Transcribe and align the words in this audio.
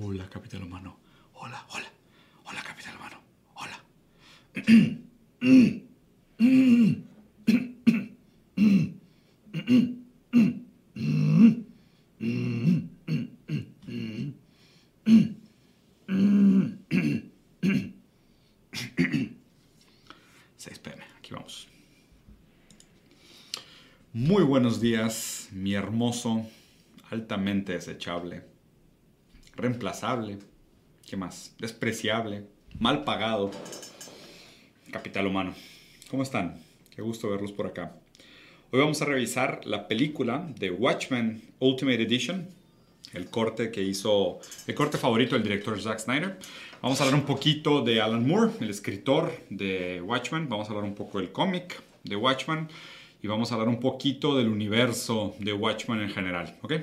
Hola, 0.00 0.28
Capital 0.28 0.62
Humano. 0.62 0.96
Hola, 1.34 1.66
hola. 1.70 1.88
Hola, 2.44 2.62
Capital 2.62 2.94
Humano. 2.96 3.20
Hola. 3.54 3.82
Muy 24.12 24.42
buenos 24.42 24.80
días, 24.80 25.48
mi 25.52 25.74
hermoso, 25.74 26.46
altamente 27.10 27.72
desechable, 27.72 28.57
reemplazable, 29.58 30.38
¿qué 31.08 31.16
más? 31.16 31.54
Despreciable, 31.58 32.44
mal 32.78 33.02
pagado, 33.04 33.50
capital 34.92 35.26
humano. 35.26 35.52
¿Cómo 36.10 36.22
están? 36.22 36.56
Qué 36.94 37.02
gusto 37.02 37.28
verlos 37.28 37.52
por 37.52 37.66
acá. 37.66 37.96
Hoy 38.70 38.80
vamos 38.80 39.02
a 39.02 39.04
revisar 39.04 39.60
la 39.64 39.88
película 39.88 40.48
de 40.58 40.70
Watchmen 40.70 41.42
Ultimate 41.58 42.02
Edition, 42.02 42.48
el 43.12 43.30
corte 43.30 43.72
que 43.72 43.82
hizo, 43.82 44.38
el 44.66 44.74
corte 44.76 44.96
favorito 44.96 45.34
del 45.34 45.42
director 45.42 45.80
Zack 45.80 45.98
Snyder. 45.98 46.38
Vamos 46.80 47.00
a 47.00 47.04
hablar 47.04 47.18
un 47.18 47.26
poquito 47.26 47.82
de 47.82 48.00
Alan 48.00 48.26
Moore, 48.26 48.52
el 48.60 48.70
escritor 48.70 49.32
de 49.50 50.00
Watchmen. 50.02 50.48
Vamos 50.48 50.68
a 50.68 50.70
hablar 50.70 50.84
un 50.84 50.94
poco 50.94 51.18
del 51.18 51.32
cómic 51.32 51.82
de 52.04 52.14
Watchmen 52.14 52.68
y 53.20 53.26
vamos 53.26 53.50
a 53.50 53.54
hablar 53.54 53.68
un 53.68 53.80
poquito 53.80 54.36
del 54.36 54.48
universo 54.48 55.34
de 55.40 55.52
Watchmen 55.52 56.00
en 56.00 56.10
general, 56.10 56.56
¿ok? 56.62 56.74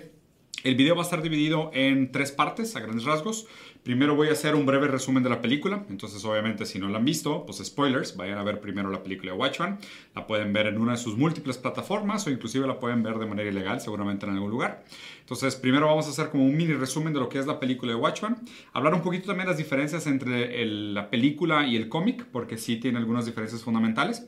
El 0.66 0.74
video 0.74 0.96
va 0.96 1.04
a 1.04 1.06
estar 1.06 1.22
dividido 1.22 1.70
en 1.76 2.12
tres 2.12 2.32
partes, 2.32 2.76
a 2.76 2.80
grandes 2.80 3.06
rasgos. 3.06 3.46
Primero 3.84 4.16
voy 4.16 4.30
a 4.30 4.32
hacer 4.32 4.56
un 4.56 4.66
breve 4.66 4.88
resumen 4.88 5.22
de 5.22 5.30
la 5.30 5.40
película, 5.40 5.86
entonces 5.92 6.26
obviamente 6.26 6.66
si 6.66 6.80
no 6.80 6.90
la 6.90 6.98
han 6.98 7.06
visto, 7.06 7.46
pues 7.46 7.64
spoilers, 7.64 8.18
vayan 8.18 8.40
a 8.40 8.44
ver 8.44 8.60
primero 8.60 8.90
la 8.90 9.04
película 9.04 9.32
de 9.32 9.38
Watchmen. 9.38 9.78
La 10.16 10.26
pueden 10.26 10.54
ver 10.54 10.66
en 10.66 10.82
una 10.82 10.94
de 10.94 10.98
sus 10.98 11.18
múltiples 11.18 11.60
plataformas 11.60 12.26
o 12.26 12.32
inclusive 12.32 12.66
la 12.66 12.80
pueden 12.80 13.04
ver 13.04 13.20
de 13.20 13.28
manera 13.28 13.48
ilegal, 13.48 13.80
seguramente 13.80 14.26
en 14.26 14.32
algún 14.32 14.50
lugar. 14.50 14.84
Entonces 15.20 15.56
primero 15.56 15.86
vamos 15.86 16.08
a 16.08 16.10
hacer 16.10 16.32
como 16.32 16.44
un 16.44 16.58
mini 16.58 16.74
resumen 16.74 17.14
de 17.14 17.20
lo 17.20 17.30
que 17.30 17.38
es 17.38 17.46
la 17.46 17.60
película 17.60 17.92
de 17.92 18.00
Watchmen. 18.00 18.36
Hablar 18.74 18.96
un 18.96 19.04
poquito 19.04 19.28
también 19.28 19.46
de 19.46 19.52
las 19.52 19.60
diferencias 19.60 20.08
entre 20.08 20.66
la 20.66 21.12
película 21.12 21.68
y 21.68 21.76
el 21.76 21.90
cómic, 21.90 22.26
porque 22.32 22.58
sí 22.58 22.78
tiene 22.78 22.98
algunas 22.98 23.28
diferencias 23.28 23.62
fundamentales. 23.62 24.28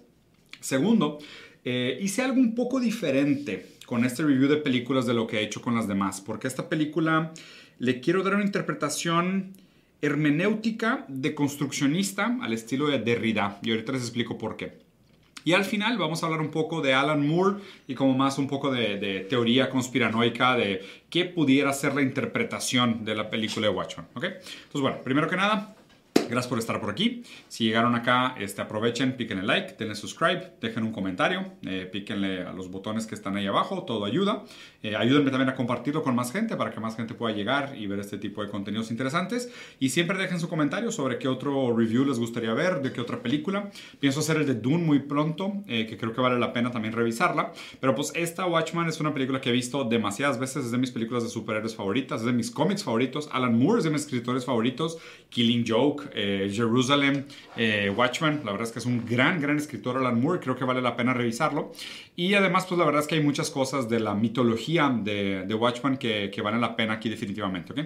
Segundo, 0.60 1.18
eh, 1.66 1.98
hice 2.00 2.22
algo 2.22 2.40
un 2.40 2.54
poco 2.54 2.80
diferente 2.80 3.77
con 3.88 4.04
este 4.04 4.22
review 4.22 4.50
de 4.50 4.58
películas 4.58 5.06
de 5.06 5.14
lo 5.14 5.26
que 5.28 5.40
he 5.40 5.44
hecho 5.44 5.62
con 5.62 5.74
las 5.74 5.88
demás, 5.88 6.20
porque 6.20 6.46
esta 6.46 6.68
película 6.68 7.32
le 7.80 8.02
quiero 8.02 8.22
dar 8.22 8.36
una 8.36 8.44
interpretación 8.44 9.54
hermenéutica 10.02 11.06
de 11.08 11.34
construccionista 11.34 12.38
al 12.42 12.52
estilo 12.52 12.88
de 12.88 13.00
Derrida, 13.00 13.60
y 13.64 13.72
ahorita 13.72 13.94
les 13.94 14.02
explico 14.02 14.38
por 14.38 14.58
qué. 14.58 14.78
Y 15.46 15.54
al 15.54 15.64
final 15.64 15.98
vamos 15.98 16.22
a 16.22 16.26
hablar 16.26 16.42
un 16.42 16.52
poco 16.52 16.82
de 16.82 16.94
Alan 16.94 17.26
Moore 17.26 17.62
y 17.88 17.96
como 17.96 18.14
más 18.14 18.38
un 18.38 18.48
poco 18.50 18.70
de, 18.70 18.98
de 18.98 19.22
teoría 19.22 19.70
conspiranoica 19.70 20.58
de 20.58 20.82
qué 21.10 21.24
pudiera 21.24 21.72
ser 21.72 21.96
la 21.96 22.02
interpretación 22.02 23.06
de 23.06 23.16
la 23.16 23.30
película 23.30 23.68
de 23.68 23.74
Watchmen. 23.74 24.08
¿ok? 24.16 24.24
Entonces, 24.26 24.82
bueno, 24.82 24.98
primero 25.02 25.30
que 25.30 25.38
nada, 25.38 25.77
Gracias 26.30 26.48
por 26.48 26.60
estar 26.60 26.82
por 26.82 26.90
aquí. 26.90 27.24
Si 27.48 27.64
llegaron 27.64 27.96
acá, 27.96 28.36
este, 28.38 28.62
aprovechen, 28.62 29.16
píquenle 29.16 29.44
like, 29.44 29.76
denle 29.80 29.96
subscribe, 29.96 30.54
dejen 30.60 30.84
un 30.84 30.92
comentario, 30.92 31.54
eh, 31.64 31.88
píquenle 31.92 32.44
a 32.44 32.52
los 32.52 32.70
botones 32.70 33.08
que 33.08 33.16
están 33.16 33.38
ahí 33.38 33.48
abajo, 33.48 33.84
todo 33.84 34.04
ayuda. 34.04 34.44
Eh, 34.84 34.96
ayúdenme 34.96 35.32
también 35.32 35.50
a 35.50 35.56
compartirlo 35.56 36.04
con 36.04 36.16
más 36.16 36.32
gente 36.32 36.56
para 36.58 36.72
que 36.72 36.80
más 36.80 36.98
gente 36.98 37.14
pueda 37.14 37.34
llegar 37.34 37.78
y 37.78 37.88
ver 37.88 38.00
este 38.00 38.18
tipo 38.18 38.44
de 38.44 38.50
contenidos 38.50 38.92
interesantes. 38.92 39.52
Y 39.80 39.90
siempre 39.90 40.18
dejen 40.18 40.40
su 40.40 40.50
comentario 40.50 40.92
sobre 40.92 41.18
qué 41.18 41.30
otro 41.30 41.76
review 41.76 42.06
les 42.06 42.20
gustaría 42.20 42.54
ver, 42.54 42.82
de 42.82 42.92
qué 42.92 43.00
otra 43.00 43.22
película. 43.22 43.72
Pienso 44.00 44.20
hacer 44.20 44.38
el 44.38 44.46
de 44.46 44.56
Dune 44.56 44.84
muy 44.84 45.00
pronto, 45.00 45.64
eh, 45.68 45.86
que 45.88 45.98
creo 45.98 46.14
que 46.14 46.22
vale 46.22 46.38
la 46.38 46.52
pena 46.52 46.72
también 46.72 46.94
revisarla. 46.94 47.54
Pero 47.80 47.96
pues 47.96 48.12
esta 48.16 48.46
Watchman 48.46 48.88
es 48.90 49.00
una 49.00 49.14
película 49.14 49.40
que 49.40 49.50
he 49.50 49.54
visto 49.54 49.86
demasiadas 49.86 50.40
veces, 50.40 50.66
es 50.66 50.72
de 50.72 50.78
mis 50.78 50.92
películas 50.92 51.24
de 51.24 51.30
superhéroes 51.30 51.76
favoritas, 51.76 52.22
es 52.22 52.26
de 52.26 52.34
mis 52.34 52.52
cómics 52.52 52.84
favoritos. 52.84 53.30
Alan 53.32 53.58
Moore 53.58 53.80
es 53.80 53.86
de 53.86 53.92
mis 53.92 54.02
escritores 54.02 54.46
favoritos. 54.46 54.98
Killing 55.30 55.66
Joke, 55.68 56.10
eh, 56.18 56.50
Jerusalem, 56.52 57.26
eh, 57.56 57.94
Watchmen. 57.96 58.42
La 58.44 58.52
verdad 58.52 58.68
es 58.68 58.74
que 58.74 58.80
es 58.80 58.86
un 58.86 59.06
gran, 59.06 59.40
gran 59.40 59.58
escritor 59.58 59.98
Alan 59.98 60.20
Moore. 60.20 60.40
Creo 60.40 60.56
que 60.56 60.66
vale 60.66 60.82
la 60.82 60.96
pena 60.96 61.14
revisarlo. 61.14 61.72
Y 62.16 62.34
además, 62.34 62.66
pues 62.66 62.80
la 62.80 62.86
verdad 62.86 63.02
es 63.02 63.08
que 63.08 63.16
hay 63.16 63.24
muchas 63.24 63.52
cosas 63.52 63.88
de 63.88 64.00
la 64.00 64.16
mitología 64.16 64.90
de, 64.90 65.54
Watchmen 65.54 65.98
que, 65.98 66.32
que 66.34 66.42
valen 66.42 66.62
la 66.62 66.76
pena 66.76 66.94
aquí 66.94 67.10
definitivamente, 67.10 67.74
¿ok? 67.74 67.80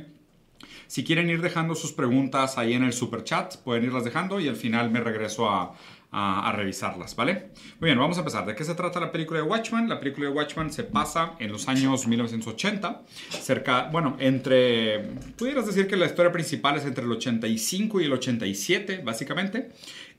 Si 0.88 1.04
quieren 1.04 1.30
ir 1.30 1.42
dejando 1.42 1.74
sus 1.76 1.94
preguntas 1.94 2.58
ahí 2.58 2.74
en 2.74 2.84
el 2.84 2.92
super 2.92 3.24
chat, 3.24 3.56
pueden 3.64 3.86
irlas 3.86 4.04
dejando 4.04 4.40
y 4.42 4.48
al 4.50 4.58
final 4.58 4.92
me 4.92 5.00
regreso 5.00 5.50
a, 5.50 5.74
a, 6.12 6.50
a, 6.50 6.52
revisarlas, 6.52 7.16
¿vale? 7.16 7.50
Muy 7.80 7.88
bien, 7.88 7.98
vamos 7.98 8.18
a 8.18 8.22
empezar. 8.22 8.46
¿De 8.46 8.54
qué 8.54 8.64
se 8.64 8.76
trata 8.76 9.00
la 9.00 9.12
película 9.12 9.40
de 9.40 9.48
Watchmen? 9.48 9.88
La 9.88 10.00
película 10.00 10.28
de 10.28 10.34
Watchmen 10.34 10.72
se 10.72 10.84
pasa 10.84 11.34
en 11.40 11.52
los 11.52 11.68
años 11.68 12.06
1980, 12.06 13.02
cerca, 13.30 13.90
bueno, 13.92 14.18
entre, 14.20 15.00
pudieras 15.38 15.66
decir 15.66 15.88
que 15.88 15.96
la 15.96 16.06
historia 16.06 16.32
principal 16.32 16.78
es 16.78 16.86
entre 16.86 17.06
el 17.06 17.12
85 17.12 18.02
y 18.02 18.06
el 18.06 18.14
87, 18.14 19.02
básicamente. 19.04 19.70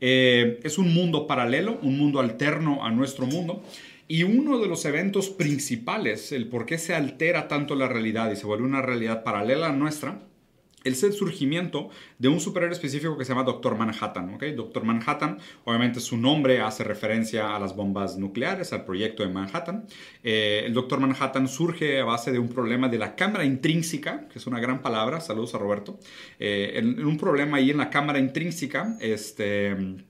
Eh, 0.00 0.60
es 0.64 0.78
un 0.78 0.92
mundo 0.92 1.26
paralelo, 1.26 1.78
un 1.82 1.98
mundo 1.98 2.20
alterno 2.20 2.84
a 2.84 2.90
nuestro 2.90 3.26
mundo. 3.26 3.62
Y 4.08 4.24
uno 4.24 4.58
de 4.58 4.66
los 4.66 4.84
eventos 4.84 5.30
principales, 5.30 6.32
el 6.32 6.48
por 6.48 6.66
qué 6.66 6.76
se 6.76 6.94
altera 6.94 7.48
tanto 7.48 7.74
la 7.74 7.88
realidad 7.88 8.30
y 8.30 8.36
se 8.36 8.46
vuelve 8.46 8.64
una 8.64 8.82
realidad 8.82 9.22
paralela 9.22 9.68
a 9.68 9.72
nuestra, 9.72 10.20
el 10.84 10.94
surgimiento 10.94 11.90
de 12.18 12.28
un 12.28 12.40
superhéroe 12.40 12.74
específico 12.74 13.16
que 13.16 13.24
se 13.24 13.30
llama 13.32 13.44
Doctor 13.44 13.76
Manhattan. 13.76 14.34
¿okay? 14.34 14.52
Doctor 14.52 14.84
Manhattan, 14.84 15.38
obviamente 15.64 16.00
su 16.00 16.16
nombre 16.16 16.60
hace 16.60 16.84
referencia 16.84 17.54
a 17.54 17.58
las 17.58 17.74
bombas 17.74 18.16
nucleares, 18.16 18.72
al 18.72 18.84
proyecto 18.84 19.22
de 19.22 19.28
Manhattan. 19.30 19.86
Eh, 20.22 20.62
el 20.66 20.74
Doctor 20.74 21.00
Manhattan 21.00 21.48
surge 21.48 22.00
a 22.00 22.04
base 22.04 22.32
de 22.32 22.38
un 22.38 22.48
problema 22.48 22.88
de 22.88 22.98
la 22.98 23.14
cámara 23.16 23.44
intrínseca, 23.44 24.28
que 24.28 24.38
es 24.38 24.46
una 24.46 24.60
gran 24.60 24.82
palabra, 24.82 25.20
saludos 25.20 25.54
a 25.54 25.58
Roberto, 25.58 25.98
eh, 26.38 26.72
en 26.76 27.04
un 27.04 27.16
problema 27.16 27.58
ahí 27.58 27.70
en 27.70 27.78
la 27.78 27.90
cámara 27.90 28.18
intrínseca, 28.18 28.96
este 29.00 30.04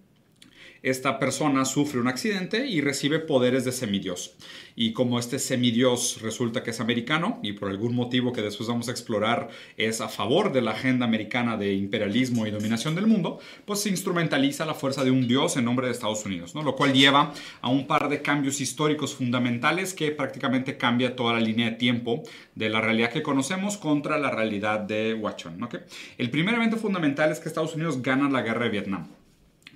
esta 0.83 1.19
persona 1.19 1.65
sufre 1.65 2.01
un 2.01 2.09
accidente 2.09 2.67
y 2.67 2.81
recibe 2.81 3.21
poderes 3.21 3.65
de 3.65 3.73
semidios. 3.73 4.35
Y 4.75 4.93
como 4.93 5.19
este 5.19 5.39
semidios 5.39 6.21
resulta 6.23 6.63
que 6.63 6.71
es 6.71 6.81
americano 6.81 7.39
y 7.43 7.53
por 7.53 7.69
algún 7.69 7.95
motivo 7.95 8.33
que 8.33 8.43
después 8.43 8.69
vamos 8.69 8.89
a 8.89 8.91
explorar 8.91 9.49
es 9.77 10.01
a 10.01 10.09
favor 10.09 10.53
de 10.53 10.63
la 10.63 10.73
agenda 10.73 11.05
americana 11.05 11.57
de 11.57 11.75
imperialismo 11.75 12.47
y 12.47 12.51
dominación 12.51 12.95
del 12.95 13.07
mundo, 13.07 13.39
pues 13.65 13.81
se 13.81 13.91
instrumentaliza 13.91 14.65
la 14.65 14.75
fuerza 14.75 15.05
de 15.05 15.11
un 15.11 15.29
dios 15.29 15.57
en 15.57 15.67
nombre 15.67 15.87
de 15.87 15.93
Estados 15.93 16.25
Unidos, 16.25 16.55
¿no? 16.55 16.63
lo 16.63 16.75
cual 16.75 16.93
lleva 16.93 17.33
a 17.61 17.69
un 17.69 17.87
par 17.87 18.09
de 18.09 18.23
cambios 18.23 18.61
históricos 18.61 19.15
fundamentales 19.15 19.95
que 19.95 20.11
prácticamente 20.11 20.77
cambia 20.77 21.15
toda 21.15 21.35
la 21.35 21.41
línea 21.41 21.71
de 21.71 21.77
tiempo 21.77 22.23
de 22.55 22.71
la 22.71 22.81
realidad 22.81 23.11
que 23.11 23.23
conocemos 23.23 23.77
contra 23.77 24.19
la 24.19 24.31
realidad 24.31 24.81
de 24.81 25.15
Watchmen. 25.15 25.63
¿okay? 25.63 25.81
El 26.19 26.31
primer 26.31 26.55
evento 26.55 26.77
fundamental 26.77 27.31
es 27.31 27.39
que 27.39 27.49
Estados 27.49 27.75
Unidos 27.75 28.03
gana 28.03 28.29
la 28.29 28.43
guerra 28.43 28.65
de 28.65 28.71
Vietnam 28.71 29.22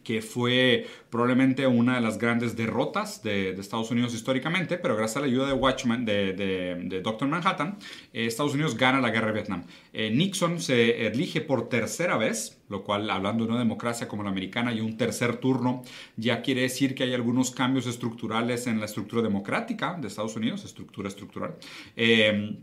que 0.07 0.23
fue 0.23 0.87
probablemente 1.11 1.67
una 1.67 1.97
de 1.97 2.01
las 2.01 2.17
grandes 2.17 2.55
derrotas 2.55 3.25
de, 3.25 3.55
de, 3.55 3.61
Estados 3.61 3.91
Unidos 3.91 4.15
históricamente, 4.15 4.79
pero 4.79 4.95
gracias 4.95 5.17
a 5.17 5.21
la 5.21 5.27
ayuda 5.27 5.49
de 5.49 5.57
de, 6.07 6.77
de 6.85 7.01
Doctor 7.01 7.27
Manhattan, 7.27 7.77
eh, 8.13 8.27
Estados 8.27 8.55
Unidos 8.55 8.77
gana 8.77 9.01
la 9.01 9.11
guerra 9.11 9.29
de 9.29 9.33
Vietnam. 9.33 9.65
Eh, 9.93 10.13
Nixon 10.13 10.61
se 10.61 11.09
elige 11.09 11.41
por 11.41 11.69
tercera 11.69 12.17
vez, 12.17 12.63
lo 12.69 12.85
cual, 12.85 13.11
hablando 13.11 13.45
de 13.45 13.51
una 13.51 13.59
democracia 13.59 14.07
como 14.07 14.23
la 14.23 14.31
americana 14.31 14.73
y 14.73 14.81
un 14.81 14.97
tercer 14.97 15.39
turno, 15.39 15.83
ya 16.17 16.41
quiere 16.41 16.61
decir 16.61 16.95
que 16.95 17.03
hay 17.03 17.13
algunos 17.13 17.51
cambios 17.51 17.89
estructurales 17.89 18.69
en 18.69 18.79
la 18.79 18.87
estructura 18.87 19.23
democrática 19.23 19.99
de 20.01 20.07
Estados 20.07 20.37
Unidos, 20.37 20.65
estructura 20.65 21.09
estructural. 21.09 21.57
Eh, 21.97 22.61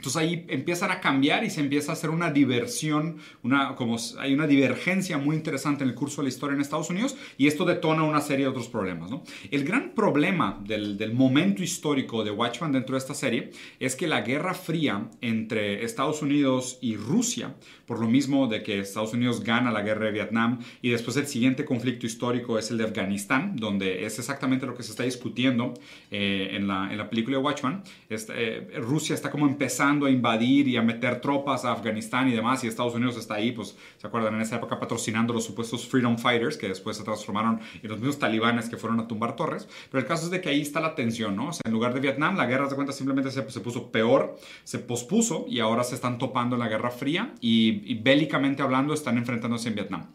entonces 0.00 0.22
ahí 0.22 0.46
empiezan 0.48 0.90
a 0.90 0.98
cambiar 0.98 1.44
y 1.44 1.50
se 1.50 1.60
empieza 1.60 1.92
a 1.92 1.94
hacer 1.94 2.08
una 2.08 2.30
diversión, 2.30 3.18
una, 3.42 3.74
como 3.74 3.98
hay 4.18 4.32
una 4.32 4.46
divergencia 4.46 5.18
muy 5.18 5.36
interesante 5.36 5.84
en 5.84 5.90
el 5.90 5.94
curso 5.94 6.22
de 6.22 6.28
la 6.28 6.28
historia 6.30 6.54
en 6.54 6.62
Estados 6.62 6.88
Unidos 6.88 7.18
y 7.36 7.48
esto 7.48 7.66
detona 7.66 8.02
una 8.02 8.22
serie 8.22 8.46
de 8.46 8.50
otros 8.50 8.68
problemas. 8.68 9.10
¿no? 9.10 9.22
El 9.50 9.62
gran 9.62 9.90
problema 9.90 10.58
del, 10.64 10.96
del, 10.96 11.12
momento 11.12 11.62
histórico 11.62 12.24
de 12.24 12.30
Watchmen 12.30 12.72
dentro 12.72 12.94
de 12.94 12.98
esta 12.98 13.12
serie 13.12 13.50
es 13.78 13.94
que 13.94 14.06
la 14.06 14.22
Guerra 14.22 14.54
Fría 14.54 15.10
entre 15.20 15.84
Estados 15.84 16.22
Unidos 16.22 16.78
y 16.80 16.96
Rusia, 16.96 17.56
por 17.84 18.00
lo 18.00 18.08
mismo 18.08 18.46
de 18.46 18.62
que 18.62 18.80
Estados 18.80 19.12
Unidos 19.12 19.44
gana 19.44 19.70
la 19.70 19.82
guerra 19.82 20.06
de 20.06 20.12
Vietnam 20.12 20.60
y 20.80 20.88
después 20.88 21.14
el 21.18 21.26
siguiente 21.26 21.66
conflicto 21.66 22.06
histórico 22.06 22.58
es 22.58 22.70
el 22.70 22.78
de 22.78 22.84
Afganistán, 22.84 23.54
donde 23.56 24.06
es 24.06 24.18
exactamente 24.18 24.64
lo 24.64 24.74
que 24.74 24.82
se 24.82 24.92
está 24.92 25.02
discutiendo 25.02 25.74
eh, 26.10 26.52
en, 26.52 26.66
la, 26.66 26.90
en, 26.90 26.96
la, 26.96 27.10
película 27.10 27.36
de 27.36 27.42
Watchmen. 27.42 27.82
Este, 28.08 28.32
eh, 28.36 28.80
Rusia 28.80 29.14
está 29.14 29.30
como 29.30 29.46
empezando 29.46 29.89
a 29.90 30.10
invadir 30.10 30.68
y 30.68 30.76
a 30.76 30.82
meter 30.82 31.20
tropas 31.20 31.64
a 31.64 31.72
Afganistán 31.72 32.28
y 32.28 32.32
demás, 32.32 32.62
y 32.62 32.68
Estados 32.68 32.94
Unidos 32.94 33.16
está 33.16 33.34
ahí, 33.34 33.52
pues, 33.52 33.76
¿se 33.96 34.06
acuerdan? 34.06 34.34
En 34.34 34.40
esa 34.40 34.56
época 34.56 34.78
patrocinando 34.78 35.34
los 35.34 35.44
supuestos 35.44 35.86
Freedom 35.88 36.16
Fighters, 36.16 36.56
que 36.56 36.68
después 36.68 36.96
se 36.96 37.04
transformaron 37.04 37.60
en 37.82 37.88
los 37.88 37.98
mismos 37.98 38.18
talibanes 38.18 38.68
que 38.68 38.76
fueron 38.76 39.00
a 39.00 39.08
tumbar 39.08 39.36
torres. 39.36 39.68
Pero 39.90 40.00
el 40.00 40.06
caso 40.06 40.26
es 40.26 40.30
de 40.30 40.40
que 40.40 40.48
ahí 40.48 40.60
está 40.60 40.80
la 40.80 40.94
tensión, 40.94 41.36
¿no? 41.36 41.48
O 41.48 41.52
sea, 41.52 41.62
en 41.64 41.72
lugar 41.72 41.92
de 41.94 42.00
Vietnam, 42.00 42.36
la 42.36 42.46
guerra, 42.46 42.68
de 42.68 42.74
cuenta, 42.74 42.92
simplemente 42.92 43.30
se, 43.30 43.48
se, 43.50 43.60
puso 43.60 43.90
peor, 43.90 44.36
se 44.64 44.78
pospuso 44.78 45.46
y 45.48 45.60
ahora 45.60 45.84
se 45.84 45.94
están 45.94 46.18
topando 46.18 46.56
en 46.56 46.60
la 46.60 46.68
Guerra 46.68 46.90
Fría 46.90 47.34
y 47.40 47.94
bélicamente 47.94 48.62
hablando 48.62 48.94
están 48.94 49.18
enfrentándose 49.18 49.68
en 49.68 49.74
Vietnam. 49.74 50.06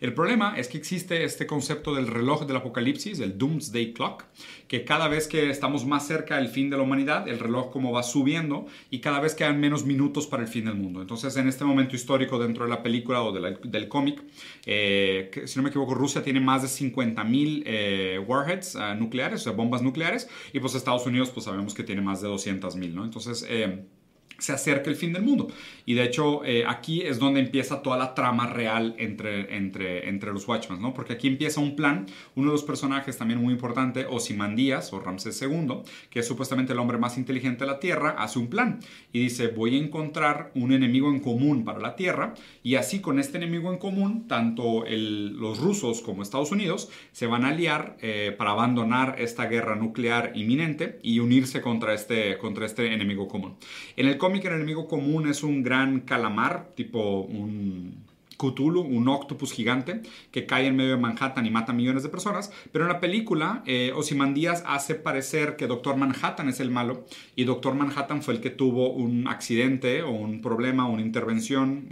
El 0.00 0.14
problema 0.14 0.54
es 0.56 0.68
que 0.68 0.78
existe 0.78 1.24
este 1.24 1.46
concepto 1.46 1.94
del 1.94 2.06
reloj 2.06 2.46
del 2.46 2.56
apocalipsis, 2.56 3.20
el 3.20 3.38
Doomsday 3.38 3.92
Clock, 3.92 4.24
que 4.68 4.84
cada 4.84 5.08
vez 5.08 5.28
que 5.28 5.50
estamos 5.50 5.86
más 5.86 6.06
cerca 6.06 6.36
del 6.36 6.48
fin 6.48 6.70
de 6.70 6.76
la 6.76 6.82
humanidad, 6.82 7.28
el 7.28 7.38
reloj 7.38 7.70
como 7.70 7.92
va 7.92 8.02
subiendo 8.02 8.66
y 8.90 9.00
cada 9.00 9.20
vez 9.20 9.34
quedan 9.34 9.60
menos 9.60 9.84
minutos 9.84 10.26
para 10.26 10.42
el 10.42 10.48
fin 10.48 10.66
del 10.66 10.74
mundo. 10.74 11.00
Entonces, 11.00 11.36
en 11.36 11.48
este 11.48 11.64
momento 11.64 11.96
histórico 11.96 12.38
dentro 12.38 12.64
de 12.64 12.70
la 12.70 12.82
película 12.82 13.22
o 13.22 13.32
del 13.32 13.88
cómic, 13.88 14.22
eh, 14.64 15.30
si 15.44 15.58
no 15.58 15.62
me 15.62 15.70
equivoco, 15.70 15.94
Rusia 15.94 16.22
tiene 16.22 16.40
más 16.40 16.62
de 16.62 16.68
50.000 16.68 17.62
eh, 17.64 18.24
warheads 18.26 18.74
uh, 18.74 18.94
nucleares, 18.94 19.40
o 19.40 19.44
sea, 19.44 19.52
bombas 19.52 19.82
nucleares, 19.82 20.28
y 20.52 20.60
pues 20.60 20.74
Estados 20.74 21.06
Unidos, 21.06 21.30
pues 21.30 21.44
sabemos 21.44 21.74
que 21.74 21.82
tiene 21.82 22.02
más 22.02 22.20
de 22.20 22.28
200.000, 22.28 22.92
¿no? 22.92 23.04
Entonces, 23.04 23.46
eh, 23.48 23.84
se 24.38 24.52
acerca 24.52 24.90
el 24.90 24.96
fin 24.96 25.12
del 25.12 25.22
mundo. 25.22 25.48
Y 25.84 25.94
de 25.94 26.04
hecho, 26.04 26.44
eh, 26.44 26.64
aquí 26.66 27.02
es 27.02 27.18
donde 27.18 27.40
empieza 27.40 27.82
toda 27.82 27.96
la 27.96 28.14
trama 28.14 28.46
real 28.46 28.94
entre, 28.98 29.56
entre, 29.56 30.08
entre 30.08 30.32
los 30.32 30.46
Watchmen, 30.46 30.80
¿no? 30.80 30.92
Porque 30.94 31.14
aquí 31.14 31.28
empieza 31.28 31.60
un 31.60 31.76
plan. 31.76 32.06
Uno 32.34 32.48
de 32.48 32.52
los 32.52 32.64
personajes 32.64 33.16
también 33.16 33.40
muy 33.40 33.54
importante, 33.54 34.06
Osimandías 34.08 34.92
o 34.92 35.00
Ramsés 35.00 35.40
II, 35.42 35.82
que 36.10 36.20
es 36.20 36.26
supuestamente 36.26 36.72
el 36.72 36.78
hombre 36.78 36.98
más 36.98 37.18
inteligente 37.18 37.64
de 37.64 37.70
la 37.70 37.80
Tierra, 37.80 38.16
hace 38.18 38.38
un 38.38 38.48
plan 38.48 38.80
y 39.12 39.20
dice: 39.20 39.48
Voy 39.48 39.76
a 39.76 39.78
encontrar 39.78 40.50
un 40.54 40.72
enemigo 40.72 41.10
en 41.10 41.20
común 41.20 41.64
para 41.64 41.80
la 41.80 41.96
Tierra. 41.96 42.34
Y 42.62 42.74
así, 42.74 43.00
con 43.00 43.18
este 43.18 43.36
enemigo 43.38 43.72
en 43.72 43.78
común, 43.78 44.26
tanto 44.26 44.84
los 44.86 45.58
rusos 45.58 46.00
como 46.02 46.22
Estados 46.22 46.52
Unidos 46.52 46.90
se 47.12 47.26
van 47.26 47.44
a 47.44 47.48
aliar 47.48 47.96
eh, 48.00 48.34
para 48.36 48.50
abandonar 48.50 49.16
esta 49.18 49.46
guerra 49.46 49.76
nuclear 49.76 50.32
inminente 50.34 50.98
y 51.02 51.18
unirse 51.20 51.60
contra 51.60 51.94
este, 51.94 52.38
contra 52.38 52.66
este 52.66 52.92
enemigo 52.92 53.28
común. 53.28 53.56
En 53.96 54.06
el 54.06 54.18
cómic 54.26 54.44
el 54.46 54.54
enemigo 54.54 54.88
común 54.88 55.28
es 55.28 55.44
un 55.44 55.62
gran 55.62 56.00
calamar, 56.00 56.72
tipo 56.74 57.20
un 57.20 58.04
Cthulhu, 58.36 58.80
un 58.80 59.06
octopus 59.06 59.52
gigante 59.52 60.02
que 60.32 60.46
cae 60.46 60.66
en 60.66 60.74
medio 60.74 60.90
de 60.90 60.96
Manhattan 60.96 61.46
y 61.46 61.50
mata 61.50 61.72
millones 61.72 62.02
de 62.02 62.08
personas. 62.08 62.50
Pero 62.72 62.86
en 62.86 62.92
la 62.92 62.98
película, 62.98 63.62
eh, 63.66 63.92
Osimandías 63.94 64.64
hace 64.66 64.96
parecer 64.96 65.54
que 65.54 65.68
Doctor 65.68 65.96
Manhattan 65.96 66.48
es 66.48 66.58
el 66.58 66.72
malo 66.72 67.06
y 67.36 67.44
Doctor 67.44 67.76
Manhattan 67.76 68.20
fue 68.20 68.34
el 68.34 68.40
que 68.40 68.50
tuvo 68.50 68.90
un 68.90 69.28
accidente 69.28 70.02
o 70.02 70.10
un 70.10 70.42
problema, 70.42 70.88
una 70.88 71.02
intervención, 71.02 71.86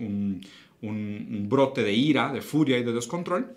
un 0.82 1.46
brote 1.48 1.84
de 1.84 1.92
ira, 1.92 2.32
de 2.32 2.42
furia 2.42 2.78
y 2.78 2.82
de 2.82 2.92
descontrol 2.92 3.54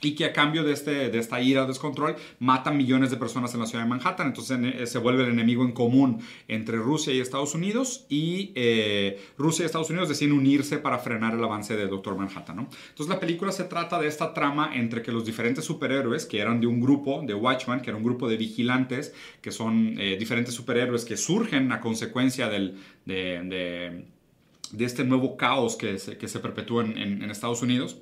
y 0.00 0.14
que 0.14 0.24
a 0.24 0.32
cambio 0.32 0.64
de, 0.64 0.72
este, 0.72 1.10
de 1.10 1.18
esta 1.18 1.40
ira, 1.40 1.66
descontrol, 1.66 2.16
mata 2.38 2.70
millones 2.70 3.10
de 3.10 3.16
personas 3.16 3.54
en 3.54 3.60
la 3.60 3.66
ciudad 3.66 3.84
de 3.84 3.90
Manhattan. 3.90 4.28
Entonces 4.28 4.58
eh, 4.62 4.86
se 4.86 4.98
vuelve 4.98 5.24
el 5.24 5.30
enemigo 5.30 5.64
en 5.64 5.72
común 5.72 6.20
entre 6.48 6.76
Rusia 6.76 7.12
y 7.12 7.20
Estados 7.20 7.54
Unidos 7.54 8.06
y 8.08 8.52
eh, 8.54 9.20
Rusia 9.38 9.62
y 9.62 9.66
Estados 9.66 9.90
Unidos 9.90 10.08
deciden 10.08 10.32
unirse 10.32 10.78
para 10.78 10.98
frenar 10.98 11.34
el 11.34 11.42
avance 11.42 11.76
de 11.76 11.86
Doctor 11.86 12.16
Manhattan. 12.16 12.56
¿no? 12.56 12.68
Entonces 12.88 13.08
la 13.08 13.20
película 13.20 13.52
se 13.52 13.64
trata 13.64 13.98
de 13.98 14.08
esta 14.08 14.34
trama 14.34 14.70
entre 14.74 15.02
que 15.02 15.12
los 15.12 15.24
diferentes 15.24 15.64
superhéroes, 15.64 16.26
que 16.26 16.40
eran 16.40 16.60
de 16.60 16.66
un 16.66 16.80
grupo, 16.80 17.22
de 17.24 17.34
Watchman, 17.34 17.80
que 17.80 17.90
era 17.90 17.96
un 17.96 18.04
grupo 18.04 18.28
de 18.28 18.36
vigilantes, 18.36 19.14
que 19.40 19.50
son 19.50 19.98
eh, 19.98 20.16
diferentes 20.18 20.54
superhéroes 20.54 21.04
que 21.04 21.16
surgen 21.16 21.72
a 21.72 21.80
consecuencia 21.80 22.48
del, 22.48 22.78
de, 23.04 24.04
este 24.78 25.04
nuevo 25.04 25.36
caos 25.36 25.76
que 25.76 25.98
se, 25.98 26.18
que 26.18 26.28
se 26.28 26.40
perpetúa 26.40 26.84
en 26.84 27.30
Estados 27.30 27.62
Unidos 27.62 27.96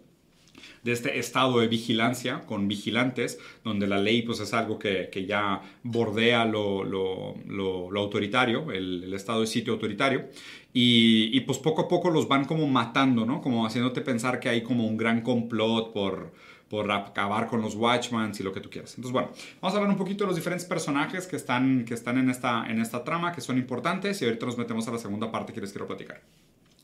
de 0.85 0.93
este 0.93 1.19
estado 1.19 1.59
de 1.61 1.67
vigilancia 1.67 2.43
con 2.47 2.69
vigilantes, 2.69 3.39
donde 3.65 3.87
la 3.87 3.99
ley 3.99 4.23
pues 4.23 4.41
es 4.41 4.53
algo 4.55 4.79
que, 4.79 5.09
que 5.11 5.27
ya 5.27 5.63
bordea 5.83 6.45
lo, 6.45 6.85
lo, 6.85 7.35
lo, 7.47 8.01
autoritario, 8.01 8.71
el, 8.71 9.13
estado 9.15 9.41
de 9.41 9.47
sitio 9.47 9.73
autoritario, 9.73 10.27
y, 10.73 11.31
y, 11.33 11.41
pues 11.41 11.59
poco 11.59 11.83
a 11.83 11.89
poco 11.89 12.11
los 12.11 12.29
van 12.29 12.45
como 12.45 12.67
matando, 12.67 13.25
¿no? 13.25 13.41
Como 13.41 13.65
haciéndote 13.65 14.01
pensar 14.01 14.41
que 14.41 14.49
hay 14.49 14.63
como 14.63 14.87
un 14.87 14.97
gran 14.97 15.23
complot 15.23 15.93
por, 15.93 16.33
por 16.69 16.91
acabar 16.91 17.47
con 17.47 17.63
los 17.63 17.77
Watchmans 17.77 18.41
y 18.41 18.43
lo 18.43 18.53
que 18.53 18.61
tú 18.61 18.69
quieras. 18.69 18.91
Entonces, 18.97 19.13
bueno, 19.13 19.29
vamos 19.61 19.75
a 19.75 19.79
hablar 19.79 19.91
un 19.91 19.97
poquito 19.97 20.25
de 20.25 20.29
los 20.29 20.37
diferentes 20.37 20.67
personajes 20.67 21.27
que 21.27 21.37
están, 21.37 21.85
que 21.85 21.95
están 21.95 22.19
en, 22.19 22.29
esta, 22.29 22.67
en 22.69 22.81
esta 22.81 23.05
trama, 23.05 23.33
que 23.33 23.41
son 23.41 23.57
importantes, 23.59 24.21
y 24.21 24.25
ahorita 24.25 24.47
nos 24.47 24.59
metemos 24.59 24.87
a 24.89 24.91
la 24.91 24.99
segunda 24.99 25.31
parte 25.31 25.53
que 25.53 25.61
les 25.61 25.71
quiero 25.71 25.87
platicar. 25.87 26.21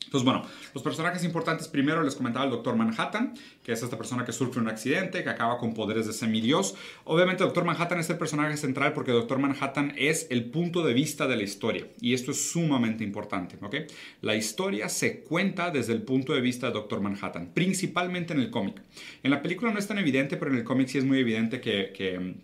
Entonces, 0.05 0.25
bueno, 0.25 0.45
los 0.73 0.83
personajes 0.83 1.23
importantes, 1.23 1.67
primero 1.67 2.03
les 2.03 2.15
comentaba 2.15 2.43
el 2.43 2.51
Doctor 2.51 2.75
Manhattan, 2.75 3.33
que 3.63 3.71
es 3.71 3.81
esta 3.81 3.97
persona 3.97 4.25
que 4.25 4.33
sufre 4.33 4.59
un 4.59 4.67
accidente, 4.67 5.23
que 5.23 5.29
acaba 5.29 5.57
con 5.57 5.73
poderes 5.73 6.05
de 6.05 6.11
semidios. 6.11 6.75
Obviamente, 7.05 7.43
Doctor 7.43 7.63
Manhattan 7.63 7.99
es 7.99 8.09
el 8.09 8.17
personaje 8.17 8.57
central 8.57 8.91
porque 8.91 9.11
Doctor 9.11 9.39
Manhattan 9.39 9.93
es 9.97 10.27
el 10.29 10.45
punto 10.45 10.83
de 10.83 10.93
vista 10.93 11.27
de 11.27 11.37
la 11.37 11.43
historia. 11.43 11.87
Y 12.01 12.13
esto 12.13 12.31
es 12.31 12.51
sumamente 12.51 13.03
importante, 13.03 13.57
¿ok? 13.61 13.75
La 14.21 14.35
historia 14.35 14.89
se 14.89 15.21
cuenta 15.21 15.71
desde 15.71 15.93
el 15.93 16.01
punto 16.01 16.33
de 16.33 16.41
vista 16.41 16.67
de 16.67 16.73
Doctor 16.73 16.99
Manhattan, 16.99 17.51
principalmente 17.53 18.33
en 18.33 18.41
el 18.41 18.49
cómic. 18.49 18.81
En 19.23 19.31
la 19.31 19.41
película 19.41 19.71
no 19.71 19.79
es 19.79 19.87
tan 19.87 19.97
evidente, 19.97 20.35
pero 20.35 20.51
en 20.51 20.57
el 20.57 20.63
cómic 20.65 20.89
sí 20.89 20.97
es 20.97 21.05
muy 21.05 21.19
evidente 21.19 21.61
que, 21.61 21.93
que 21.95 22.35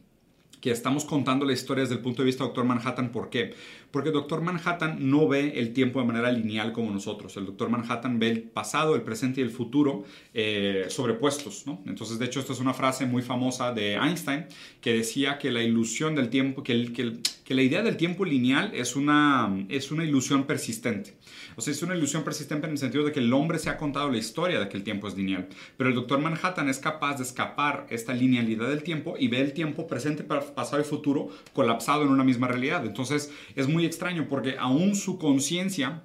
estamos 0.69 1.06
contando 1.06 1.46
la 1.46 1.54
historia 1.54 1.84
desde 1.84 1.96
el 1.96 2.02
punto 2.02 2.22
de 2.22 2.28
vista 2.28 2.44
de 2.44 2.50
Doctor 2.50 2.66
Manhattan. 2.66 3.12
¿Por 3.12 3.30
qué? 3.30 3.54
Porque 3.92 4.12
Doctor 4.12 4.42
Manhattan 4.42 5.10
no 5.10 5.28
ve 5.28 5.54
el 5.56 5.74
tiempo 5.74 6.00
de 6.00 6.06
manera 6.06 6.31
lineal 6.31 6.74
como 6.74 6.92
nosotros. 6.92 7.36
El 7.38 7.46
Doctor 7.46 7.69
Manhattan 7.69 8.19
ve 8.19 8.30
el 8.30 8.42
pasado, 8.44 8.96
el 8.96 9.02
presente 9.02 9.42
y 9.42 9.44
el 9.44 9.50
futuro 9.50 10.04
eh, 10.34 10.86
sobrepuestos. 10.90 11.66
Entonces, 11.86 12.19
de 12.19 12.25
hecho, 12.25 12.40
esta 12.40 12.54
es 12.54 12.60
una 12.60 12.74
frase 12.74 13.06
muy 13.06 13.22
famosa 13.22 13.74
de 13.74 13.96
Einstein 13.96 14.46
que 14.81 14.94
decía 14.94 15.38
que 15.38 15.52
la 15.52 15.64
ilusión 15.64 16.16
del 16.16 16.30
tiempo, 16.30 16.64
que, 16.64 16.74
el, 16.74 16.94
que, 16.94 17.13
que 17.44 17.54
la 17.56 17.62
idea 17.62 17.81
del 17.81 17.98
tiempo 17.98 18.25
lineal 18.25 18.72
es 18.74 18.96
una, 18.96 19.66
es 19.70 19.92
una 19.92 20.04
ilusión 20.04 20.46
persistente. 20.46 21.16
O 21.57 21.62
sea, 21.62 21.74
es 21.74 21.81
una 21.81 21.95
ilusión 21.95 22.24
persistente 22.24 22.68
en 22.68 22.74
el 22.74 22.77
sentido 22.77 23.04
de 23.04 23.12
que 23.12 23.19
el 23.19 23.33
hombre 23.33 23.57
se 23.57 23.71
ha 23.71 23.77
contado 23.77 24.12
la 24.12 24.18
historia 24.18 24.59
de 24.59 24.69
que 24.69 24.77
el 24.77 24.83
tiempo 24.83 25.07
es 25.07 25.18
lineal. 25.18 25.48
Pero 25.75 25.89
el 25.89 25.95
Doctor 25.95 26.19
Manhattan 26.19 26.69
es 26.69 26.77
capaz 26.77 27.18
de 27.18 27.24
escapar 27.24 27.88
esta 27.89 28.13
linealidad 28.13 28.69
del 28.69 28.83
tiempo 28.83 29.15
y 29.19 29.27
ve 29.27 29.42
el 29.42 29.54
tiempo 29.54 29.88
presente, 29.88 30.24
pasado 30.24 30.80
y 30.80 30.86
futuro 30.86 31.30
colapsado 31.54 32.04
en 32.04 32.09
una 32.09 32.24
misma 32.24 32.48
realidad. 32.48 32.86
Entonces 32.86 33.33
es 33.56 33.68
muy 33.68 33.86
extraño 33.86 34.27
porque 34.30 34.56
aún 34.57 34.95
su 34.95 35.18
conciencia... 35.18 36.04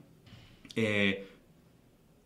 Eh, 0.75 1.29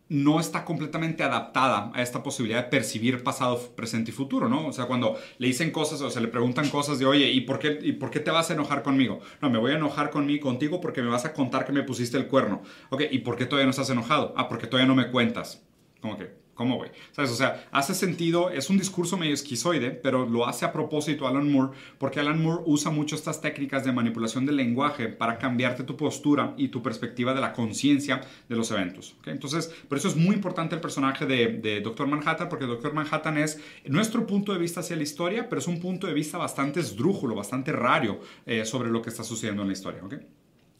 no 0.09 0.39
está 0.39 0.63
completamente 0.63 1.23
adaptada 1.23 1.91
a 1.93 2.01
esta 2.01 2.23
posibilidad 2.23 2.63
de 2.63 2.69
percibir 2.69 3.23
pasado, 3.23 3.59
presente 3.75 4.11
y 4.11 4.13
futuro, 4.13 4.47
¿no? 4.47 4.67
O 4.67 4.73
sea, 4.73 4.85
cuando 4.85 5.17
le 5.37 5.47
dicen 5.47 5.71
cosas 5.71 6.01
o 6.01 6.09
se 6.09 6.21
le 6.21 6.27
preguntan 6.27 6.69
cosas 6.69 6.99
de, 6.99 7.05
oye, 7.05 7.29
¿y 7.29 7.41
por 7.41 7.59
qué, 7.59 7.79
y 7.81 7.93
por 7.93 8.09
qué 8.09 8.19
te 8.19 8.31
vas 8.31 8.49
a 8.49 8.53
enojar 8.53 8.83
conmigo? 8.83 9.19
No, 9.41 9.49
me 9.49 9.57
voy 9.57 9.71
a 9.71 9.75
enojar 9.75 10.09
conmigo, 10.09 10.47
contigo 10.47 10.79
porque 10.79 11.01
me 11.01 11.09
vas 11.09 11.25
a 11.25 11.33
contar 11.33 11.65
que 11.65 11.71
me 11.71 11.83
pusiste 11.83 12.17
el 12.17 12.27
cuerno. 12.27 12.61
Ok, 12.89 13.03
¿y 13.11 13.19
por 13.19 13.35
qué 13.35 13.45
todavía 13.45 13.65
no 13.65 13.71
estás 13.71 13.89
enojado? 13.89 14.33
Ah, 14.37 14.47
porque 14.47 14.67
todavía 14.67 14.87
no 14.87 14.95
me 14.95 15.11
cuentas. 15.11 15.65
Como 16.01 16.17
que, 16.17 16.46
¿Cómo, 16.57 16.77
güey? 16.77 16.89
¿Sabes? 17.11 17.29
O 17.29 17.35
sea, 17.35 17.67
hace 17.71 17.93
sentido, 17.93 18.49
es 18.49 18.71
un 18.71 18.79
discurso 18.79 19.15
medio 19.15 19.35
esquizoide, 19.35 19.91
pero 19.91 20.25
lo 20.25 20.47
hace 20.47 20.65
a 20.65 20.73
propósito 20.73 21.27
Alan 21.27 21.51
Moore, 21.51 21.77
porque 21.99 22.19
Alan 22.19 22.41
Moore 22.41 22.63
usa 22.65 22.89
mucho 22.89 23.15
estas 23.15 23.41
técnicas 23.41 23.85
de 23.85 23.91
manipulación 23.91 24.43
del 24.47 24.55
lenguaje 24.55 25.07
para 25.07 25.37
cambiarte 25.37 25.83
tu 25.83 25.95
postura 25.95 26.55
y 26.57 26.69
tu 26.69 26.81
perspectiva 26.81 27.35
de 27.35 27.41
la 27.41 27.53
conciencia 27.53 28.21
de 28.49 28.55
los 28.55 28.71
eventos. 28.71 29.15
Entonces, 29.27 29.71
por 29.87 29.99
eso 29.99 30.07
es 30.07 30.15
muy 30.15 30.33
importante 30.33 30.73
el 30.73 30.81
personaje 30.81 31.27
de, 31.27 31.59
de 31.59 31.79
Doctor 31.81 32.07
Manhattan, 32.07 32.49
porque 32.49 32.65
Doctor 32.65 32.91
Manhattan 32.91 33.37
es 33.37 33.59
nuestro 33.85 34.25
punto 34.25 34.51
de 34.51 34.57
vista 34.57 34.79
hacia 34.79 34.95
la 34.95 35.03
historia, 35.03 35.47
pero 35.47 35.59
es 35.59 35.67
un 35.67 35.79
punto 35.79 36.07
de 36.07 36.13
vista 36.13 36.39
bastante 36.39 36.79
esdrújulo, 36.79 37.35
bastante 37.35 37.71
raro 37.71 38.19
eh, 38.47 38.65
sobre 38.65 38.89
lo 38.89 39.03
que 39.03 39.11
está 39.11 39.23
sucediendo 39.23 39.61
en 39.61 39.67
la 39.67 39.73
historia. 39.73 40.01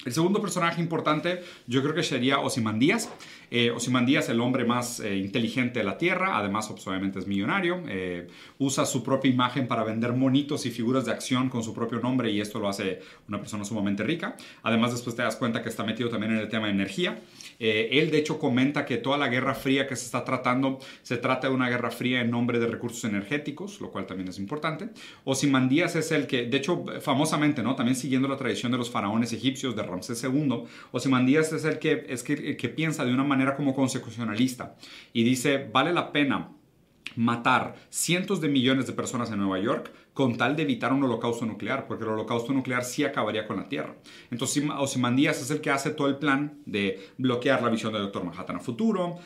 El 0.06 0.14
segundo 0.14 0.40
personaje 0.40 0.80
importante 0.80 1.44
yo 1.66 1.82
creo 1.82 1.94
que 1.94 2.04
sería 2.04 2.40
Osimandías. 2.40 3.10
Eh, 3.50 3.72
Osimandías, 3.72 4.30
el 4.30 4.40
hombre 4.42 4.64
más 4.64 5.00
eh, 5.00 5.18
inteligente 5.18 5.80
de 5.80 5.86
la 5.86 5.98
Tierra, 5.98 6.38
además 6.38 6.68
pues, 6.68 6.86
obviamente 6.88 7.18
es 7.20 7.28
millonario, 7.28 7.82
eh, 7.88 8.28
usa 8.60 8.86
su 8.86 9.04
propia 9.04 9.32
imagen 9.32 9.68
para 9.68 9.84
vender 9.84 10.14
monitos 10.14 10.66
y 10.66 10.72
figuras 10.72 11.06
de 11.06 11.12
acción 11.12 11.50
con 11.50 11.64
su 11.64 11.74
propio 11.74 12.00
nombre 12.00 12.30
y 12.30 12.40
esto 12.40 12.60
lo 12.60 12.70
hace 12.70 13.02
una 13.28 13.40
persona 13.40 13.66
sumamente 13.66 14.04
rica. 14.04 14.38
Además 14.64 14.92
después 14.92 15.16
te 15.16 15.24
das 15.24 15.36
cuenta 15.36 15.64
que 15.64 15.70
está 15.70 15.84
metido 15.84 16.10
también 16.10 16.34
en 16.34 16.40
el 16.40 16.48
tema 16.48 16.68
de 16.68 16.74
energía. 16.74 17.20
Eh, 17.60 17.90
él 17.94 18.12
de 18.12 18.20
hecho 18.20 18.40
comenta 18.40 18.86
que 18.86 18.98
toda 18.98 19.18
la 19.18 19.28
guerra 19.28 19.56
fría 19.56 19.88
que 19.88 19.96
se 19.96 20.06
está 20.06 20.24
tratando 20.24 20.80
se 21.02 21.18
trata 21.18 21.50
de 21.50 21.54
una 21.54 21.70
guerra 21.70 21.92
fría 21.92 22.22
en 22.22 22.32
nombre 22.32 22.60
de 22.60 22.68
recursos 22.68 23.04
energéticos, 23.04 23.82
lo 23.82 23.92
cual 23.92 24.06
también 24.06 24.30
es 24.30 24.40
importante. 24.40 24.90
Osimandías 25.24 25.96
es 25.96 26.12
el 26.12 26.28
que, 26.28 26.46
de 26.46 26.58
hecho 26.58 26.86
famosamente, 27.02 27.64
¿no? 27.64 27.76
también 27.76 27.96
siguiendo 27.96 28.28
la 28.28 28.38
tradición 28.38 28.72
de 28.72 28.78
los 28.78 28.90
faraones 28.90 29.34
egipcios 29.34 29.76
de 29.76 29.84
Ramsés 29.84 30.24
II, 30.24 30.64
Osimandías 30.92 31.52
es 31.54 31.66
el 31.66 31.80
que, 31.80 32.06
es 32.10 32.24
que, 32.24 32.58
que 32.58 32.70
piensa 32.70 33.06
de 33.06 33.14
una 33.14 33.24
manera 33.24 33.56
como 33.56 33.74
consecucionalista 33.74 34.76
y 35.14 35.24
dice, 35.24 35.70
vale 35.72 35.94
la 35.94 36.12
pena 36.12 36.52
matar 37.16 37.76
cientos 37.90 38.42
de 38.42 38.50
millones 38.50 38.86
de 38.88 38.94
personas 38.94 39.32
en 39.32 39.40
Nueva 39.40 39.60
York 39.60 39.92
con 40.18 40.36
tal 40.36 40.56
de 40.56 40.64
evitar 40.64 40.92
un 40.92 41.04
holocausto 41.04 41.46
nuclear, 41.46 41.86
porque 41.86 42.04
el 42.04 42.10
holocausto 42.10 42.52
nuclear 42.52 42.84
sí 42.84 43.04
acabaría 43.04 43.46
con 43.46 43.58
la 43.58 43.70
Tierra. 43.70 43.94
Entonces 44.32 44.64
Ozymandias 44.80 45.40
es 45.44 45.52
el 45.52 45.62
que 45.62 45.70
hace 45.70 45.92
todo 45.92 46.08
el 46.08 46.16
plan 46.16 46.58
de 46.66 47.12
bloquear 47.20 47.62
la 47.62 47.70
visión 47.70 47.94
del 47.94 48.02
Doctor 48.02 48.24
Manhattan 48.24 48.56
a 48.56 48.60
futuro, 48.60 49.20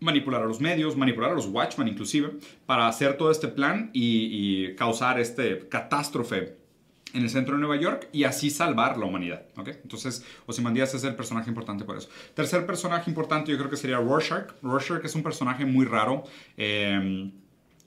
manipular 0.00 0.40
a 0.40 0.46
los 0.46 0.58
medios, 0.58 0.96
manipular 0.96 1.32
a 1.32 1.34
los 1.34 1.48
Watchmen 1.48 1.86
inclusive, 1.86 2.30
para 2.64 2.88
hacer 2.88 3.18
todo 3.18 3.30
este 3.30 3.46
plan 3.46 3.90
y, 3.92 4.70
y 4.70 4.74
causar 4.74 5.20
este 5.20 5.68
catástrofe 5.68 6.56
en 7.12 7.22
el 7.22 7.28
centro 7.28 7.56
de 7.56 7.60
Nueva 7.60 7.76
York 7.76 8.08
y 8.10 8.24
así 8.24 8.48
salvar 8.48 8.96
la 8.96 9.04
humanidad. 9.04 9.44
¿okay? 9.54 9.74
Entonces, 9.82 10.24
Ozymandias 10.46 10.94
es 10.94 11.04
el 11.04 11.14
personaje 11.14 11.50
importante 11.50 11.84
por 11.84 11.98
eso. 11.98 12.08
Tercer 12.32 12.64
personaje 12.64 13.10
importante 13.10 13.52
yo 13.52 13.58
creo 13.58 13.68
que 13.68 13.76
sería 13.76 13.98
Rorschach. 13.98 14.50
Rorschach 14.62 15.04
es 15.04 15.14
un 15.14 15.22
personaje 15.22 15.66
muy 15.66 15.84
raro. 15.84 16.24
Eh, 16.56 17.30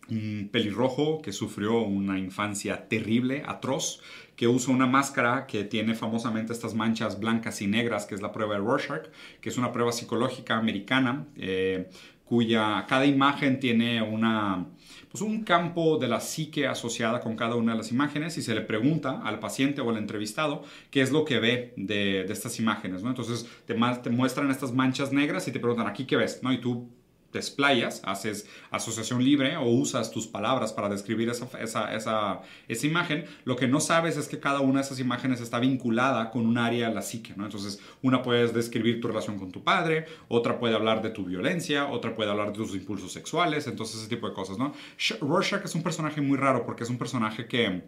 un 0.09 0.49
pelirrojo 0.51 1.21
que 1.21 1.31
sufrió 1.31 1.81
una 1.81 2.17
infancia 2.19 2.87
terrible, 2.87 3.43
atroz, 3.45 4.01
que 4.35 4.47
usa 4.47 4.73
una 4.73 4.85
máscara 4.85 5.47
que 5.47 5.63
tiene 5.63 5.95
famosamente 5.95 6.53
estas 6.53 6.75
manchas 6.75 7.19
blancas 7.19 7.61
y 7.61 7.67
negras, 7.67 8.05
que 8.05 8.15
es 8.15 8.21
la 8.21 8.31
prueba 8.31 8.53
de 8.53 8.61
Rorschach, 8.61 9.07
que 9.41 9.49
es 9.49 9.57
una 9.57 9.71
prueba 9.71 9.91
psicológica 9.91 10.57
americana, 10.57 11.25
eh, 11.35 11.89
cuya 12.23 12.85
cada 12.87 13.05
imagen 13.05 13.59
tiene 13.59 14.01
una, 14.01 14.65
pues 15.09 15.21
un 15.21 15.43
campo 15.43 15.97
de 15.97 16.07
la 16.07 16.19
psique 16.19 16.67
asociada 16.67 17.21
con 17.21 17.35
cada 17.35 17.55
una 17.55 17.71
de 17.71 17.77
las 17.79 17.91
imágenes 17.91 18.37
y 18.37 18.41
se 18.41 18.53
le 18.53 18.61
pregunta 18.61 19.21
al 19.23 19.39
paciente 19.39 19.81
o 19.81 19.89
al 19.89 19.97
entrevistado 19.97 20.63
qué 20.91 21.01
es 21.01 21.11
lo 21.11 21.23
que 21.23 21.39
ve 21.39 21.73
de, 21.77 22.21
estas 22.23 22.59
imágenes, 22.59 23.01
¿no? 23.01 23.09
Entonces 23.09 23.49
te, 23.65 23.73
te, 23.73 24.09
muestran 24.09 24.51
estas 24.51 24.73
manchas 24.73 25.13
negras 25.13 25.47
y 25.47 25.51
te 25.51 25.59
preguntan, 25.59 25.87
¿aquí 25.87 26.05
qué 26.05 26.17
ves? 26.17 26.41
¿no? 26.43 26.51
Y 26.51 26.59
tú 26.59 26.89
te 27.31 27.39
explayas, 27.39 28.01
haces 28.05 28.47
asociación 28.71 29.23
libre 29.23 29.57
o 29.57 29.65
usas 29.65 30.11
tus 30.11 30.27
palabras 30.27 30.73
para 30.73 30.89
describir 30.89 31.29
esa, 31.29 31.47
esa, 31.59 31.93
esa, 31.93 32.87
imagen, 32.87 33.25
lo 33.43 33.55
que 33.55 33.67
no 33.67 33.79
sabes 33.79 34.17
es 34.17 34.27
que 34.27 34.39
cada 34.39 34.61
una 34.61 34.79
de 34.79 34.85
esas 34.85 34.99
imágenes 34.99 35.41
está 35.41 35.59
vinculada 35.59 36.31
con 36.31 36.45
un 36.45 36.57
área 36.57 36.89
de 36.89 36.95
la 36.95 37.01
psique, 37.01 37.33
¿no? 37.35 37.45
Entonces, 37.45 37.79
una 38.01 38.21
puede 38.21 38.47
describir 38.47 39.01
tu 39.01 39.07
relación 39.07 39.37
con 39.37 39.51
tu 39.51 39.63
padre, 39.63 40.05
otra 40.27 40.59
puede 40.59 40.75
hablar 40.75 41.01
de 41.01 41.09
tu 41.09 41.25
violencia, 41.25 41.87
otra 41.87 42.15
puede 42.15 42.31
hablar 42.31 42.51
de 42.51 42.57
tus 42.57 42.75
impulsos 42.75 43.11
sexuales, 43.11 43.67
entonces 43.67 43.99
ese 43.99 44.09
tipo 44.09 44.27
de 44.27 44.33
cosas, 44.33 44.57
¿no? 44.57 44.73
Rorschach 45.21 45.65
es 45.65 45.75
un 45.75 45.83
personaje 45.83 46.21
muy 46.21 46.37
raro 46.37 46.65
porque 46.65 46.83
es 46.83 46.89
un 46.89 46.97
personaje 46.97 47.47
que 47.47 47.83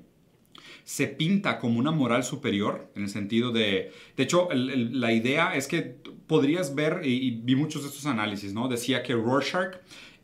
se 0.90 1.06
pinta 1.06 1.60
como 1.60 1.78
una 1.78 1.92
moral 1.92 2.24
superior, 2.24 2.92
en 2.96 3.04
el 3.04 3.10
sentido 3.10 3.52
de, 3.52 3.92
de 4.18 4.24
hecho, 4.24 4.50
la 4.52 5.14
idea 5.14 5.56
es 5.56 5.68
que 5.68 5.82
podrías 6.26 6.74
ver, 6.74 7.02
y, 7.04 7.30
vi 7.30 7.56
muchos 7.56 7.84
de 7.84 7.90
estos 7.90 8.08
análisis, 8.08 8.56
¿no? 8.56 8.68
Decía 8.68 9.04
que 9.04 9.14
Rorschach 9.14 9.76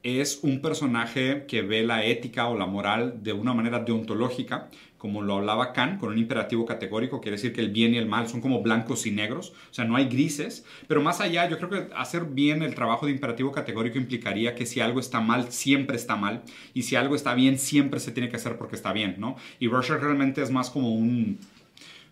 es 0.01 0.39
un 0.41 0.63
personaje 0.63 1.45
que 1.47 1.61
ve 1.61 1.83
la 1.83 2.03
ética 2.03 2.47
o 2.47 2.57
la 2.57 2.65
moral 2.65 3.21
de 3.21 3.31
una 3.31 3.53
manera 3.53 3.77
deontológica, 3.81 4.71
como 5.05 5.21
lo 5.21 5.35
hablaba 5.35 5.71
Kant, 5.71 5.99
con 5.99 6.09
un 6.09 6.17
imperativo 6.17 6.65
categórico, 6.65 7.21
quiere 7.21 7.37
decir 7.37 7.53
que 7.53 7.61
el 7.61 7.69
bien 7.69 7.93
y 7.93 7.99
el 7.99 8.07
mal 8.07 8.27
son 8.27 8.41
como 8.41 8.63
blancos 8.63 9.05
y 9.05 9.11
negros, 9.11 9.53
o 9.69 9.73
sea, 9.75 9.85
no 9.85 9.95
hay 9.95 10.05
grises, 10.05 10.65
pero 10.87 10.99
más 10.99 11.21
allá, 11.21 11.47
yo 11.47 11.59
creo 11.59 11.69
que 11.69 11.93
hacer 11.95 12.25
bien 12.25 12.63
el 12.63 12.73
trabajo 12.73 13.05
de 13.05 13.11
imperativo 13.11 13.51
categórico 13.51 13.99
implicaría 13.99 14.55
que 14.55 14.65
si 14.65 14.79
algo 14.79 14.99
está 14.99 15.21
mal, 15.21 15.51
siempre 15.51 15.95
está 15.95 16.15
mal, 16.15 16.41
y 16.73 16.81
si 16.81 16.95
algo 16.95 17.13
está 17.13 17.35
bien, 17.35 17.59
siempre 17.59 17.99
se 17.99 18.13
tiene 18.13 18.29
que 18.29 18.37
hacer 18.37 18.57
porque 18.57 18.75
está 18.75 18.93
bien, 18.93 19.17
¿no? 19.19 19.35
Y 19.59 19.67
Rorschach 19.67 20.01
realmente 20.01 20.41
es 20.41 20.49
más 20.49 20.71
como 20.71 20.91
un 20.91 21.37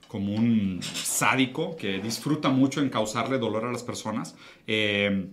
como 0.07 0.35
un 0.35 0.79
sádico 0.83 1.75
que 1.75 1.97
disfruta 1.97 2.49
mucho 2.49 2.79
en 2.79 2.89
causarle 2.89 3.39
dolor 3.39 3.65
a 3.65 3.71
las 3.71 3.81
personas. 3.81 4.35
Eh, 4.67 5.25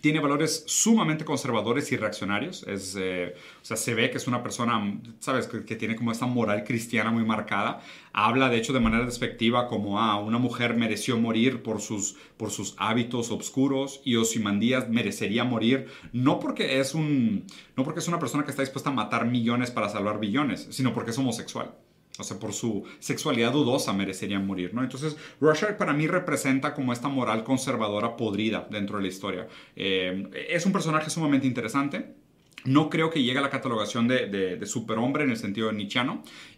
tiene 0.00 0.20
valores 0.20 0.64
sumamente 0.66 1.24
conservadores 1.24 1.90
y 1.92 1.96
reaccionarios. 1.96 2.64
Es, 2.66 2.96
eh, 2.98 3.34
o 3.62 3.64
sea, 3.64 3.76
se 3.76 3.94
ve 3.94 4.10
que 4.10 4.18
es 4.18 4.26
una 4.26 4.42
persona, 4.42 5.00
¿sabes?, 5.20 5.46
que, 5.46 5.76
tiene 5.76 5.96
como 5.96 6.10
esta 6.12 6.26
moral 6.26 6.64
cristiana 6.64 7.10
muy 7.10 7.24
marcada. 7.24 7.80
Habla, 8.12 8.48
de 8.48 8.56
hecho, 8.56 8.72
de 8.72 8.80
manera 8.80 9.04
despectiva 9.04 9.68
como, 9.68 10.00
ah, 10.00 10.18
una 10.18 10.38
mujer 10.38 10.74
mereció 10.74 11.18
morir 11.18 11.62
por 11.62 11.80
sus, 11.80 12.16
por 12.36 12.50
sus 12.50 12.74
hábitos 12.78 13.30
oscuros 13.30 14.00
y 14.04 14.16
Osimandías 14.16 14.88
merecería 14.88 15.44
morir 15.44 15.86
no 16.12 16.40
porque, 16.40 16.80
es 16.80 16.94
un, 16.94 17.46
no 17.76 17.84
porque 17.84 18.00
es 18.00 18.08
una 18.08 18.18
persona 18.18 18.44
que 18.44 18.50
está 18.50 18.62
dispuesta 18.62 18.90
a 18.90 18.92
matar 18.92 19.26
millones 19.26 19.70
para 19.70 19.88
salvar 19.88 20.18
billones, 20.18 20.68
sino 20.70 20.92
porque 20.92 21.12
es 21.12 21.18
homosexual 21.18 21.74
o 22.18 22.24
sea, 22.24 22.38
por 22.38 22.52
su 22.52 22.84
sexualidad 22.98 23.52
dudosa 23.52 23.92
merecerían 23.92 24.46
morir, 24.46 24.74
¿no? 24.74 24.82
Entonces, 24.82 25.16
Rorschach 25.40 25.76
para 25.76 25.92
mí 25.92 26.06
representa 26.06 26.74
como 26.74 26.92
esta 26.92 27.08
moral 27.08 27.44
conservadora 27.44 28.16
podrida 28.16 28.66
dentro 28.70 28.96
de 28.96 29.02
la 29.02 29.08
historia. 29.08 29.48
Eh, 29.76 30.28
es 30.48 30.66
un 30.66 30.72
personaje 30.72 31.10
sumamente 31.10 31.46
interesante. 31.46 32.14
No 32.64 32.90
creo 32.90 33.08
que 33.08 33.22
llegue 33.22 33.38
a 33.38 33.42
la 33.42 33.50
catalogación 33.50 34.08
de, 34.08 34.26
de, 34.26 34.66
superhombre 34.66 35.22
en 35.22 35.30
el 35.30 35.36
sentido 35.36 35.70
de 35.70 35.88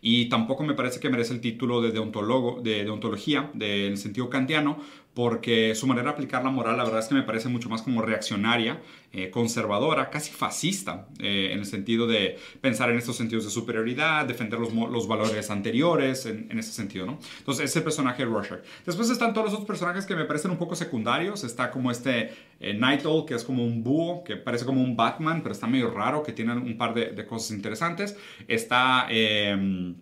y 0.01 0.29
tampoco 0.31 0.65
me 0.65 0.73
parece 0.73 0.99
que 0.99 1.11
merece 1.11 1.35
el 1.35 1.43
título 1.43 1.83
de, 1.83 1.93
deontólogo, 1.93 2.63
de 2.63 2.85
deontología 2.85 3.51
en 3.55 3.93
el 3.93 3.99
sentido 3.99 4.31
kantiano 4.31 4.79
porque 5.21 5.75
su 5.75 5.87
manera 5.87 6.05
de 6.05 6.11
aplicar 6.13 6.43
la 6.43 6.49
moral 6.49 6.79
la 6.79 6.85
verdad 6.85 7.01
es 7.01 7.09
que 7.09 7.15
me 7.15 7.23
parece 7.23 7.51
mucho 7.51 7.69
más 7.69 7.83
como 7.83 8.01
reaccionaria, 8.01 8.81
eh, 9.13 9.29
conservadora, 9.29 10.09
casi 10.09 10.33
fascista, 10.33 11.09
eh, 11.19 11.51
en 11.53 11.59
el 11.59 11.67
sentido 11.67 12.07
de 12.07 12.39
pensar 12.63 12.89
en 12.89 12.97
estos 12.97 13.19
sentidos 13.19 13.45
de 13.45 13.51
superioridad, 13.51 14.25
defender 14.25 14.59
los, 14.59 14.73
los 14.73 15.07
valores 15.07 15.51
anteriores, 15.51 16.25
en, 16.25 16.59
ese 16.59 16.73
sentido, 16.73 17.05
¿no? 17.05 17.19
Entonces, 17.37 17.67
ese 17.67 17.83
personaje 17.83 18.25
de 18.25 18.31
Rorschach. 18.31 18.61
Después 18.87 19.11
están 19.11 19.35
todos 19.35 19.49
los 19.49 19.53
otros 19.53 19.67
personajes 19.67 20.07
que 20.07 20.17
me 20.17 20.25
parecen 20.25 20.53
un 20.53 20.57
poco 20.57 20.75
secundarios. 20.75 21.45
Está 21.45 21.71
como 21.71 21.91
este 21.91 22.33
eh, 22.59 22.73
Night 22.73 23.05
Owl, 23.05 23.27
que 23.27 23.35
es 23.35 23.45
como 23.45 23.63
un 23.63 23.85
búho, 23.85 24.25
que 24.25 24.37
parece 24.37 24.65
como 24.65 24.83
un 24.83 24.97
Batman, 24.97 25.43
pero 25.43 25.53
está 25.53 25.67
medio 25.67 25.91
raro, 25.91 26.23
que 26.23 26.33
tiene 26.33 26.55
un 26.55 26.79
par 26.79 26.95
de, 26.95 27.27
cosas 27.27 27.51
interesantes. 27.51 28.17
Está... 28.49 29.07
Em, 29.11 29.97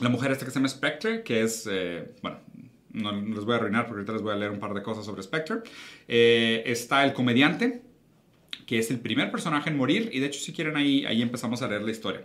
la 0.00 0.10
mujer 0.10 0.30
esta 0.30 0.44
que 0.44 0.50
se 0.50 0.58
llama 0.58 0.68
Spectre, 0.68 1.22
que 1.22 1.42
es, 1.42 1.66
bueno, 2.20 2.38
no 2.96 3.12
les 3.12 3.44
voy 3.44 3.54
a 3.54 3.56
arruinar 3.56 3.86
porque 3.86 4.00
ahorita 4.00 4.12
les 4.14 4.22
voy 4.22 4.32
a 4.32 4.36
leer 4.36 4.50
un 4.50 4.58
par 4.58 4.74
de 4.74 4.82
cosas 4.82 5.04
sobre 5.04 5.22
Spectre. 5.22 5.58
Eh, 6.08 6.62
está 6.66 7.04
el 7.04 7.12
comediante, 7.12 7.82
que 8.66 8.78
es 8.78 8.90
el 8.90 9.00
primer 9.00 9.30
personaje 9.30 9.70
en 9.70 9.76
morir, 9.76 10.10
y 10.12 10.18
de 10.18 10.26
hecho 10.26 10.40
si 10.40 10.52
quieren 10.52 10.76
ahí, 10.76 11.04
ahí 11.04 11.22
empezamos 11.22 11.62
a 11.62 11.68
leer 11.68 11.82
la 11.82 11.90
historia. 11.90 12.22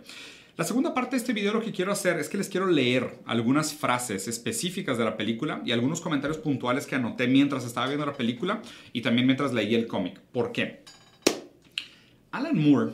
La 0.56 0.64
segunda 0.64 0.92
parte 0.92 1.12
de 1.12 1.16
este 1.18 1.32
video 1.32 1.54
lo 1.54 1.62
que 1.62 1.72
quiero 1.72 1.92
hacer 1.92 2.18
es 2.18 2.28
que 2.28 2.36
les 2.36 2.48
quiero 2.48 2.66
leer 2.66 3.20
algunas 3.24 3.72
frases 3.72 4.28
específicas 4.28 4.98
de 4.98 5.04
la 5.04 5.16
película 5.16 5.62
y 5.64 5.72
algunos 5.72 6.00
comentarios 6.00 6.38
puntuales 6.38 6.86
que 6.86 6.94
anoté 6.94 7.26
mientras 7.26 7.64
estaba 7.64 7.86
viendo 7.86 8.04
la 8.04 8.12
película 8.12 8.60
y 8.92 9.00
también 9.00 9.26
mientras 9.26 9.54
leí 9.54 9.74
el 9.74 9.86
cómic. 9.86 10.20
¿Por 10.20 10.52
qué? 10.52 10.84
Alan 12.32 12.58
Moore 12.58 12.92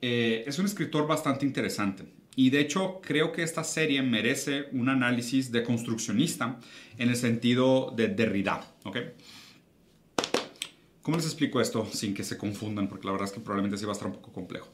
eh, 0.00 0.44
es 0.46 0.58
un 0.58 0.64
escritor 0.64 1.06
bastante 1.06 1.44
interesante. 1.44 2.17
Y 2.38 2.50
de 2.50 2.60
hecho 2.60 3.00
creo 3.02 3.32
que 3.32 3.42
esta 3.42 3.64
serie 3.64 4.00
merece 4.00 4.68
un 4.70 4.88
análisis 4.88 5.50
de 5.50 5.64
construccionista 5.64 6.60
en 6.96 7.08
el 7.08 7.16
sentido 7.16 7.92
de 7.96 8.06
Derrida. 8.06 8.64
¿okay? 8.84 9.10
¿Cómo 11.02 11.16
les 11.16 11.26
explico 11.26 11.60
esto 11.60 11.84
sin 11.92 12.14
que 12.14 12.22
se 12.22 12.38
confundan? 12.38 12.86
Porque 12.88 13.06
la 13.06 13.10
verdad 13.10 13.26
es 13.26 13.34
que 13.34 13.40
probablemente 13.40 13.76
sí 13.76 13.84
va 13.86 13.90
a 13.90 13.94
estar 13.94 14.06
un 14.06 14.14
poco 14.14 14.32
complejo. 14.32 14.68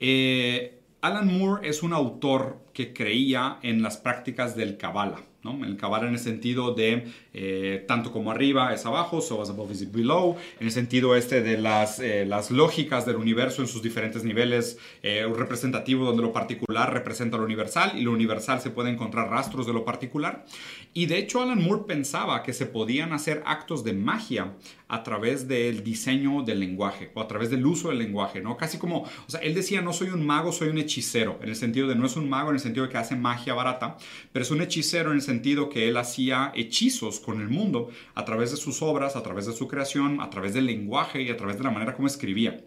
Eh, 0.00 0.80
Alan 1.02 1.26
Moore 1.26 1.68
es 1.68 1.82
un 1.82 1.92
autor 1.92 2.64
que 2.72 2.94
creía 2.94 3.58
en 3.60 3.82
las 3.82 3.98
prácticas 3.98 4.56
del 4.56 4.78
Kabbalah. 4.78 5.22
¿no? 5.42 5.62
El 5.62 5.76
Kabbalah 5.76 6.08
en 6.08 6.14
el 6.14 6.20
sentido 6.20 6.72
de 6.72 7.04
eh, 7.32 7.84
tanto 7.86 8.12
como 8.12 8.30
arriba 8.30 8.74
es 8.74 8.84
abajo, 8.86 9.20
so 9.20 9.40
as 9.40 9.50
above 9.50 9.70
is 9.70 9.90
below, 9.90 10.36
en 10.58 10.66
el 10.66 10.72
sentido 10.72 11.14
este 11.14 11.42
de 11.42 11.58
las, 11.58 12.00
eh, 12.00 12.24
las 12.26 12.50
lógicas 12.50 13.06
del 13.06 13.16
universo 13.16 13.62
en 13.62 13.68
sus 13.68 13.82
diferentes 13.82 14.24
niveles, 14.24 14.78
eh, 15.02 15.24
un 15.26 15.36
representativo 15.36 16.04
donde 16.04 16.22
lo 16.22 16.32
particular 16.32 16.92
representa 16.92 17.36
lo 17.36 17.44
universal 17.44 17.92
y 17.96 18.02
lo 18.02 18.12
universal 18.12 18.60
se 18.60 18.70
puede 18.70 18.90
encontrar 18.90 19.30
rastros 19.30 19.66
de 19.66 19.72
lo 19.72 19.84
particular. 19.84 20.44
Y 20.92 21.06
de 21.06 21.18
hecho 21.18 21.40
Alan 21.40 21.62
Moore 21.62 21.84
pensaba 21.86 22.42
que 22.42 22.52
se 22.52 22.66
podían 22.66 23.12
hacer 23.12 23.42
actos 23.46 23.84
de 23.84 23.92
magia 23.92 24.54
a 24.88 25.04
través 25.04 25.46
del 25.46 25.84
diseño 25.84 26.42
del 26.42 26.58
lenguaje 26.58 27.12
o 27.14 27.20
a 27.20 27.28
través 27.28 27.48
del 27.48 27.64
uso 27.64 27.90
del 27.90 27.98
lenguaje, 27.98 28.40
¿no? 28.40 28.56
Casi 28.56 28.76
como, 28.76 29.02
o 29.02 29.28
sea, 29.28 29.40
él 29.40 29.54
decía, 29.54 29.80
no 29.82 29.92
soy 29.92 30.08
un 30.08 30.26
mago, 30.26 30.50
soy 30.50 30.68
un 30.68 30.78
hechicero, 30.78 31.38
en 31.42 31.48
el 31.48 31.54
sentido 31.54 31.86
de 31.86 31.94
no 31.94 32.06
es 32.06 32.16
un 32.16 32.28
mago 32.28 32.50
en 32.50 32.56
el 32.56 32.60
sentido 32.60 32.86
de 32.86 32.92
que 32.92 32.98
hace 32.98 33.14
magia 33.14 33.54
barata, 33.54 33.96
pero 34.32 34.42
es 34.42 34.50
un 34.50 34.62
hechicero 34.62 35.10
en 35.10 35.16
el 35.16 35.22
sentido 35.22 35.68
que 35.68 35.88
él 35.88 35.96
hacía 35.96 36.50
hechizos 36.56 37.19
con 37.20 37.40
el 37.40 37.48
mundo 37.48 37.90
a 38.14 38.24
través 38.24 38.50
de 38.50 38.56
sus 38.56 38.82
obras, 38.82 39.16
a 39.16 39.22
través 39.22 39.46
de 39.46 39.52
su 39.52 39.68
creación, 39.68 40.20
a 40.20 40.30
través 40.30 40.54
del 40.54 40.66
lenguaje 40.66 41.22
y 41.22 41.30
a 41.30 41.36
través 41.36 41.58
de 41.58 41.64
la 41.64 41.70
manera 41.70 41.94
como 41.94 42.08
escribía. 42.08 42.64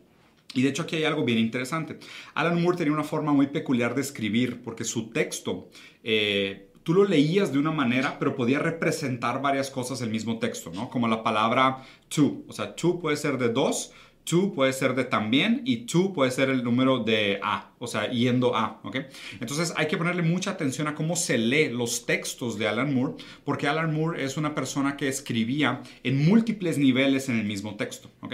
Y 0.54 0.62
de 0.62 0.70
hecho 0.70 0.84
aquí 0.84 0.96
hay 0.96 1.04
algo 1.04 1.26
bien 1.26 1.40
interesante. 1.40 2.00
Alan 2.36 2.62
Moore 2.62 2.78
tenía 2.78 2.94
una 2.94 3.04
forma 3.04 3.34
muy 3.34 3.48
peculiar 3.48 3.96
de 3.96 4.02
escribir 4.02 4.62
porque 4.62 4.84
su 4.84 5.10
texto... 5.10 5.70
Eh, 6.04 6.70
tú 6.84 6.94
lo 6.94 7.06
leías 7.06 7.52
de 7.52 7.60
una 7.60 7.72
manera, 7.72 8.20
pero 8.20 8.36
podía 8.36 8.60
representar 8.60 9.42
varias 9.42 9.72
cosas 9.72 10.02
el 10.02 10.10
mismo 10.10 10.40
texto, 10.40 10.72
¿no? 10.74 10.90
Como 10.90 11.08
la 11.08 11.24
palabra 11.24 11.84
to, 12.10 12.44
o 12.48 12.54
sea, 12.54 12.76
to 12.76 13.00
puede 13.00 13.18
ser 13.18 13.38
de 13.38 13.50
dos, 13.50 13.94
to 14.24 14.54
puede 14.54 14.74
ser 14.74 14.96
de 14.96 15.04
también 15.04 15.62
y 15.66 15.86
to 15.86 16.14
puede 16.14 16.32
ser 16.32 16.50
el 16.50 16.64
número 16.64 17.00
de 17.00 17.40
a, 17.44 17.72
o 17.80 17.88
sea, 17.88 18.10
yendo 18.10 18.56
a, 18.56 18.80
¿ok? 18.84 18.98
Entonces 19.40 19.74
hay 19.76 19.88
que 19.88 19.98
ponerle 19.98 20.22
mucha 20.22 20.52
atención 20.52 20.88
a 20.88 20.96
cómo 20.96 21.16
se 21.16 21.38
lee 21.38 21.70
los 21.70 22.06
textos 22.06 22.58
de 22.58 22.68
Alan 22.68 22.94
Moore, 22.94 23.16
porque 23.44 23.68
Alan 23.68 23.94
Moore 23.94 24.24
es 24.24 24.38
una 24.38 24.56
persona 24.56 24.98
que 24.98 25.08
escribía 25.08 25.82
en 26.04 26.26
múltiples 26.26 26.78
niveles 26.78 27.30
en 27.30 27.40
el 27.40 27.46
mismo 27.46 27.76
texto, 27.76 28.10
¿ok? 28.22 28.34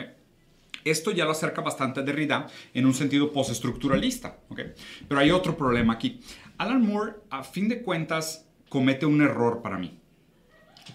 Esto 0.86 1.12
ya 1.12 1.25
lo 1.25 1.31
acerca 1.31 1.62
bastante 1.62 2.00
a 2.00 2.03
Derrida 2.03 2.48
en 2.74 2.86
un 2.86 2.93
sentido 2.93 3.31
postestructuralista. 3.31 4.39
¿okay? 4.50 4.74
Pero 5.08 5.19
hay 5.19 5.31
otro 5.31 5.58
problema 5.58 5.93
aquí. 5.93 6.19
Alan 6.58 6.86
Moore, 6.86 7.15
a 7.29 7.43
fin 7.43 7.69
de 7.69 7.81
cuentas, 7.81 8.48
comete 8.69 9.05
un 9.05 9.22
error 9.22 9.62
para 9.62 9.77
mí. 9.77 10.00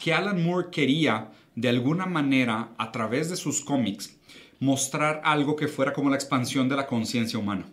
Que 0.02 0.12
Alan 0.12 0.42
Moore 0.42 0.68
quería, 0.70 1.30
de 1.54 1.68
alguna 1.68 2.06
manera, 2.06 2.70
a 2.78 2.92
través 2.92 3.30
de 3.30 3.36
sus 3.36 3.60
cómics, 3.60 4.18
mostrar 4.60 5.20
algo 5.24 5.56
que 5.56 5.68
fuera 5.68 5.92
como 5.92 6.10
la 6.10 6.16
expansión 6.16 6.68
de 6.68 6.76
la 6.76 6.86
conciencia 6.86 7.38
humana. 7.38 7.66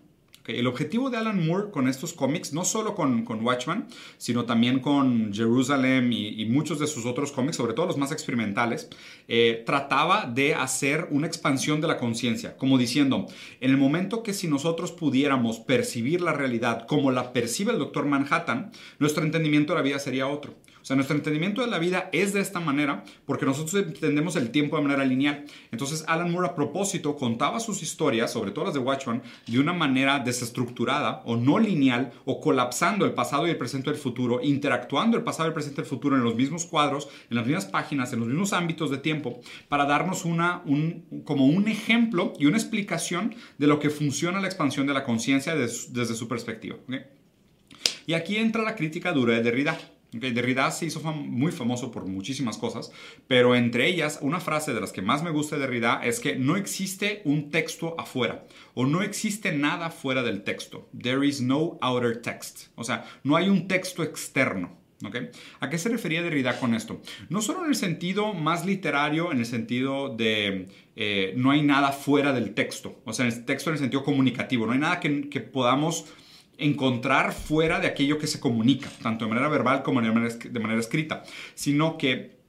El 0.45 0.65
objetivo 0.65 1.11
de 1.11 1.17
Alan 1.17 1.45
Moore 1.45 1.69
con 1.69 1.87
estos 1.87 2.13
cómics, 2.13 2.51
no 2.51 2.65
solo 2.65 2.95
con, 2.95 3.23
con 3.25 3.45
Watchman, 3.45 3.87
sino 4.17 4.45
también 4.45 4.79
con 4.79 5.31
Jerusalem 5.31 6.11
y, 6.11 6.45
muchos 6.45 6.79
de 6.79 6.87
sus 6.87 7.05
otros 7.05 7.31
cómics, 7.31 7.57
sobre 7.57 7.73
todo 7.73 7.85
los 7.85 7.97
más 7.97 8.11
experimentales, 8.11 8.89
eh, 9.27 9.61
trataba 9.65 10.25
de 10.25 10.55
hacer 10.55 11.07
una 11.11 11.27
expansión 11.27 11.79
de 11.79 11.87
la 11.87 11.97
conciencia, 11.97 12.57
como 12.57 12.79
diciendo, 12.79 13.27
en 13.59 13.69
el 13.69 13.77
momento 13.77 14.23
que 14.23 14.33
si 14.33 14.47
nosotros 14.47 14.91
pudiéramos 14.91 15.59
percibir 15.59 16.21
la 16.21 16.33
realidad 16.33 16.87
como 16.87 17.11
la 17.11 17.33
percibe 17.33 17.71
el 17.71 17.79
Doctor 17.79 18.05
Manhattan, 18.05 18.71
nuestro 18.97 19.23
entendimiento 19.23 19.73
de 19.73 19.79
la 19.79 19.83
vida 19.83 19.99
sería 19.99 20.27
otro. 20.27 20.55
O 20.81 20.85
sea, 20.85 20.95
nuestro 20.95 21.15
entendimiento 21.15 21.61
de 21.61 21.67
la 21.67 21.79
vida 21.79 22.09
es 22.11 22.33
de 22.33 22.41
esta 22.41 22.59
manera 22.59 23.03
porque 23.25 23.45
nosotros 23.45 23.75
entendemos 23.75 24.35
el 24.35 24.51
tiempo 24.51 24.77
de 24.77 24.83
manera 24.83 25.05
lineal. 25.05 25.45
Entonces, 25.71 26.03
Alan 26.07 26.31
Moore 26.31 26.49
a 26.49 26.55
propósito 26.55 27.15
contaba 27.15 27.59
sus 27.59 27.83
historias, 27.83 28.31
sobre 28.31 28.51
todo 28.51 28.65
las 28.65 28.73
de 28.73 28.79
Watchman, 28.79 29.21
de 29.47 29.59
una 29.59 29.73
manera 29.73 30.19
desestructurada 30.19 31.21
o 31.25 31.35
no 31.35 31.59
lineal 31.59 32.11
o 32.25 32.41
colapsando 32.41 33.05
el 33.05 33.13
pasado 33.13 33.47
y 33.47 33.51
el 33.51 33.57
presente 33.57 33.89
y 33.89 33.93
el 33.93 33.99
futuro, 33.99 34.39
interactuando 34.41 35.17
el 35.17 35.23
pasado 35.23 35.47
y 35.47 35.49
el 35.49 35.53
presente 35.53 35.81
y 35.81 35.83
el 35.83 35.89
futuro 35.89 36.15
en 36.15 36.23
los 36.23 36.35
mismos 36.35 36.65
cuadros, 36.65 37.09
en 37.29 37.37
las 37.37 37.45
mismas 37.45 37.65
páginas, 37.65 38.13
en 38.13 38.19
los 38.19 38.27
mismos 38.27 38.53
ámbitos 38.53 38.89
de 38.89 38.97
tiempo, 38.97 39.41
para 39.69 39.85
darnos 39.85 40.25
una, 40.25 40.61
un, 40.65 41.23
como 41.25 41.45
un 41.45 41.67
ejemplo 41.67 42.33
y 42.39 42.45
una 42.45 42.57
explicación 42.57 43.35
de 43.57 43.67
lo 43.67 43.79
que 43.79 43.89
funciona 43.89 44.41
la 44.41 44.47
expansión 44.47 44.87
de 44.87 44.93
la 44.93 45.03
conciencia 45.03 45.55
desde 45.55 46.15
su 46.15 46.27
perspectiva. 46.27 46.77
Y 48.05 48.13
aquí 48.13 48.37
entra 48.37 48.63
la 48.63 48.75
crítica 48.75 49.11
dura 49.11 49.35
de 49.35 49.43
Derrida. 49.43 49.77
Derrida 50.11 50.69
se 50.71 50.85
hizo 50.85 50.99
muy 51.13 51.51
famoso 51.51 51.91
por 51.91 52.05
muchísimas 52.05 52.57
cosas, 52.57 52.91
pero 53.27 53.55
entre 53.55 53.87
ellas 53.87 54.19
una 54.21 54.41
frase 54.41 54.73
de 54.73 54.81
las 54.81 54.91
que 54.91 55.01
más 55.01 55.23
me 55.23 55.31
gusta 55.31 55.55
de 55.55 55.61
Derrida 55.61 56.01
es 56.03 56.19
que 56.19 56.35
no 56.35 56.57
existe 56.57 57.21
un 57.23 57.49
texto 57.49 57.95
afuera 57.97 58.45
o 58.73 58.85
no 58.85 59.03
existe 59.03 59.53
nada 59.53 59.89
fuera 59.89 60.21
del 60.21 60.43
texto. 60.43 60.89
There 61.01 61.25
is 61.25 61.41
no 61.41 61.77
outer 61.81 62.21
text. 62.21 62.67
O 62.75 62.83
sea, 62.83 63.05
no 63.23 63.37
hay 63.37 63.47
un 63.47 63.67
texto 63.67 64.03
externo. 64.03 64.81
¿A 65.59 65.69
qué 65.69 65.77
se 65.77 65.89
refería 65.89 66.21
Derrida 66.21 66.59
con 66.59 66.75
esto? 66.75 67.01
No 67.29 67.41
solo 67.41 67.63
en 67.63 67.69
el 67.69 67.75
sentido 67.75 68.33
más 68.33 68.65
literario, 68.65 69.31
en 69.31 69.39
el 69.39 69.45
sentido 69.45 70.15
de 70.15 70.67
eh, 70.95 71.33
no 71.37 71.51
hay 71.51 71.63
nada 71.63 71.91
fuera 71.91 72.33
del 72.33 72.53
texto, 72.53 73.01
o 73.05 73.13
sea, 73.13 73.25
en 73.25 73.31
el 73.31 73.45
texto 73.45 73.71
en 73.71 73.75
el 73.75 73.79
sentido 73.79 74.03
comunicativo, 74.03 74.67
no 74.67 74.73
hay 74.73 74.79
nada 74.79 74.99
que 74.99 75.41
podamos 75.41 76.05
encontrar 76.61 77.33
fuera 77.33 77.79
de 77.79 77.87
aquello 77.87 78.17
que 78.17 78.27
se 78.27 78.39
comunica, 78.39 78.89
tanto 79.01 79.25
de 79.25 79.29
manera 79.29 79.49
verbal 79.49 79.83
como 79.83 80.01
de 80.01 80.11
manera, 80.11 80.79
escrita, 80.79 81.23
sino 81.55 81.97
que 81.97 82.41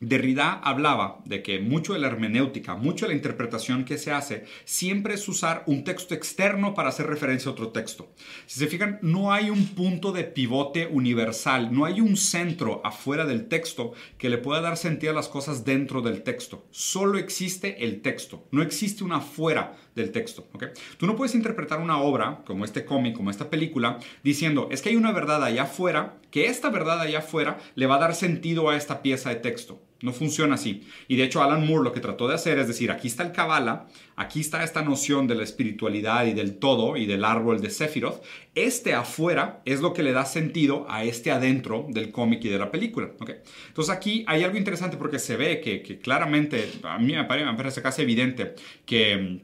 Derrida 0.00 0.52
hablaba 0.52 1.18
de 1.24 1.42
que 1.42 1.58
mucho 1.58 1.92
de 1.92 1.98
la 1.98 2.06
hermenéutica, 2.06 2.76
mucho 2.76 3.04
de 3.04 3.10
la 3.10 3.16
interpretación 3.16 3.84
que 3.84 3.98
se 3.98 4.12
hace, 4.12 4.44
siempre 4.64 5.14
es 5.14 5.28
usar 5.28 5.64
un 5.66 5.82
texto 5.82 6.14
externo 6.14 6.74
para 6.74 6.90
hacer 6.90 7.08
referencia 7.08 7.48
a 7.48 7.52
otro 7.52 7.70
texto. 7.70 8.14
Si 8.46 8.60
se 8.60 8.68
fijan, 8.68 9.00
no 9.02 9.32
hay 9.32 9.50
un 9.50 9.66
punto 9.66 10.12
de 10.12 10.22
pivote 10.22 10.86
universal, 10.86 11.74
no 11.74 11.84
hay 11.84 12.00
un 12.00 12.16
centro 12.16 12.80
afuera 12.84 13.26
del 13.26 13.48
texto 13.48 13.92
que 14.18 14.30
le 14.30 14.38
pueda 14.38 14.60
dar 14.60 14.76
sentido 14.76 15.10
a 15.10 15.16
las 15.16 15.28
cosas 15.28 15.64
dentro 15.64 16.00
del 16.00 16.22
texto. 16.22 16.68
Solo 16.70 17.18
existe 17.18 17.84
el 17.84 18.00
texto, 18.00 18.46
no 18.52 18.62
existe 18.62 19.02
una 19.02 19.20
fuera 19.20 19.76
del 19.98 20.12
texto. 20.12 20.46
¿okay? 20.52 20.68
Tú 20.96 21.06
no 21.06 21.16
puedes 21.16 21.34
interpretar 21.34 21.80
una 21.80 22.00
obra, 22.00 22.42
como 22.46 22.64
este 22.64 22.84
cómic, 22.84 23.14
como 23.14 23.30
esta 23.30 23.50
película, 23.50 23.98
diciendo, 24.22 24.68
es 24.70 24.80
que 24.80 24.88
hay 24.88 24.96
una 24.96 25.12
verdad 25.12 25.44
allá 25.44 25.64
afuera, 25.64 26.16
que 26.30 26.46
esta 26.46 26.70
verdad 26.70 27.00
allá 27.00 27.18
afuera 27.18 27.58
le 27.74 27.86
va 27.86 27.96
a 27.96 28.00
dar 28.00 28.14
sentido 28.14 28.70
a 28.70 28.76
esta 28.76 29.02
pieza 29.02 29.30
de 29.30 29.36
texto. 29.36 29.82
No 30.00 30.12
funciona 30.12 30.54
así. 30.54 30.86
Y 31.08 31.16
de 31.16 31.24
hecho 31.24 31.42
Alan 31.42 31.66
Moore 31.66 31.82
lo 31.82 31.92
que 31.92 32.00
trató 32.00 32.28
de 32.28 32.34
hacer 32.34 32.58
es 32.58 32.68
decir, 32.68 32.92
aquí 32.92 33.08
está 33.08 33.24
el 33.24 33.32
Kabbalah, 33.32 33.88
aquí 34.14 34.40
está 34.40 34.62
esta 34.62 34.82
noción 34.82 35.26
de 35.26 35.34
la 35.34 35.42
espiritualidad 35.42 36.26
y 36.26 36.34
del 36.34 36.58
todo 36.58 36.96
y 36.96 37.06
del 37.06 37.24
árbol 37.24 37.60
de 37.60 37.70
Sephiroth. 37.70 38.22
Este 38.54 38.94
afuera 38.94 39.60
es 39.64 39.80
lo 39.80 39.92
que 39.92 40.04
le 40.04 40.12
da 40.12 40.24
sentido 40.24 40.86
a 40.88 41.02
este 41.02 41.32
adentro 41.32 41.86
del 41.88 42.12
cómic 42.12 42.44
y 42.44 42.48
de 42.48 42.58
la 42.58 42.70
película. 42.70 43.10
¿okay? 43.18 43.36
Entonces 43.66 43.92
aquí 43.92 44.24
hay 44.28 44.44
algo 44.44 44.56
interesante 44.56 44.96
porque 44.96 45.18
se 45.18 45.36
ve 45.36 45.60
que, 45.60 45.98
claramente, 45.98 46.70
a 46.84 46.98
mí 46.98 47.14
me 47.14 47.24
parece 47.24 47.82
casi 47.82 48.02
evidente 48.02 48.54
que 48.86 49.42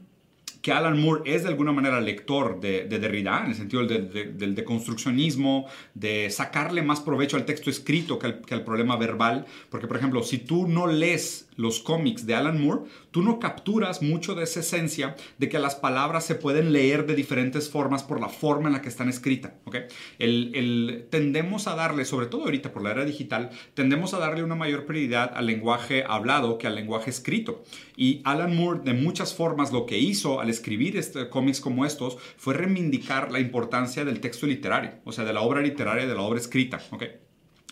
que 0.65 0.71
Alan 0.71 0.99
Moore 0.99 1.31
es 1.31 1.43
de 1.43 1.49
alguna 1.49 1.71
manera 1.71 2.01
lector 2.01 2.59
de, 2.59 2.87
Derrida, 2.87 3.43
en 3.43 3.51
el 3.51 3.55
sentido 3.55 3.85
del 3.85 4.55
deconstruccionismo, 4.55 5.67
de 5.93 6.31
sacarle 6.31 6.81
más 6.81 7.01
provecho 7.01 7.37
al 7.37 7.45
texto 7.45 7.69
escrito 7.69 8.17
que 8.17 8.25
al, 8.25 8.41
que 8.41 8.55
al, 8.55 8.63
problema 8.63 8.97
verbal, 8.97 9.45
porque 9.69 9.85
por 9.85 9.95
ejemplo, 9.95 10.23
si 10.23 10.39
tú 10.39 10.67
no 10.67 10.87
lees 10.87 11.44
los 11.55 11.79
cómics 11.79 12.25
de 12.25 12.35
Alan 12.35 12.61
Moore, 12.61 12.83
tú 13.11 13.21
no 13.21 13.39
capturas 13.39 14.01
mucho 14.01 14.35
de 14.35 14.43
esa 14.43 14.59
esencia 14.59 15.15
de 15.37 15.49
que 15.49 15.59
las 15.59 15.75
palabras 15.75 16.25
se 16.25 16.35
pueden 16.35 16.73
leer 16.73 17.05
de 17.05 17.15
diferentes 17.15 17.69
formas 17.69 18.03
por 18.03 18.19
la 18.19 18.29
forma 18.29 18.67
en 18.67 18.73
la 18.73 18.81
que 18.81 18.89
están 18.89 19.09
escritas. 19.09 19.53
¿okay? 19.65 19.83
El, 20.19 21.07
tendemos 21.09 21.67
a 21.67 21.75
darle, 21.75 22.05
sobre 22.05 22.27
todo 22.27 22.43
ahorita 22.43 22.71
por 22.71 22.83
la 22.83 22.91
era 22.91 23.05
digital, 23.05 23.49
tendemos 23.73 24.13
a 24.13 24.19
darle 24.19 24.43
una 24.43 24.55
mayor 24.55 24.85
prioridad 24.85 25.31
al 25.35 25.45
lenguaje 25.45 26.03
hablado 26.07 26.57
que 26.57 26.67
al 26.67 26.75
lenguaje 26.75 27.09
escrito. 27.09 27.63
Y 27.95 28.21
Alan 28.25 28.55
Moore, 28.55 28.81
de 28.83 28.93
muchas 28.93 29.33
formas, 29.33 29.71
lo 29.71 29.85
que 29.85 29.97
hizo 29.97 30.39
al 30.41 30.49
escribir 30.49 30.97
este, 30.97 31.29
cómics 31.29 31.61
como 31.61 31.85
estos 31.85 32.17
fue 32.37 32.53
reivindicar 32.53 33.31
la 33.31 33.39
importancia 33.39 34.05
del 34.05 34.19
texto 34.19 34.45
literario, 34.47 34.91
o 35.05 35.11
sea, 35.11 35.23
de 35.23 35.33
la 35.33 35.41
obra 35.41 35.61
literaria, 35.61 36.05
de 36.05 36.15
la 36.15 36.21
obra 36.21 36.39
escrita. 36.39 36.81
¿okay? 36.91 37.24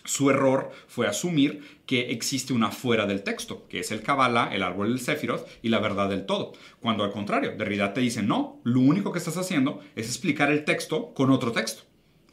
Su 0.05 0.29
error 0.29 0.71
fue 0.87 1.07
asumir 1.07 1.81
que 1.85 2.11
existe 2.11 2.51
una 2.51 2.71
fuera 2.71 3.05
del 3.05 3.23
texto, 3.23 3.67
que 3.69 3.79
es 3.79 3.91
el 3.91 4.01
Kabbalah, 4.01 4.49
el 4.53 4.63
árbol 4.63 4.89
del 4.89 4.99
Sephiroth 4.99 5.47
y 5.61 5.69
la 5.69 5.79
verdad 5.79 6.09
del 6.09 6.25
todo. 6.25 6.53
Cuando 6.81 7.03
al 7.03 7.11
contrario, 7.11 7.55
Derrida 7.57 7.93
te 7.93 8.01
dice, 8.01 8.21
no, 8.21 8.59
lo 8.63 8.81
único 8.81 9.11
que 9.11 9.19
estás 9.19 9.37
haciendo 9.37 9.79
es 9.95 10.07
explicar 10.07 10.51
el 10.51 10.65
texto 10.65 11.13
con 11.13 11.31
otro 11.31 11.51
texto. 11.51 11.83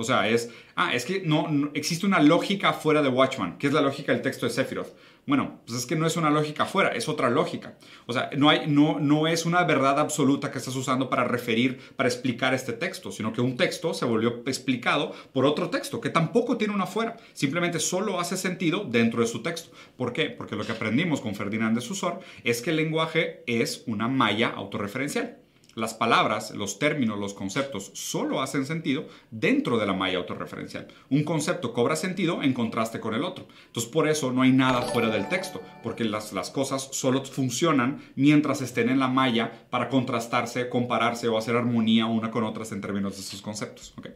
O 0.00 0.04
sea, 0.04 0.26
es, 0.28 0.50
ah, 0.76 0.94
es 0.94 1.04
que 1.04 1.20
no, 1.20 1.70
existe 1.74 2.06
una 2.06 2.20
lógica 2.20 2.72
fuera 2.72 3.02
de 3.02 3.10
Watchman, 3.10 3.58
que 3.58 3.66
es 3.66 3.72
la 3.74 3.82
lógica 3.82 4.12
del 4.12 4.22
texto 4.22 4.46
de 4.46 4.52
Sephiroth. 4.52 4.88
Bueno, 5.26 5.60
pues 5.66 5.78
es 5.78 5.84
que 5.84 5.94
no 5.94 6.06
es 6.06 6.16
una 6.16 6.30
lógica 6.30 6.64
fuera, 6.64 6.88
es 6.88 7.06
otra 7.06 7.28
lógica. 7.28 7.76
O 8.06 8.14
sea, 8.14 8.30
no, 8.34 8.48
hay, 8.48 8.66
no, 8.66 8.98
no 8.98 9.26
es 9.26 9.44
una 9.44 9.62
verdad 9.64 10.00
absoluta 10.00 10.50
que 10.50 10.56
estás 10.56 10.74
usando 10.74 11.10
para 11.10 11.24
referir, 11.24 11.78
para 11.96 12.08
explicar 12.08 12.54
este 12.54 12.72
texto, 12.72 13.12
sino 13.12 13.30
que 13.34 13.42
un 13.42 13.58
texto 13.58 13.92
se 13.92 14.06
volvió 14.06 14.42
explicado 14.46 15.12
por 15.34 15.44
otro 15.44 15.68
texto 15.68 16.00
que 16.00 16.08
tampoco 16.08 16.56
tiene 16.56 16.72
una 16.72 16.86
fuera. 16.86 17.18
Simplemente 17.34 17.78
solo 17.78 18.18
hace 18.18 18.38
sentido 18.38 18.86
dentro 18.88 19.20
de 19.20 19.26
su 19.26 19.42
texto. 19.42 19.70
¿Por 19.98 20.14
qué? 20.14 20.30
Porque 20.30 20.56
lo 20.56 20.64
que 20.64 20.72
aprendimos 20.72 21.20
con 21.20 21.34
Ferdinand 21.34 21.76
de 21.76 21.82
Susor 21.82 22.20
es 22.42 22.62
que 22.62 22.70
el 22.70 22.76
lenguaje 22.76 23.44
es 23.46 23.84
una 23.86 24.08
malla 24.08 24.48
autorreferencial. 24.48 25.39
Las 25.74 25.94
palabras, 25.94 26.50
los 26.52 26.78
términos, 26.78 27.18
los 27.18 27.35
conceptos 27.35 27.90
solo 27.94 28.42
hacen 28.42 28.66
sentido 28.66 29.06
dentro 29.30 29.78
de 29.78 29.87
la 29.87 29.92
malla 29.92 30.18
autorreferencial. 30.18 30.88
Un 31.11 31.24
concepto 31.24 31.72
cobra 31.72 31.96
sentido 31.96 32.42
en 32.42 32.52
contraste 32.52 33.00
con 33.00 33.14
el 33.14 33.24
otro. 33.24 33.46
Entonces 33.66 33.90
por 33.90 34.09
eso 34.09 34.33
no 34.33 34.42
hay 34.42 34.52
nada 34.52 34.83
fuera 34.83 35.09
del 35.09 35.28
texto, 35.28 35.61
porque 35.83 36.04
las, 36.04 36.33
las 36.33 36.50
cosas 36.50 36.88
solo 36.92 37.24
funcionan 37.24 38.02
mientras 38.16 38.62
estén 38.62 38.88
en 38.88 38.98
la 38.98 39.09
malla 39.09 39.66
para 39.70 39.88
contrastarse, 39.88 40.68
compararse 40.68 41.28
o 41.28 41.38
hacer 41.38 41.56
armonía 41.56 42.06
una 42.06 42.30
con 42.30 42.44
otras 42.44 42.72
en 42.72 42.80
términos 42.80 43.14
de 43.14 43.20
esos 43.20 43.40
conceptos. 43.40 43.94
¿okay? 43.96 44.12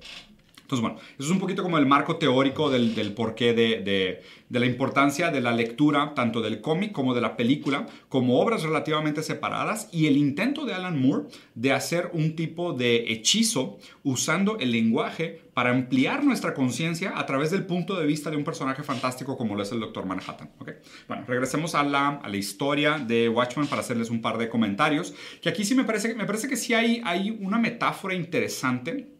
Entonces, 0.64 0.80
bueno, 0.80 0.96
eso 1.18 1.24
es 1.26 1.30
un 1.30 1.40
poquito 1.40 1.62
como 1.62 1.76
el 1.76 1.84
marco 1.84 2.16
teórico 2.16 2.70
del, 2.70 2.94
del 2.94 3.12
porqué 3.12 3.52
de, 3.52 3.82
de, 3.82 4.22
de, 4.48 4.60
la 4.60 4.64
importancia 4.64 5.30
de 5.30 5.42
la 5.42 5.52
lectura, 5.52 6.14
tanto 6.14 6.40
del 6.40 6.62
cómic 6.62 6.90
como 6.90 7.12
de 7.14 7.20
la 7.20 7.36
película, 7.36 7.86
como 8.08 8.40
obras 8.40 8.62
relativamente 8.62 9.22
separadas, 9.22 9.90
y 9.92 10.06
el 10.06 10.16
intento 10.16 10.64
de 10.64 10.72
Alan 10.72 10.98
Moore 10.98 11.26
de 11.54 11.72
hacer 11.72 12.08
un 12.14 12.34
tipo 12.34 12.72
de 12.72 13.12
hechizo 13.12 13.76
usando 14.04 14.58
el 14.58 14.72
lenguaje 14.72 15.42
para 15.52 15.70
ampliar 15.70 16.24
nuestra 16.24 16.54
conciencia 16.54 17.12
a 17.14 17.26
través 17.26 17.50
del 17.50 17.66
punto 17.66 17.94
de 18.00 18.06
vista 18.06 18.30
de 18.30 18.38
un 18.38 18.44
personaje 18.44 18.82
fantástico 18.82 19.36
como 19.36 19.54
lo 19.56 19.62
es 19.62 19.70
el 19.70 19.80
Doctor 19.80 20.06
Manhattan. 20.06 20.50
¿okay? 20.58 20.76
Bueno, 21.06 21.24
regresemos 21.28 21.74
a 21.74 21.82
la, 21.82 22.08
a 22.08 22.28
la, 22.30 22.36
historia 22.38 22.96
de 22.98 23.28
Watchmen 23.28 23.66
para 23.66 23.82
hacerles 23.82 24.08
un 24.08 24.22
par 24.22 24.38
de 24.38 24.48
comentarios, 24.48 25.14
que 25.42 25.50
aquí 25.50 25.62
sí 25.62 25.74
me 25.74 25.84
parece, 25.84 26.14
me 26.14 26.24
parece 26.24 26.48
que 26.48 26.56
sí 26.56 26.72
hay, 26.72 27.02
hay 27.04 27.36
una 27.38 27.58
metáfora 27.58 28.14
interesante 28.14 29.13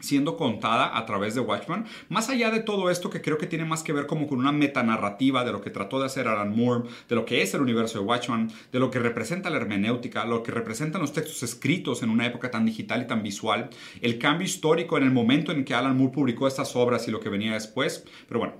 siendo 0.00 0.36
contada 0.36 0.96
a 0.96 1.06
través 1.06 1.34
de 1.34 1.40
Watchman. 1.40 1.86
Más 2.08 2.28
allá 2.28 2.50
de 2.50 2.60
todo 2.60 2.90
esto 2.90 3.10
que 3.10 3.20
creo 3.20 3.38
que 3.38 3.46
tiene 3.46 3.64
más 3.64 3.82
que 3.82 3.92
ver 3.92 4.06
como 4.06 4.26
con 4.26 4.38
una 4.38 4.52
metanarrativa 4.52 5.44
de 5.44 5.52
lo 5.52 5.60
que 5.60 5.70
trató 5.70 6.00
de 6.00 6.06
hacer 6.06 6.28
Alan 6.28 6.54
Moore, 6.56 6.88
de 7.08 7.14
lo 7.14 7.24
que 7.24 7.42
es 7.42 7.54
el 7.54 7.60
universo 7.60 7.98
de 7.98 8.04
Watchman, 8.04 8.50
de 8.72 8.78
lo 8.78 8.90
que 8.90 8.98
representa 8.98 9.50
la 9.50 9.56
hermenéutica, 9.56 10.24
lo 10.24 10.42
que 10.42 10.52
representan 10.52 11.00
los 11.00 11.12
textos 11.12 11.42
escritos 11.42 12.02
en 12.02 12.10
una 12.10 12.26
época 12.26 12.50
tan 12.50 12.66
digital 12.66 13.02
y 13.02 13.06
tan 13.06 13.22
visual, 13.22 13.70
el 14.00 14.18
cambio 14.18 14.46
histórico 14.46 14.96
en 14.96 15.04
el 15.04 15.12
momento 15.12 15.52
en 15.52 15.64
que 15.64 15.74
Alan 15.74 15.96
Moore 15.96 16.12
publicó 16.12 16.46
estas 16.46 16.76
obras 16.76 17.06
y 17.08 17.10
lo 17.10 17.20
que 17.20 17.28
venía 17.28 17.54
después. 17.54 18.04
Pero 18.28 18.40
bueno, 18.40 18.54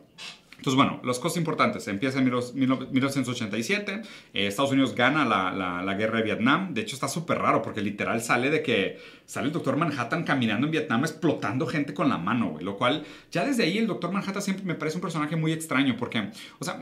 Entonces, 0.56 0.74
bueno, 0.74 1.00
las 1.04 1.18
cosas 1.18 1.38
importantes. 1.38 1.86
Empieza 1.88 2.18
en 2.18 2.24
1987. 2.24 4.02
Eh, 4.32 4.46
Estados 4.46 4.72
Unidos 4.72 4.94
gana 4.94 5.24
la, 5.24 5.82
la, 5.82 5.94
guerra 5.94 6.18
de 6.18 6.24
Vietnam. 6.24 6.72
De 6.72 6.80
hecho, 6.80 6.96
está 6.96 7.08
súper 7.08 7.38
raro 7.38 7.62
porque 7.62 7.80
literal 7.82 8.22
sale 8.22 8.50
de 8.50 8.62
que 8.62 8.98
sale 9.26 9.48
el 9.48 9.52
Doctor 9.52 9.76
Manhattan 9.76 10.24
caminando 10.24 10.66
en 10.66 10.72
Vietnam 10.72 11.02
explotando 11.02 11.66
gente 11.66 11.94
con 11.94 12.08
la 12.08 12.18
mano, 12.18 12.50
güey. 12.50 12.64
Lo 12.64 12.76
cual, 12.76 13.04
ya 13.30 13.44
desde 13.44 13.64
ahí, 13.64 13.78
el 13.78 13.86
Doctor 13.86 14.12
Manhattan 14.12 14.42
siempre 14.42 14.64
me 14.64 14.74
parece 14.74 14.96
un 14.96 15.02
personaje 15.02 15.36
muy 15.36 15.52
extraño 15.52 15.96
porque, 15.96 16.30
o 16.58 16.64
sea, 16.64 16.80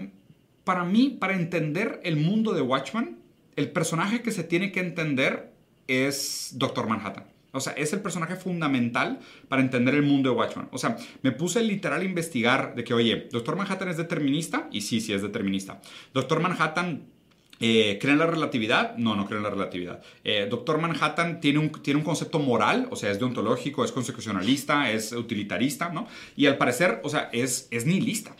para 0.64 0.84
mí, 0.84 1.16
para 1.20 1.34
entender 1.34 2.00
el 2.04 2.16
mundo 2.16 2.52
de 2.52 2.62
Watchmen, 2.62 3.18
el 3.56 3.70
personaje 3.70 4.22
que 4.22 4.30
se 4.30 4.44
tiene 4.44 4.72
que 4.72 4.80
entender 4.80 5.52
es 5.86 6.52
Doctor 6.54 6.88
Manhattan. 6.88 7.33
O 7.54 7.60
sea, 7.60 7.72
es 7.74 7.92
el 7.92 8.00
personaje 8.00 8.36
fundamental 8.36 9.20
para 9.48 9.62
entender 9.62 9.94
el 9.94 10.02
mundo 10.02 10.30
de 10.30 10.36
Watchmen. 10.36 10.68
O 10.72 10.78
sea, 10.78 10.96
me 11.22 11.32
puse 11.32 11.62
literal 11.62 12.00
a 12.00 12.04
investigar 12.04 12.74
de 12.74 12.84
que, 12.84 12.94
oye, 12.94 13.28
Doctor 13.32 13.56
Manhattan 13.56 13.88
es 13.88 13.96
determinista 13.96 14.68
y 14.70 14.82
sí, 14.82 15.00
sí 15.00 15.12
es 15.12 15.22
determinista. 15.22 15.80
Doctor 16.12 16.40
Manhattan 16.40 17.14
eh, 17.60 17.98
¿Cree 18.00 18.12
en 18.12 18.18
la 18.18 18.26
relatividad? 18.26 18.96
No, 18.96 19.14
no 19.14 19.26
cree 19.26 19.38
en 19.38 19.44
la 19.44 19.50
relatividad. 19.50 20.02
Eh, 20.24 20.48
Doctor 20.50 20.80
Manhattan 20.80 21.40
tiene 21.40 21.60
un, 21.60 21.70
tiene 21.70 21.98
un 21.98 22.04
concepto 22.04 22.38
moral, 22.38 22.88
o 22.90 22.96
sea, 22.96 23.10
es 23.10 23.18
deontológico, 23.18 23.84
es 23.84 23.92
constitucionalista, 23.92 24.90
es 24.90 25.12
utilitarista, 25.12 25.90
¿no? 25.90 26.06
Y 26.36 26.46
al 26.46 26.56
parecer, 26.58 27.00
o 27.04 27.08
sea, 27.08 27.30
es, 27.32 27.68
es 27.70 27.86
nihilista. 27.86 28.34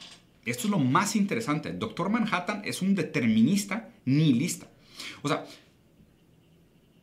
Esto 0.44 0.64
es 0.64 0.70
lo 0.70 0.78
más 0.78 1.16
interesante. 1.16 1.72
Doctor 1.72 2.10
Manhattan 2.10 2.62
es 2.64 2.82
un 2.82 2.94
determinista 2.94 3.88
nihilista. 4.04 4.66
O 5.22 5.28
sea, 5.28 5.44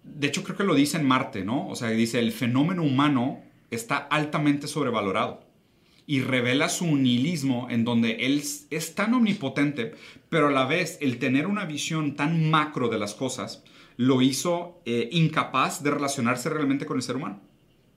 de 0.03 0.27
hecho 0.27 0.43
creo 0.43 0.57
que 0.57 0.63
lo 0.63 0.75
dice 0.75 0.97
en 0.97 1.07
Marte, 1.07 1.43
¿no? 1.43 1.67
O 1.67 1.75
sea, 1.75 1.89
dice, 1.89 2.19
el 2.19 2.31
fenómeno 2.31 2.83
humano 2.83 3.41
está 3.69 3.97
altamente 3.97 4.67
sobrevalorado 4.67 5.45
y 6.05 6.21
revela 6.21 6.69
su 6.69 6.85
nihilismo 6.95 7.67
en 7.69 7.85
donde 7.85 8.25
él 8.25 8.43
es 8.69 8.95
tan 8.95 9.13
omnipotente, 9.13 9.93
pero 10.29 10.47
a 10.47 10.51
la 10.51 10.65
vez 10.65 10.97
el 11.01 11.19
tener 11.19 11.47
una 11.47 11.65
visión 11.65 12.15
tan 12.15 12.49
macro 12.49 12.89
de 12.89 12.99
las 12.99 13.13
cosas 13.13 13.63
lo 13.97 14.21
hizo 14.21 14.81
eh, 14.85 15.09
incapaz 15.11 15.83
de 15.83 15.91
relacionarse 15.91 16.49
realmente 16.49 16.85
con 16.85 16.97
el 16.97 17.03
ser 17.03 17.17
humano. 17.17 17.39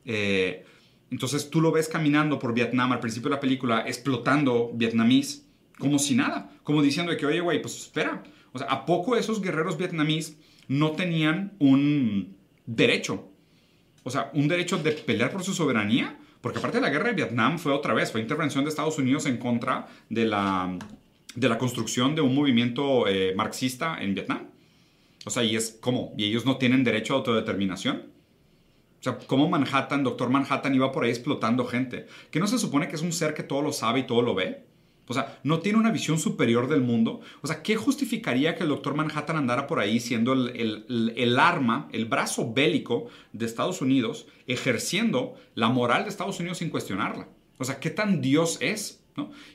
Eh, 0.05 0.65
entonces 1.11 1.49
tú 1.49 1.61
lo 1.61 1.73
ves 1.73 1.89
caminando 1.89 2.39
por 2.39 2.55
Vietnam 2.55 2.93
al 2.93 3.01
principio 3.01 3.31
de 3.31 3.37
la 3.37 3.41
película, 3.41 3.85
explotando 3.87 4.71
vietnamís, 4.75 5.47
como 5.79 5.99
si 5.99 6.15
nada, 6.15 6.53
como 6.63 6.83
diciendo 6.83 7.17
que, 7.17 7.27
oye, 7.27 7.41
güey, 7.41 7.63
pues 7.63 7.77
espera, 7.77 8.23
o 8.53 8.59
sea, 8.59 8.69
¿a 8.69 8.87
poco 8.87 9.17
esos 9.17 9.41
guerreros 9.41 9.79
vietnamíes 9.79 10.37
no 10.69 10.93
tenían 10.93 11.55
un 11.59 12.37
derecho. 12.67 13.29
O 14.03 14.11
sea, 14.11 14.31
un 14.35 14.49
derecho 14.49 14.79
de 14.79 14.93
pelear 14.93 15.31
por 15.31 15.43
su 15.43 15.55
soberanía. 15.55 16.19
Porque 16.41 16.59
aparte 16.59 16.77
de 16.77 16.83
la 16.83 16.91
guerra 16.91 17.09
de 17.09 17.15
Vietnam 17.15 17.59
fue 17.59 17.73
otra 17.73 17.95
vez, 17.95 18.13
fue 18.13 18.21
intervención 18.21 18.65
de 18.65 18.69
Estados 18.69 18.99
Unidos 18.99 19.25
en 19.25 19.39
contra 19.39 19.87
de 20.11 20.27
la, 20.27 20.79
de 21.35 21.49
la 21.49 21.57
construcción 21.57 22.15
de 22.15 22.21
un 22.21 22.35
movimiento 22.35 23.09
eh, 23.09 23.33
marxista 23.35 23.97
en 23.99 24.15
Vietnam. 24.15 24.51
O 25.25 25.31
sea, 25.31 25.43
y 25.43 25.57
es 25.57 25.79
como, 25.81 26.13
y 26.19 26.25
ellos 26.25 26.45
no 26.45 26.59
tienen 26.59 26.85
derecho 26.85 27.15
a 27.15 27.17
autodeterminación. 27.17 28.13
O 29.01 29.03
sea, 29.03 29.17
¿cómo 29.27 29.49
Manhattan, 29.49 30.05
Doctor 30.05 30.29
Manhattan 30.29 30.75
iba 30.75 30.93
por 30.93 31.05
ahí 31.05 31.11
explotando 31.11 31.65
gente? 31.65 32.09
Que 32.31 32.41
no 32.41 32.47
se 32.47 32.59
supone 32.59 32.89
que 32.89 32.97
es 32.97 33.03
un 33.03 33.13
ser 33.13 33.33
que 33.33 33.43
todo 33.43 33.63
lo 33.63 33.73
sabe 33.73 34.01
y 34.01 34.07
todo 34.07 34.21
lo 34.21 34.35
ve. 34.35 34.67
O 35.07 35.15
sea, 35.15 35.39
no 35.45 35.61
tiene 35.61 35.79
una 35.79 35.91
visión 35.91 36.19
superior 36.19 36.69
del 36.69 36.81
mundo. 36.81 37.21
O 37.43 37.47
sea, 37.47 37.63
¿qué 37.63 37.77
justificaría 37.77 38.57
que 38.57 38.63
el 38.63 38.71
doctor 38.71 38.95
Manhattan 38.95 39.37
andara 39.37 39.67
por 39.67 39.79
ahí 39.79 40.01
siendo 40.01 40.33
el, 40.33 41.39
arma, 41.39 41.89
el 41.93 42.07
brazo 42.07 42.53
bélico 42.53 43.09
de 43.33 43.47
Estados 43.47 43.83
Unidos, 43.83 44.27
ejerciendo 44.47 45.35
la 45.55 45.69
moral 45.69 46.05
de 46.05 46.11
Estados 46.11 46.41
Unidos 46.41 46.59
sin 46.59 46.71
cuestionarla? 46.71 47.29
O 47.59 47.65
sea, 47.65 47.81
¿qué 47.81 47.91
tan 47.91 48.21
Dios 48.21 48.59
es? 48.61 49.04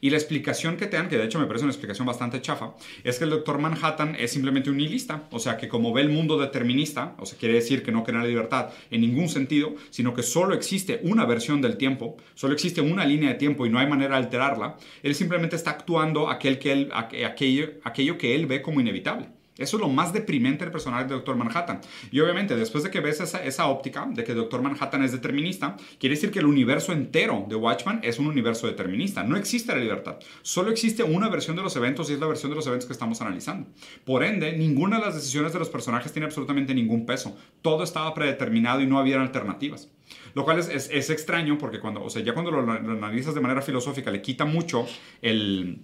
Y 0.02 0.10
la 0.10 0.18
explicación 0.18 0.78
que 0.78 0.88
te 0.88 0.98
dan, 0.98 1.10
que 1.10 1.18
de 1.18 1.26
hecho 1.26 1.40
me 1.40 1.46
parece 1.46 1.66
una 1.66 1.74
explicación 1.74 2.08
bastante 2.08 2.42
chafa, 2.42 2.76
es 3.04 3.18
que 3.18 3.26
el 3.26 3.30
doctor 3.30 3.60
Manhattan 3.60 4.16
es 4.16 4.32
simplemente 4.32 4.70
un 4.70 4.78
nihilista, 4.78 5.28
o 5.32 5.40
sea 5.40 5.58
que 5.58 5.68
como 5.68 5.94
ve 5.94 6.02
el 6.02 6.10
mundo 6.10 6.38
determinista, 6.38 7.16
o 7.20 7.26
sea, 7.26 7.38
quiere 7.38 7.56
decir 7.56 7.84
que 7.84 7.92
no 7.92 8.04
cree 8.04 8.16
en 8.16 8.24
la 8.24 8.28
libertad 8.28 8.70
en 8.90 9.02
ningún 9.02 9.28
sentido, 9.28 9.76
sino 9.90 10.14
que 10.14 10.24
solo 10.24 10.54
existe 10.54 11.02
una 11.04 11.26
versión 11.26 11.62
del 11.62 11.78
tiempo, 11.78 12.18
solo 12.36 12.54
existe 12.54 12.82
una 12.82 13.06
línea 13.06 13.30
de 13.30 13.36
tiempo 13.36 13.66
y 13.66 13.70
no 13.70 13.80
hay 13.80 13.88
manera 13.88 14.18
de 14.18 14.24
alterarla, 14.24 14.78
él 15.04 15.16
simplemente 15.16 15.56
está 15.56 15.72
actuando 15.72 16.30
aquel 16.30 16.60
que 16.60 16.72
él, 16.72 16.90
aquello, 16.94 17.70
aquello 17.84 18.18
que 18.18 18.36
él 18.36 18.46
ve 18.46 18.62
como 18.62 18.80
inevitable. 18.80 19.39
Eso 19.60 19.78
es 19.78 19.82
lo 19.82 19.90
más 19.90 20.14
deprimente 20.14 20.64
del 20.64 20.72
personaje 20.72 21.06
de 21.06 21.14
Doctor 21.14 21.36
Manhattan. 21.36 21.82
Y 22.12 22.20
obviamente, 22.20 22.56
después 22.56 22.84
de 22.84 22.90
que 22.90 23.00
ves 23.00 23.20
esa, 23.20 23.44
esa 23.44 23.68
óptica 23.68 24.08
de 24.10 24.24
que 24.24 24.34
Doctor 24.34 24.62
Manhattan 24.62 25.04
es 25.04 25.12
determinista, 25.12 25.78
quiere 26.00 26.16
decir 26.16 26.32
que 26.32 26.40
el 26.40 26.46
universo 26.46 26.94
entero 26.94 27.46
de 27.48 27.56
Watchman 27.56 28.00
es 28.04 28.20
un 28.20 28.28
universo 28.28 28.68
determinista. 28.68 29.24
No 29.24 29.38
existe 29.38 29.74
la 29.74 29.80
libertad. 29.80 30.18
Solo 30.42 30.72
existe 30.72 31.04
una 31.04 31.30
versión 31.30 31.56
de 31.56 31.64
los 31.64 31.76
eventos 31.76 32.10
y 32.10 32.14
es 32.14 32.20
la 32.20 32.28
versión 32.28 32.52
de 32.52 32.56
los 32.56 32.68
eventos 32.68 32.88
que 32.88 32.94
estamos 32.94 33.22
analizando. 33.22 33.68
Por 34.06 34.24
ende, 34.24 34.58
ninguna 34.58 35.00
de 35.00 35.06
las 35.06 35.16
decisiones 35.16 35.54
de 35.54 35.60
los 35.60 35.70
personajes 35.70 36.12
tiene 36.12 36.26
absolutamente 36.26 36.74
ningún 36.74 37.06
peso. 37.06 37.38
Todo 37.62 37.84
estaba 37.84 38.14
predeterminado 38.14 38.82
y 38.82 38.88
no 38.88 39.00
había 39.00 39.22
alternativas. 39.22 39.90
Lo 40.34 40.44
cual 40.44 40.60
es, 40.60 40.70
es, 40.70 41.10
extraño 41.10 41.58
porque 41.58 41.80
cuando, 41.80 42.04
o 42.04 42.10
sea, 42.10 42.24
ya 42.24 42.34
cuando 42.34 42.52
lo, 42.52 42.62
lo 42.62 42.92
analizas 42.92 43.36
de 43.36 43.42
manera 43.42 43.62
filosófica 43.62 44.12
le 44.12 44.22
quita 44.22 44.46
mucho 44.46 44.88
el, 45.22 45.82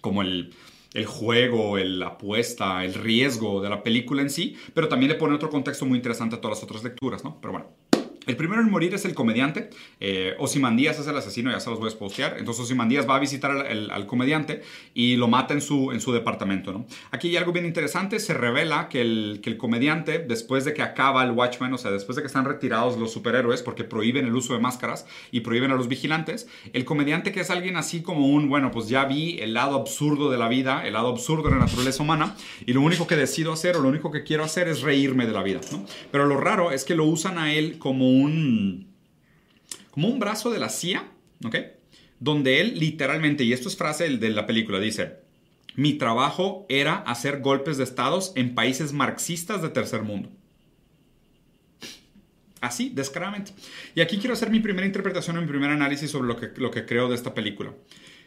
como 0.00 0.22
el, 0.22 0.52
el 0.94 1.06
juego, 1.06 1.78
la 1.78 2.08
apuesta, 2.08 2.84
el 2.84 2.94
riesgo 2.94 3.60
de 3.62 3.70
la 3.70 3.82
película 3.82 4.22
en 4.22 4.30
sí, 4.30 4.56
pero 4.74 4.88
también 4.88 5.12
le 5.12 5.18
pone 5.18 5.34
otro 5.34 5.50
contexto 5.50 5.86
muy 5.86 5.96
interesante 5.98 6.36
a 6.36 6.40
todas 6.40 6.58
las 6.58 6.64
otras 6.64 6.84
lecturas, 6.84 7.24
¿no? 7.24 7.40
Pero 7.40 7.52
bueno. 7.52 7.81
El 8.26 8.36
primero 8.36 8.62
en 8.62 8.70
morir 8.70 8.94
es 8.94 9.04
el 9.04 9.14
comediante. 9.14 9.70
Eh, 9.98 10.34
Osimandías 10.38 10.98
es 10.98 11.06
el 11.06 11.16
asesino, 11.16 11.50
ya 11.50 11.60
se 11.60 11.70
los 11.70 11.80
voy 11.80 11.90
a 11.90 11.98
postear. 11.98 12.36
Entonces 12.38 12.64
Osimandías 12.64 13.08
va 13.08 13.16
a 13.16 13.18
visitar 13.18 13.50
al, 13.50 14.06
comediante 14.06 14.62
y 14.94 15.16
lo 15.16 15.28
mata 15.28 15.54
en 15.54 15.60
su, 15.60 15.92
en 15.92 16.00
su 16.00 16.12
departamento. 16.12 16.72
¿no? 16.72 16.86
Aquí 17.10 17.28
hay 17.28 17.36
algo 17.36 17.52
bien 17.52 17.66
interesante. 17.66 18.20
Se 18.20 18.34
revela 18.34 18.88
que 18.88 19.00
el, 19.00 19.40
que 19.42 19.50
el 19.50 19.56
comediante, 19.56 20.18
después 20.20 20.64
de 20.64 20.72
que 20.74 20.82
acaba 20.82 21.24
el 21.24 21.32
Watchmen, 21.32 21.72
o 21.72 21.78
sea, 21.78 21.90
después 21.90 22.16
de 22.16 22.22
que 22.22 22.26
están 22.26 22.44
retirados 22.44 22.98
los 22.98 23.12
superhéroes 23.12 23.62
porque 23.62 23.84
prohíben 23.84 24.26
el 24.26 24.34
uso 24.34 24.54
de 24.54 24.60
máscaras 24.60 25.06
y 25.30 25.40
prohíben 25.40 25.70
a 25.70 25.74
los 25.74 25.88
vigilantes, 25.88 26.48
el 26.72 26.84
comediante 26.84 27.32
que 27.32 27.40
es 27.40 27.50
alguien 27.50 27.76
así 27.76 28.02
como 28.02 28.28
un, 28.28 28.48
bueno, 28.48 28.70
pues 28.70 28.88
ya 28.88 29.04
vi 29.04 29.38
el 29.40 29.54
lado 29.54 29.76
absurdo 29.76 30.30
de 30.30 30.38
la 30.38 30.48
vida, 30.48 30.86
el 30.86 30.92
lado 30.92 31.08
absurdo 31.08 31.48
de 31.48 31.56
la 31.56 31.60
naturaleza 31.60 32.02
humana 32.02 32.36
y 32.64 32.72
lo 32.72 32.82
único 32.82 33.06
que 33.06 33.16
decido 33.16 33.52
hacer 33.52 33.76
o 33.76 33.80
lo 33.80 33.88
único 33.88 34.10
que 34.10 34.22
quiero 34.22 34.44
hacer 34.44 34.68
es 34.68 34.82
reírme 34.82 35.26
de 35.26 35.32
la 35.32 35.42
vida. 35.42 35.60
¿no? 35.72 35.84
Pero 36.10 36.26
lo 36.26 36.36
raro 36.36 36.70
es 36.70 36.84
que 36.84 36.94
lo 36.94 37.04
usan 37.04 37.38
a 37.38 37.52
él 37.52 37.78
como 37.78 38.11
un, 38.20 38.92
como 39.90 40.08
un 40.08 40.18
brazo 40.18 40.50
de 40.50 40.58
la 40.58 40.68
CIA, 40.68 41.10
¿ok? 41.44 41.56
Donde 42.20 42.60
él 42.60 42.78
literalmente, 42.78 43.44
y 43.44 43.52
esto 43.52 43.68
es 43.68 43.76
frase 43.76 44.08
de 44.08 44.30
la 44.30 44.46
película, 44.46 44.78
dice, 44.78 45.22
mi 45.74 45.94
trabajo 45.94 46.66
era 46.68 46.96
hacer 46.96 47.40
golpes 47.40 47.78
de 47.78 47.84
estados 47.84 48.32
en 48.36 48.54
países 48.54 48.92
marxistas 48.92 49.62
de 49.62 49.70
tercer 49.70 50.02
mundo. 50.02 50.30
Así, 52.60 52.92
descaradamente. 52.94 53.52
Y 53.94 54.02
aquí 54.02 54.18
quiero 54.18 54.34
hacer 54.34 54.50
mi 54.50 54.60
primera 54.60 54.86
interpretación, 54.86 55.38
mi 55.40 55.46
primer 55.46 55.70
análisis 55.70 56.10
sobre 56.10 56.28
lo 56.28 56.36
que, 56.36 56.52
lo 56.56 56.70
que 56.70 56.86
creo 56.86 57.08
de 57.08 57.16
esta 57.16 57.34
película. 57.34 57.74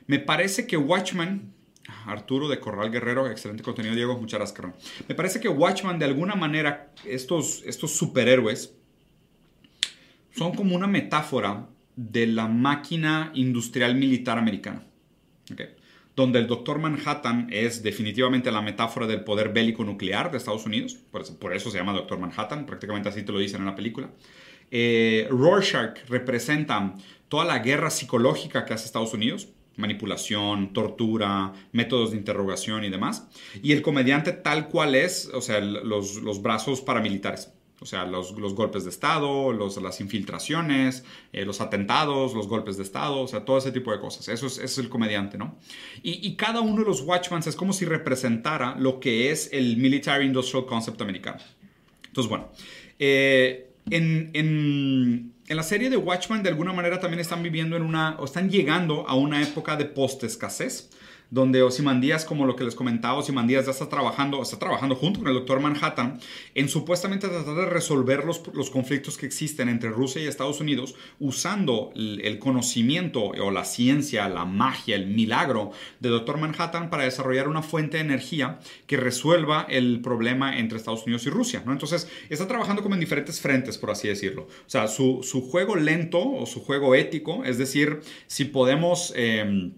Me 0.08 0.19
parece 0.19 0.67
que 0.67 0.76
Watchmen, 0.76 1.54
Arturo 2.06 2.50
de 2.50 2.60
Corral 2.60 2.91
Guerrero, 2.91 3.30
excelente 3.30 3.63
contenido, 3.63 3.95
Diego, 3.95 4.17
muchas 4.19 4.39
gracias, 4.39 4.74
Me 5.08 5.15
parece 5.15 5.39
que 5.39 5.48
Watchmen, 5.48 6.00
de 6.00 6.06
alguna 6.06 6.36
manera, 6.36 6.91
estos, 7.06 7.63
estos 7.65 7.91
superhéroes, 7.91 8.76
son 10.36 10.54
como 10.54 10.76
una 10.76 10.88
metáfora 10.88 11.67
de 11.95 12.28
la 12.28 12.48
máquina 12.48 13.32
industrial 13.36 13.95
militar 13.95 14.38
americana. 14.38 14.84
Donde 16.15 16.39
el 16.39 16.48
Doctor 16.48 16.80
Manhattan 16.80 17.48
es 17.52 17.84
definitivamente 17.84 18.52
la 18.52 18.62
metáfora 18.62 19.08
del 19.08 19.24
poder 19.24 19.50
bélico 19.50 19.84
nuclear 19.84 20.32
de 20.32 20.38
Estados 20.38 20.65
Unidos. 20.65 20.98
Por 21.39 21.54
eso, 21.54 21.71
se 21.71 21.78
llama 21.78 21.93
Doctor 21.93 22.19
Manhattan, 22.19 22.65
prácticamente 22.65 23.10
así 23.10 23.24
te 23.24 23.32
lo 23.32 23.39
dicen 23.39 23.62
en 23.62 23.65
la 23.65 23.76
película. 23.76 24.10
Eh, 24.71 25.28
Rorschach 25.30 26.06
representa 26.08 26.95
toda 27.30 27.45
la 27.45 27.60
guerra 27.60 27.89
psicológica 27.89 28.65
que 28.65 28.74
hace 28.74 28.86
Estados 28.86 29.13
Unidos, 29.13 29.50
manipulación, 29.78 30.74
tortura, 30.74 31.54
métodos 31.71 32.12
de 32.12 32.17
interrogación 32.17 32.84
y 32.84 32.89
demás. 32.89 33.28
Y 33.62 33.71
el 33.71 33.82
comediante 33.82 34.32
tal 34.34 34.67
cual 34.67 34.95
es, 34.95 35.30
o 35.34 35.41
sea, 35.41 35.60
los, 35.60 36.15
los 36.15 36.41
brazos 36.41 36.82
paramilitares. 36.82 37.55
O 37.81 37.85
sea, 37.85 38.05
los, 38.05 38.33
golpes 38.33 38.85
de 38.85 38.89
Estado, 38.89 39.51
los, 39.51 39.81
las 39.81 39.99
infiltraciones, 39.99 41.03
eh, 41.33 41.43
los 41.43 41.59
atentados, 41.59 42.33
los 42.33 42.47
golpes 42.47 42.77
de 42.77 42.83
Estado, 42.83 43.19
o 43.19 43.27
sea, 43.27 43.43
todo 43.43 43.57
ese 43.57 43.71
tipo 43.71 43.91
de 43.91 43.99
cosas. 43.99 44.29
Eso 44.29 44.47
es, 44.47 44.77
el 44.77 44.88
comediante, 44.88 45.38
¿no? 45.38 45.57
Y, 46.01 46.35
cada 46.35 46.61
uno 46.61 46.79
de 46.79 46.85
los 46.85 47.01
Watchmans 47.01 47.47
es 47.47 47.55
como 47.55 47.73
si 47.73 47.85
representara 47.85 48.75
lo 48.79 48.99
que 48.99 49.29
es 49.29 49.49
el 49.51 49.75
Military 49.77 50.25
Industrial 50.25 50.65
Concept 50.65 51.01
americano. 51.01 51.39
Entonces, 52.07 52.29
bueno, 52.29 52.49
eh, 52.97 53.73
en, 53.89 54.31
en, 54.33 55.33
en, 55.47 55.57
la 55.57 55.63
serie 55.63 55.89
de 55.89 55.97
Watchmen 55.97 56.43
de 56.43 56.49
alguna 56.49 56.71
manera 56.71 56.99
también 57.01 57.19
están 57.19 57.43
viviendo 57.43 57.75
en 57.75 57.83
una, 57.83 58.15
o 58.19 58.25
están 58.25 58.49
llegando 58.49 59.05
a 59.07 59.15
una 59.15 59.43
época 59.43 59.75
de 59.75 59.85
post-escasez 59.85 60.91
donde 61.36 61.62
Osimandías, 61.63 62.24
como 62.24 62.45
lo 62.45 62.56
que 62.56 62.63
les 62.63 62.76
comentaba, 62.76 63.19
Osimandías 63.19 63.65
ya 63.65 63.71
está 63.71 63.89
trabajando, 63.89 64.41
está 64.41 64.58
trabajando 64.58 64.95
junto 64.95 65.19
con 65.19 65.28
el 65.28 65.34
doctor 65.34 65.60
Manhattan 65.60 66.17
en 66.54 66.69
supuestamente 66.69 67.28
tratar 67.28 67.56
de 67.56 67.65
resolver 67.65 68.24
los, 68.24 68.41
los 68.54 68.69
conflictos 68.69 69.17
que 69.17 69.26
existen 69.26 69.67
entre 69.67 69.89
Rusia 69.89 70.21
y 70.21 70.28
Estados 70.28 70.62
Unidos 70.62 70.95
usando 71.19 71.91
el, 71.93 72.39
conocimiento 72.39 73.21
o 73.21 73.52
la 73.52 73.65
ciencia, 73.65 74.30
la 74.30 74.45
magia, 74.45 74.95
el 74.95 75.08
milagro 75.08 75.71
de 76.00 76.08
doctor 76.08 76.38
Manhattan 76.38 76.89
para 76.89 77.04
desarrollar 77.04 77.50
una 77.50 77.62
fuente 77.62 77.98
de 77.98 78.04
energía 78.04 78.60
que 78.88 78.95
resuelva 78.95 79.67
el 79.67 80.00
problema 80.00 80.58
entre 80.58 80.78
Estados 80.78 81.04
Unidos 81.04 81.26
y 81.26 81.32
Rusia. 81.32 81.63
¿no? 81.65 81.74
Entonces, 81.74 82.08
está 82.30 82.48
trabajando 82.48 82.82
como 82.82 82.95
en 82.95 83.02
diferentes 83.02 83.41
frentes, 83.41 83.78
por 83.78 83.91
así 83.91 84.08
decirlo. 84.08 84.43
O 84.43 84.69
sea, 84.69 84.88
su, 84.88 85.19
su 85.21 85.41
juego 85.41 85.76
lento 85.76 86.26
o 86.26 86.45
su 86.45 86.63
juego 86.63 86.95
ético, 86.95 87.43
es 87.43 87.58
decir, 87.58 88.00
si 88.28 88.45
podemos... 88.45 89.12
Eh, 89.17 89.74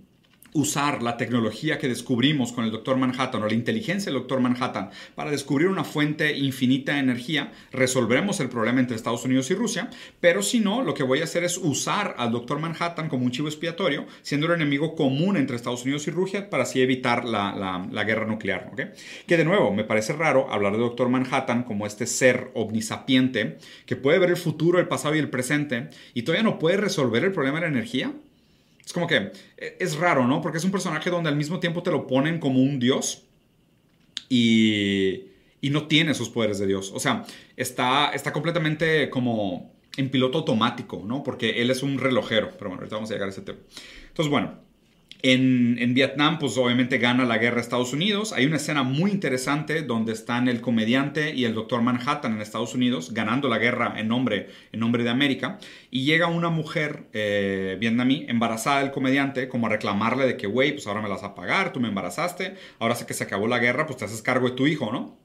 usar 0.53 1.03
la 1.03 1.17
tecnología 1.17 1.77
que 1.77 1.87
descubrimos 1.87 2.51
con 2.51 2.63
el 2.63 2.71
Dr. 2.71 2.97
Manhattan 2.97 3.43
o 3.43 3.47
la 3.47 3.53
inteligencia 3.53 4.11
del 4.11 4.21
Dr. 4.21 4.39
Manhattan 4.39 4.89
para 5.15 5.31
descubrir 5.31 5.67
una 5.67 5.83
fuente 5.83 6.37
infinita 6.37 6.93
de 6.93 6.99
energía, 6.99 7.51
resolveremos 7.71 8.39
el 8.39 8.49
problema 8.49 8.79
entre 8.79 8.95
Estados 8.95 9.25
Unidos 9.25 9.51
y 9.51 9.55
Rusia, 9.55 9.89
pero 10.19 10.41
si 10.41 10.59
no, 10.59 10.81
lo 10.81 10.93
que 10.93 11.03
voy 11.03 11.21
a 11.21 11.25
hacer 11.25 11.43
es 11.43 11.57
usar 11.57 12.15
al 12.17 12.31
Dr. 12.31 12.59
Manhattan 12.59 13.09
como 13.09 13.25
un 13.25 13.31
chivo 13.31 13.47
expiatorio, 13.47 14.05
siendo 14.21 14.47
el 14.47 14.53
enemigo 14.53 14.95
común 14.95 15.37
entre 15.37 15.55
Estados 15.55 15.83
Unidos 15.83 16.07
y 16.07 16.11
Rusia 16.11 16.49
para 16.49 16.63
así 16.63 16.81
evitar 16.81 17.25
la, 17.25 18.03
guerra 18.05 18.25
nuclear. 18.25 18.71
Que 19.25 19.37
de 19.37 19.45
nuevo, 19.45 19.73
me 19.73 19.83
parece 19.83 20.13
raro 20.13 20.51
hablar 20.51 20.73
de 20.73 20.79
Dr. 20.79 21.09
Manhattan 21.09 21.63
como 21.63 21.85
este 21.85 22.05
ser 22.05 22.51
omnisapiente 22.53 23.57
que 23.85 23.95
puede 23.95 24.19
ver 24.19 24.29
el 24.29 24.37
futuro, 24.37 24.79
el 24.79 24.87
pasado 24.87 25.15
y 25.15 25.19
el 25.19 25.29
presente 25.29 25.89
y 26.13 26.23
todavía 26.23 26.43
no 26.43 26.59
puede 26.59 26.77
resolver 26.77 27.23
el 27.23 27.31
problema 27.31 27.59
de 27.59 27.67
la 27.67 27.71
energía. 27.71 28.13
Es 28.87 28.93
como 28.93 29.05
que 29.05 29.33
e, 29.57 29.75
es 29.81 29.97
raro, 29.97 30.25
¿no? 30.25 30.41
Porque 30.41 30.59
es 30.59 30.63
un 30.63 30.71
personaje 30.71 31.09
donde 31.09 31.27
al 31.27 31.35
mismo 31.35 31.59
tiempo 31.59 31.83
te 31.83 31.91
lo 31.91 32.07
ponen 32.07 32.39
como 32.39 32.61
un 32.61 32.79
dios 32.79 33.25
y, 34.29 35.25
y 35.59 35.71
no 35.71 35.87
tiene 35.87 36.13
sus 36.13 36.29
poderes 36.29 36.57
de 36.57 36.67
dios. 36.67 36.93
O 36.95 36.99
sea, 37.01 37.25
está, 37.57 38.11
está 38.13 38.31
completamente 38.31 39.09
como 39.09 39.73
en 39.97 40.09
piloto 40.09 40.37
automático, 40.37 41.03
¿no? 41.05 41.21
Porque 41.21 41.61
él 41.61 41.69
es 41.69 41.83
un 41.83 41.99
relojero. 41.99 42.51
Pero 42.57 42.69
bueno, 42.69 42.77
ahorita 42.77 42.95
vamos 42.95 43.11
a 43.11 43.13
llegar 43.15 43.27
a 43.27 43.31
ese 43.31 43.41
tema. 43.41 43.59
Entonces, 44.07 44.31
bueno, 44.31 44.57
en, 45.23 45.93
Vietnam, 45.93 46.37
pues 46.37 46.57
obviamente 46.57 46.99
gana 46.99 47.25
la 47.25 47.37
guerra 47.37 47.59
Estados 47.59 47.93
Unidos. 47.93 48.33
Hay 48.33 48.45
una 48.45 48.57
escena 48.57 48.83
muy 48.83 49.11
interesante 49.11 49.81
donde 49.81 50.13
están 50.13 50.47
el 50.47 50.61
comediante 50.61 51.33
y 51.33 51.45
el 51.45 51.55
doctor 51.55 51.81
Manhattan 51.81 52.33
en 52.33 52.41
Estados 52.41 52.75
Unidos 52.75 53.13
ganando 53.13 53.49
la 53.49 53.57
guerra 53.57 53.95
en 53.97 54.07
nombre, 54.07 54.49
en 54.71 54.79
nombre 54.79 55.03
de 55.03 55.09
América. 55.09 55.57
Y 55.89 56.05
llega 56.05 56.27
una 56.27 56.49
mujer 56.49 57.07
eh, 57.13 57.77
vietnamí 57.79 58.25
embarazada 58.27 58.81
del 58.81 58.91
comediante 58.91 59.49
como 59.49 59.67
a 59.67 59.69
reclamarle 59.69 60.25
de 60.25 60.37
que, 60.37 60.47
güey, 60.47 60.73
pues 60.73 60.85
ahora 60.87 61.01
me 61.01 61.09
las 61.09 61.21
vas 61.21 61.31
a 61.31 61.35
pagar, 61.35 61.73
tú 61.73 61.79
me 61.79 61.87
embarazaste, 61.87 62.55
ahora 62.79 62.95
sé 62.95 63.05
que 63.05 63.13
se 63.13 63.23
acabó 63.23 63.47
la 63.47 63.59
guerra, 63.59 63.87
pues 63.87 63.97
te 63.97 64.05
haces 64.05 64.21
cargo 64.21 64.49
de 64.49 64.55
tu 64.55 64.67
hijo, 64.67 64.91
¿no? 64.91 65.17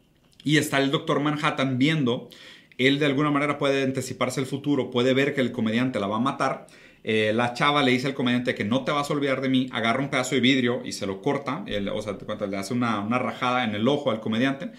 Y 0.42 0.57
está 0.57 0.78
el 0.78 0.90
doctor 0.90 1.20
Manhattan 1.20 1.78
viendo, 1.78 2.31
él 2.78 2.98
de 2.98 3.07
alguna 3.07 3.31
manera 3.31 3.59
puede 3.59 3.83
anticiparse 3.83 4.40
el 4.40 4.46
futuro, 4.46 4.90
puede 4.90 5.12
ver 5.14 5.35
que 5.35 5.40
el 5.40 5.52
comediante 5.52 6.00
la 6.00 6.07
va 6.07 6.16
a 6.16 6.20
matar 6.20 6.66
eh, 7.05 7.33
la 7.35 7.53
chava 7.53 7.83
le 7.83 7.91
dice 7.91 8.07
al 8.07 8.15
comediante 8.15 8.55
que 8.55 8.65
no 8.65 8.85
te 8.85 8.93
vas 8.93 9.11
a 9.11 9.12
olvidar 9.12 9.41
de 9.41 9.49
mí, 9.49 9.69
agarra 9.73 10.01
un 10.01 10.09
pedazo 10.09 10.35
de 10.37 10.41
vidrio 10.41 10.83
y 10.85 10.93
se 10.93 11.07
lo 11.07 11.21
corta, 11.21 11.65
o 11.93 12.03
sea, 12.03 12.17
le 12.47 12.57
hace 12.57 12.75
una, 12.75 13.19
rajada 13.19 13.65
en 13.65 13.75
el 13.75 13.88
ojo 13.88 14.11
al 14.11 14.21
comediante. 14.21 14.71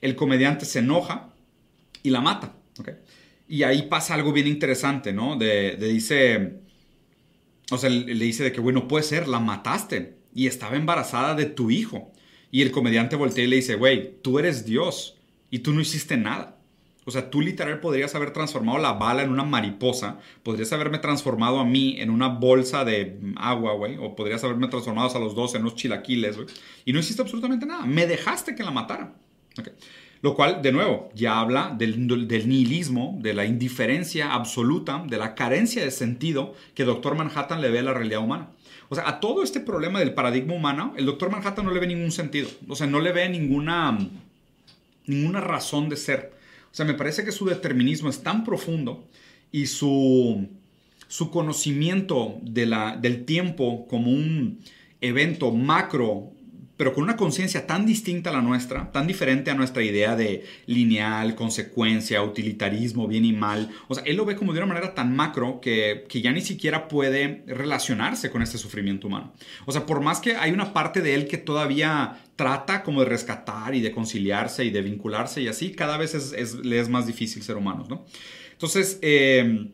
El 0.00 0.14
comediante 0.14 0.64
se 0.64 0.80
enoja 0.80 1.30
y 2.02 2.10
la 2.10 2.20
mata. 2.20 2.54
Y 3.48 3.64
ahí 3.64 3.82
pasa 3.82 4.14
algo 4.14 4.32
bien 4.32 4.46
interesante, 4.46 5.12
¿no? 5.12 5.36
De, 5.36 5.76
dice, 5.76 6.60
o 7.70 7.78
sea, 7.78 7.90
le, 7.90 8.14
dice 8.14 8.44
de 8.44 8.52
que, 8.52 8.60
bueno, 8.60 8.86
puede 8.86 9.04
ser, 9.04 9.26
la 9.28 9.40
mataste 9.40 10.16
y 10.34 10.46
estaba 10.46 10.76
embarazada 10.76 11.34
de 11.34 11.46
tu 11.46 11.70
hijo. 11.70 12.12
Y 12.50 12.62
el 12.62 12.70
comediante 12.70 13.16
voltea 13.16 13.44
y 13.44 13.48
le 13.48 13.56
dice, 13.56 13.74
güey, 13.74 14.20
tú 14.22 14.38
eres 14.38 14.64
Dios 14.64 15.18
y 15.50 15.60
tú 15.60 15.72
no 15.72 15.80
hiciste 15.80 16.16
nada. 16.16 16.58
O 17.04 17.10
sea, 17.10 17.30
tú 17.30 17.40
literal 17.40 17.80
podrías 17.80 18.14
haber 18.14 18.32
transformado 18.32 18.78
la 18.78 18.92
bala 18.92 19.22
en 19.22 19.30
una 19.30 19.42
mariposa, 19.44 20.18
podrías 20.42 20.72
haberme 20.72 20.98
transformado 20.98 21.58
a 21.58 21.64
mí 21.64 21.96
en 21.98 22.10
una 22.10 22.28
bolsa 22.28 22.84
de 22.84 23.18
agua, 23.36 23.74
güey, 23.74 23.96
o 23.98 24.14
podrías 24.14 24.44
haberme 24.44 24.68
transformado 24.68 25.16
a 25.16 25.18
los 25.18 25.34
dos 25.34 25.54
en 25.54 25.62
unos 25.62 25.74
chilaquiles, 25.74 26.36
güey, 26.36 26.48
y 26.84 26.92
no 26.92 27.00
hiciste 27.00 27.22
absolutamente 27.22 27.66
nada. 27.66 27.84
Me 27.86 28.06
dejaste 28.06 28.54
que 28.54 28.62
la 28.62 28.70
matara. 28.70 29.14
Lo 30.22 30.36
cual, 30.36 30.62
de 30.62 30.70
nuevo, 30.70 31.10
ya 31.14 31.40
habla 31.40 31.74
del, 31.76 32.06
nihilismo, 32.06 33.18
de 33.20 33.34
la 33.34 33.44
indiferencia 33.44 34.32
absoluta, 34.34 35.02
de 35.04 35.18
la 35.18 35.34
carencia 35.34 35.84
de 35.84 35.90
sentido 35.90 36.54
que 36.76 36.84
Doctor 36.84 37.16
Manhattan 37.16 37.60
le 37.60 37.70
ve 37.70 37.80
a 37.80 37.82
la 37.82 37.92
realidad 37.92 38.20
humana. 38.20 38.50
O 38.88 38.94
sea, 38.94 39.08
a 39.08 39.18
todo 39.18 39.42
este 39.42 39.58
problema 39.58 39.98
del 39.98 40.14
paradigma 40.14 40.54
humano, 40.54 40.94
el 40.96 41.06
Doctor 41.06 41.32
Manhattan 41.32 41.64
no 41.64 41.72
le 41.72 41.80
ve 41.80 41.88
ningún 41.88 42.12
sentido. 42.12 42.48
O 42.68 42.76
sea, 42.76 42.86
no 42.86 43.00
le 43.00 43.10
ve 43.10 43.28
ninguna, 43.28 43.98
ninguna 45.06 45.40
razón 45.40 45.88
de 45.88 45.96
ser. 45.96 46.31
O 46.72 46.74
sea, 46.74 46.86
me 46.86 46.94
parece 46.94 47.24
que 47.24 47.32
su 47.32 47.44
determinismo 47.44 48.08
es 48.08 48.22
tan 48.22 48.44
profundo 48.44 49.06
y 49.50 49.66
su, 49.66 50.48
su 51.06 51.30
conocimiento 51.30 52.38
de 52.42 52.64
la, 52.64 52.96
del 52.96 53.26
tiempo 53.26 53.86
como 53.86 54.10
un 54.10 54.58
evento 55.02 55.52
macro 55.52 56.32
pero 56.76 56.94
con 56.94 57.04
una 57.04 57.16
conciencia 57.16 57.66
tan 57.66 57.86
distinta 57.86 58.30
a 58.30 58.32
la 58.32 58.42
nuestra, 58.42 58.90
tan 58.92 59.06
diferente 59.06 59.50
a 59.50 59.54
nuestra 59.54 59.82
idea 59.82 60.16
de 60.16 60.44
lineal, 60.66 61.34
consecuencia, 61.34 62.22
utilitarismo, 62.22 63.06
bien 63.06 63.24
y 63.24 63.32
mal. 63.32 63.70
O 63.88 63.94
sea, 63.94 64.02
él 64.04 64.16
lo 64.16 64.24
ve 64.24 64.36
como 64.36 64.52
de 64.52 64.58
una 64.58 64.66
manera 64.66 64.94
tan 64.94 65.14
macro 65.14 65.60
que, 65.60 66.06
que 66.08 66.22
ya 66.22 66.32
ni 66.32 66.40
siquiera 66.40 66.88
puede 66.88 67.44
relacionarse 67.46 68.30
con 68.30 68.42
este 68.42 68.58
sufrimiento 68.58 69.06
humano. 69.06 69.32
O 69.66 69.72
sea, 69.72 69.86
por 69.86 70.00
más 70.00 70.20
que 70.20 70.36
hay 70.36 70.52
una 70.52 70.72
parte 70.72 71.02
de 71.02 71.14
él 71.14 71.28
que 71.28 71.38
todavía 71.38 72.20
trata 72.36 72.82
como 72.82 73.00
de 73.00 73.06
rescatar 73.06 73.74
y 73.74 73.80
de 73.80 73.92
conciliarse 73.92 74.64
y 74.64 74.70
de 74.70 74.82
vincularse 74.82 75.42
y 75.42 75.48
así, 75.48 75.72
cada 75.72 75.98
vez 75.98 76.14
es, 76.14 76.54
le 76.54 76.80
es 76.80 76.88
más 76.88 77.06
difícil 77.06 77.42
ser 77.42 77.56
humano, 77.56 77.86
¿no? 77.88 78.06
Entonces, 78.52 78.98
eh, 79.02 79.70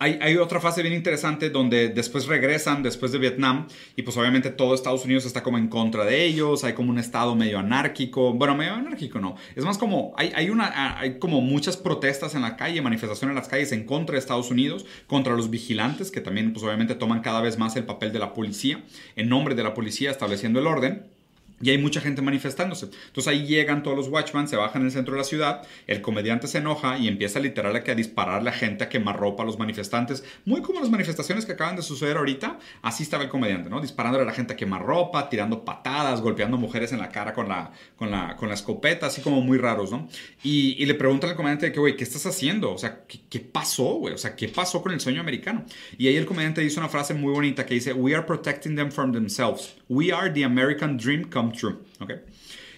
hay, 0.00 0.36
otra 0.36 0.60
fase 0.60 0.82
bien 0.82 0.94
interesante 0.94 1.50
donde 1.50 1.88
después 1.88 2.26
regresan, 2.26 2.82
después 2.84 3.10
de 3.10 3.18
Vietnam, 3.18 3.66
y 3.96 4.02
pues 4.02 4.16
obviamente 4.16 4.50
todo 4.50 4.74
Estados 4.74 5.04
Unidos 5.04 5.26
está 5.26 5.42
como 5.42 5.58
en 5.58 5.68
contra 5.68 6.04
de 6.04 6.24
ellos, 6.24 6.62
hay 6.62 6.74
como 6.74 6.90
un 6.90 6.98
estado 6.98 7.34
medio 7.34 7.58
anárquico, 7.58 8.32
bueno, 8.32 8.54
medio 8.54 8.74
anárquico 8.74 9.18
no, 9.18 9.34
es 9.56 9.64
más 9.64 9.76
como, 9.76 10.14
hay, 10.16 10.32
hay, 10.36 11.18
como 11.18 11.40
muchas 11.40 11.76
protestas 11.76 12.36
en 12.36 12.42
la 12.42 12.56
calle, 12.56 12.80
manifestaciones 12.80 13.32
en 13.32 13.36
las 13.36 13.48
calles 13.48 13.72
en 13.72 13.84
contra 13.84 14.12
de 14.12 14.20
Estados 14.20 14.50
Unidos, 14.52 14.86
contra 15.08 15.34
los 15.34 15.50
vigilantes, 15.50 16.12
que 16.12 16.20
también 16.20 16.52
pues 16.52 16.64
obviamente 16.64 16.94
toman 16.94 17.20
cada 17.20 17.40
vez 17.40 17.58
más 17.58 17.74
el 17.74 17.84
papel 17.84 18.12
de 18.12 18.20
la 18.20 18.34
policía, 18.34 18.84
en 19.16 19.28
nombre 19.28 19.56
de 19.56 19.64
la 19.64 19.74
policía 19.74 20.12
estableciendo 20.12 20.60
el 20.60 20.68
orden. 20.68 21.17
Y 21.60 21.70
hay 21.70 21.78
mucha 21.78 22.00
gente 22.00 22.22
manifestándose. 22.22 22.86
Entonces 22.86 23.28
ahí 23.28 23.46
llegan 23.46 23.82
todos 23.82 23.96
los 23.96 24.08
Watchmen, 24.08 24.48
se 24.48 24.56
bajan 24.56 24.82
en 24.82 24.86
el 24.86 24.92
centro 24.92 25.14
de 25.14 25.18
la 25.18 25.24
ciudad, 25.24 25.62
el 25.86 26.00
comediante 26.00 26.46
se 26.46 26.58
enoja 26.58 26.98
y 26.98 27.08
empieza 27.08 27.40
literal 27.40 27.74
a, 27.74 27.82
que 27.82 27.90
a 27.90 27.94
dispararle 27.94 28.50
a 28.50 28.52
gente, 28.52 28.84
a 28.84 28.88
quemar 28.88 29.18
ropa 29.18 29.42
a 29.42 29.46
los 29.46 29.58
manifestantes. 29.58 30.24
Muy 30.44 30.62
como 30.62 30.80
las 30.80 30.90
manifestaciones 30.90 31.46
que 31.46 31.52
acaban 31.52 31.76
de 31.76 31.82
suceder 31.82 32.16
ahorita, 32.16 32.58
así 32.82 33.02
estaba 33.02 33.24
el 33.24 33.28
comediante, 33.28 33.70
¿no? 33.70 33.80
Disparándole 33.80 34.22
a 34.22 34.26
la 34.26 34.32
gente 34.32 34.52
a 34.54 34.56
quemar 34.56 34.82
ropa, 34.82 35.28
tirando 35.28 35.64
patadas, 35.64 36.20
golpeando 36.20 36.56
mujeres 36.56 36.92
en 36.92 36.98
la 36.98 37.08
cara 37.08 37.32
con 37.32 37.48
la, 37.48 37.72
con 37.96 38.10
la, 38.10 38.36
con 38.36 38.48
la 38.48 38.54
escopeta, 38.54 39.06
así 39.06 39.20
como 39.20 39.40
muy 39.40 39.58
raros, 39.58 39.90
¿no? 39.90 40.08
Y, 40.42 40.86
le 40.88 40.94
preguntan 40.94 41.28
al 41.28 41.36
comediante 41.36 41.70
que, 41.70 41.80
güey, 41.80 41.96
¿qué 41.96 42.04
estás 42.04 42.24
haciendo? 42.24 42.72
O 42.72 42.78
sea, 42.78 43.04
¿qué, 43.06 43.20
¿qué 43.28 43.40
pasó, 43.40 43.96
güey? 43.96 44.14
O 44.14 44.18
sea, 44.18 44.34
¿qué 44.34 44.48
pasó 44.48 44.80
con 44.80 44.92
el 44.92 45.00
sueño 45.00 45.20
americano? 45.20 45.66
Y 45.98 46.06
ahí 46.06 46.16
el 46.16 46.24
comediante 46.24 46.62
dice 46.62 46.80
una 46.80 46.88
frase 46.88 47.12
muy 47.12 47.30
bonita 47.30 47.66
que 47.66 47.74
dice, 47.74 47.92
We 47.92 48.14
are 48.14 48.24
protecting 48.24 48.74
them 48.74 48.90
from 48.90 49.12
themselves. 49.12 49.76
We 49.88 50.12
are 50.12 50.32
the 50.32 50.44
American 50.44 50.96
dream 50.96 51.24
come 51.24 51.47
true. 51.52 51.76
¿okay? 52.00 52.16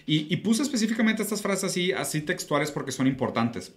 Y, 0.05 0.35
puse 0.37 0.63
específicamente 0.63 1.21
estas 1.21 1.41
frases 1.41 1.65
así, 1.65 1.91
así 1.91 2.21
textuales 2.21 2.71
porque 2.71 2.91
son 2.91 3.07
importantes. 3.07 3.73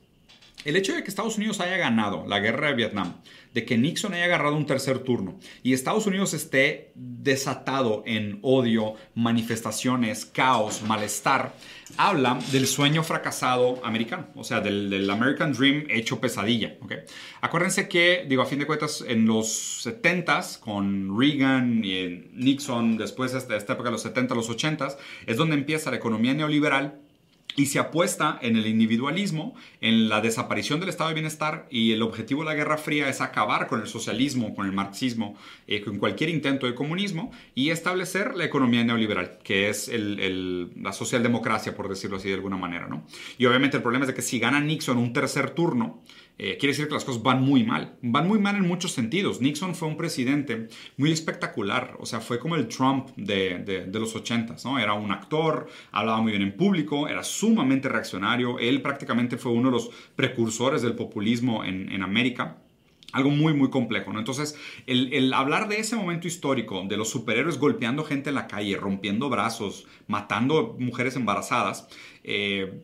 El 0.64 0.76
hecho 0.76 0.94
de 0.94 1.02
que 1.02 1.10
Estados 1.10 1.36
Unidos 1.36 1.60
haya 1.60 1.76
ganado 1.76 2.24
la 2.26 2.40
guerra 2.40 2.68
de 2.68 2.74
Vietnam, 2.74 3.20
de 3.52 3.64
que 3.64 3.76
Nixon 3.76 4.14
haya 4.14 4.24
agarrado 4.24 4.56
un 4.56 4.66
tercer 4.66 4.98
turno 5.00 5.38
y 5.62 5.74
Estados 5.74 6.06
Unidos 6.06 6.34
esté 6.34 6.92
desatado 6.94 8.02
en 8.06 8.38
odio, 8.42 8.94
manifestaciones, 9.14 10.24
caos, 10.24 10.82
malestar, 10.82 11.54
habla 11.96 12.38
del 12.50 12.66
sueño 12.66 13.02
fracasado 13.04 13.84
americano, 13.84 14.28
o 14.34 14.42
sea, 14.42 14.60
del, 14.60 15.08
American 15.10 15.52
Dream 15.52 15.84
hecho 15.90 16.20
pesadilla. 16.20 16.76
¿okay? 16.80 16.98
Acuérdense 17.40 17.88
que, 17.88 18.24
digo, 18.28 18.42
a 18.42 18.46
fin 18.46 18.58
de 18.58 18.66
cuentas, 18.66 19.04
en 19.06 19.26
los 19.26 19.86
70s, 19.86 20.58
con 20.58 21.18
Reagan 21.18 21.84
y 21.84 22.30
Nixon, 22.32 22.96
después 22.96 23.32
de 23.32 23.56
esta 23.56 23.74
época 23.74 23.90
los 23.90 24.02
70, 24.02 24.34
los 24.34 24.50
80s, 24.50 24.96
es 25.26 25.36
donde 25.36 25.54
empieza 25.56 25.90
la 25.90 25.98
economía 25.98 26.34
neoliberal 26.34 27.03
y 27.56 27.66
se 27.66 27.78
apuesta 27.78 28.38
en 28.42 28.56
el 28.56 28.66
individualismo, 28.66 29.54
en 29.80 30.08
la 30.08 30.20
desaparición 30.20 30.80
del 30.80 30.88
estado 30.88 31.08
de 31.08 31.14
bienestar 31.14 31.66
y 31.70 31.92
el 31.92 32.02
objetivo 32.02 32.42
de 32.42 32.46
la 32.46 32.54
Guerra 32.54 32.78
Fría 32.78 33.08
es 33.08 33.20
acabar 33.20 33.68
con 33.68 33.80
el 33.80 33.86
socialismo, 33.86 34.54
con 34.54 34.66
el 34.66 34.72
marxismo, 34.72 35.36
eh, 35.66 35.80
con 35.80 35.98
cualquier 35.98 36.30
intento 36.30 36.66
de 36.66 36.74
comunismo 36.74 37.30
y 37.54 37.70
establecer 37.70 38.34
la 38.34 38.44
economía 38.44 38.82
neoliberal, 38.82 39.38
que 39.44 39.68
es 39.68 39.90
la 39.94 40.92
socialdemocracia, 40.92 41.76
por 41.76 41.88
decirlo 41.88 42.16
así 42.16 42.28
de 42.28 42.34
alguna 42.34 42.56
manera. 42.56 42.88
¿no? 42.88 43.06
Y 43.38 43.46
obviamente 43.46 43.76
el 43.76 43.82
problema 43.82 44.04
es 44.04 44.08
de 44.08 44.14
que 44.14 44.22
si 44.22 44.38
gana 44.38 44.60
Nixon 44.60 44.98
un 44.98 45.12
tercer 45.12 45.50
turno, 45.50 46.02
eh, 46.36 46.56
quiere 46.58 46.72
decir 46.72 46.88
que 46.88 46.94
las 46.94 47.04
cosas 47.04 47.22
van 47.22 47.42
muy 47.42 47.62
mal. 47.62 47.96
Van 48.02 48.26
muy 48.26 48.40
mal 48.40 48.56
en 48.56 48.66
muchos 48.66 48.92
sentidos. 48.92 49.40
Nixon 49.40 49.74
fue 49.74 49.86
un 49.86 49.96
presidente 49.96 50.68
muy 50.96 51.12
espectacular, 51.12 51.96
o 52.00 52.06
sea, 52.06 52.20
fue 52.20 52.40
como 52.40 52.56
el 52.56 52.66
Trump 52.66 53.10
de, 53.16 53.88
los 53.92 54.16
ochentas, 54.16 54.64
¿no? 54.64 54.78
Era 54.78 54.94
un 54.94 55.12
actor, 55.12 55.68
hablaba 55.92 56.20
muy 56.20 56.32
bien 56.32 56.42
en 56.42 56.56
público, 56.56 57.06
era 57.06 57.22
sumamente 57.22 57.88
reaccionario, 57.88 58.58
él 58.58 58.82
prácticamente 58.82 59.36
fue 59.38 59.52
uno 59.52 59.68
de 59.68 59.76
los 59.76 59.90
precursores 60.16 60.82
del 60.82 60.94
populismo 60.94 61.64
en, 61.64 62.02
América 62.02 62.58
algo 63.12 63.30
muy, 63.30 63.54
muy 63.54 63.70
complejo, 63.70 64.12
¿no? 64.12 64.18
Entonces, 64.18 64.58
el, 64.86 65.32
hablar 65.32 65.68
de 65.68 65.78
ese 65.78 65.94
momento 65.94 66.26
histórico, 66.26 66.84
de 66.88 66.96
los 66.96 67.08
superhéroes 67.08 67.58
golpeando 67.58 68.02
gente 68.02 68.30
en 68.30 68.34
la 68.34 68.48
calle, 68.48 68.76
rompiendo 68.76 69.30
brazos, 69.30 69.86
matando 70.08 70.76
mujeres 70.80 71.14
embarazadas, 71.14 71.86
eh, 72.24 72.82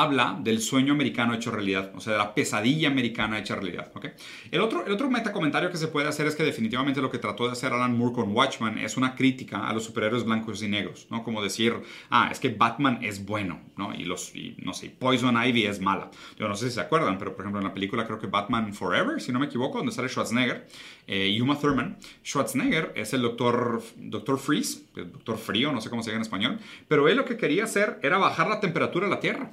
habla 0.00 0.38
del 0.40 0.60
sueño 0.60 0.94
americano 0.94 1.34
hecho 1.34 1.50
realidad, 1.50 1.92
o 1.94 2.00
sea, 2.00 2.14
de 2.14 2.18
la 2.18 2.34
pesadilla 2.34 2.88
americana 2.88 3.38
hecha 3.38 3.56
realidad. 3.56 3.92
¿okay? 3.94 4.12
El, 4.50 4.62
otro, 4.62 4.86
el 4.86 4.92
otro 4.92 5.10
metacomentario 5.10 5.70
que 5.70 5.76
se 5.76 5.88
puede 5.88 6.08
hacer 6.08 6.26
es 6.26 6.34
que 6.34 6.42
definitivamente 6.42 7.02
lo 7.02 7.10
que 7.10 7.18
trató 7.18 7.46
de 7.46 7.52
hacer 7.52 7.74
Alan 7.74 7.96
Moore 7.96 8.14
con 8.14 8.32
Watchman 8.32 8.78
es 8.78 8.96
una 8.96 9.14
crítica 9.14 9.68
a 9.68 9.72
los 9.74 9.84
superhéroes 9.84 10.24
blancos 10.24 10.62
y 10.62 10.68
negros, 10.68 11.06
¿no? 11.10 11.22
Como 11.22 11.42
decir, 11.42 11.74
ah, 12.08 12.30
es 12.32 12.40
que 12.40 12.48
Batman 12.48 13.00
es 13.02 13.24
bueno, 13.26 13.60
¿no? 13.76 13.94
Y 13.94 14.04
los, 14.04 14.32
no 14.58 14.72
sé, 14.72 14.88
Poison 14.88 15.36
Ivy 15.36 15.66
es 15.66 15.80
mala. 15.80 16.10
Yo 16.38 16.48
no 16.48 16.56
sé 16.56 16.68
si 16.68 16.76
se 16.76 16.80
acuerdan, 16.80 17.18
pero 17.18 17.36
por 17.36 17.44
ejemplo 17.44 17.60
en 17.60 17.66
la 17.66 17.74
película 17.74 18.06
creo 18.06 18.18
que 18.18 18.28
Batman 18.28 18.72
Forever, 18.72 19.20
si 19.20 19.30
no 19.30 19.40
me 19.40 19.46
equivoco, 19.46 19.78
donde 19.78 19.92
sale 19.92 20.08
Schwarzenegger 20.08 20.66
eh, 21.06 21.28
y 21.28 21.40
Uma 21.42 21.58
Thurman, 21.58 21.98
Schwarzenegger 22.24 22.92
es 22.96 23.12
el 23.12 23.20
doctor, 23.20 23.82
doctor 23.96 24.38
Freeze, 24.38 24.84
el 24.96 25.12
doctor 25.12 25.36
frío, 25.36 25.70
no 25.70 25.82
sé 25.82 25.90
cómo 25.90 26.02
se 26.02 26.10
dice 26.10 26.16
en 26.16 26.22
español, 26.22 26.58
pero 26.88 27.08
él 27.08 27.18
lo 27.18 27.26
que 27.26 27.36
quería 27.36 27.64
hacer 27.64 27.98
era 28.02 28.16
bajar 28.16 28.48
la 28.48 28.58
temperatura 28.58 29.06
de 29.06 29.10
la 29.10 29.20
Tierra. 29.20 29.52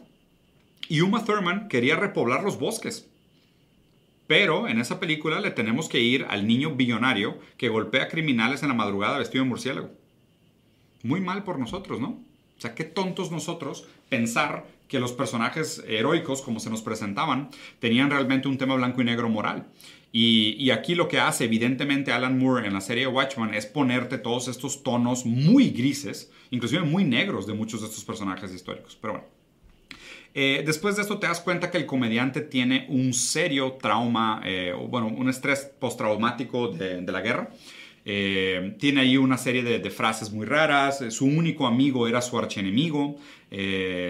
Y 0.90 1.02
Uma 1.02 1.24
Thurman 1.24 1.70
quería 1.70 1.96
repoblar 1.96 2.44
los 2.44 2.60
bosques. 2.60 3.08
Pero 4.26 4.68
en 4.68 4.80
esa 4.80 5.00
película 5.00 5.40
le 5.40 5.52
tenemos 5.52 5.88
que 5.88 6.00
ir 6.00 6.26
al 6.30 6.48
niño 6.48 6.76
billonario 6.76 7.40
que 7.58 7.70
golpea 7.70 8.10
criminales 8.10 8.64
en 8.64 8.70
la 8.70 8.74
madrugada 8.74 9.20
vestido 9.20 9.44
de 9.44 9.50
murciélago. 9.50 9.92
Muy 11.04 11.22
mal 11.22 11.44
por 11.44 11.60
nosotros, 11.60 12.00
¿no? 12.00 12.08
O 12.58 12.62
sea, 12.62 12.74
qué 12.74 12.84
tontos 12.84 13.32
nosotros 13.32 13.88
pensar 14.10 14.66
que 14.88 15.00
los 15.00 15.14
personajes 15.14 15.84
heroicos, 15.88 16.42
como 16.42 16.60
se 16.60 16.72
nos 16.72 16.82
presentaban, 16.82 17.52
tenían 17.78 18.10
realmente 18.10 18.48
un 18.48 18.58
tema 18.58 18.76
blanco 18.76 19.02
y 19.02 19.06
negro 19.06 19.30
moral. 19.30 19.68
Y, 20.12 20.56
y, 20.58 20.72
aquí 20.72 20.96
lo 20.96 21.08
que 21.08 21.20
hace 21.20 21.46
evidentemente 21.46 22.12
Alan 22.12 22.40
Moore 22.40 22.66
en 22.68 22.74
la 22.74 22.82
serie 22.82 23.06
Watchman 23.06 23.54
es 23.54 23.68
ponerte 23.68 24.18
todos 24.18 24.48
estos 24.48 24.82
tonos 24.82 25.28
muy 25.28 25.70
grises, 25.70 26.32
inclusive 26.50 26.82
muy 26.82 27.04
negros 27.04 27.46
de 27.46 27.54
muchos 27.54 27.82
de 27.82 27.88
estos 27.88 28.04
personajes 28.04 28.52
históricos. 28.52 28.98
Pero 29.00 29.14
bueno. 29.14 29.39
Eh, 30.34 30.64
después 30.66 30.96
de 30.96 31.02
esto 31.02 31.18
te 31.18 31.28
das 31.28 31.40
cuenta 31.42 31.72
que 31.72 31.78
el 31.78 31.86
comediante 31.86 32.42
tiene 32.42 32.86
un 32.90 33.14
serio 33.14 33.78
trauma, 33.82 34.42
eh, 34.46 34.74
bueno, 34.88 35.08
un 35.08 35.30
estrés 35.30 35.72
postraumático 35.80 36.70
de, 36.70 37.02
la 37.02 37.22
guerra. 37.22 37.50
Eh, 38.06 38.76
tiene 38.80 39.02
ahí 39.02 39.18
una 39.18 39.38
serie 39.38 39.64
de, 39.64 39.90
frases 39.90 40.32
muy 40.32 40.46
raras. 40.46 41.04
Su 41.10 41.26
único 41.26 41.68
amigo 41.68 42.08
era 42.08 42.22
su 42.22 42.38
archienemigo. 42.38 43.18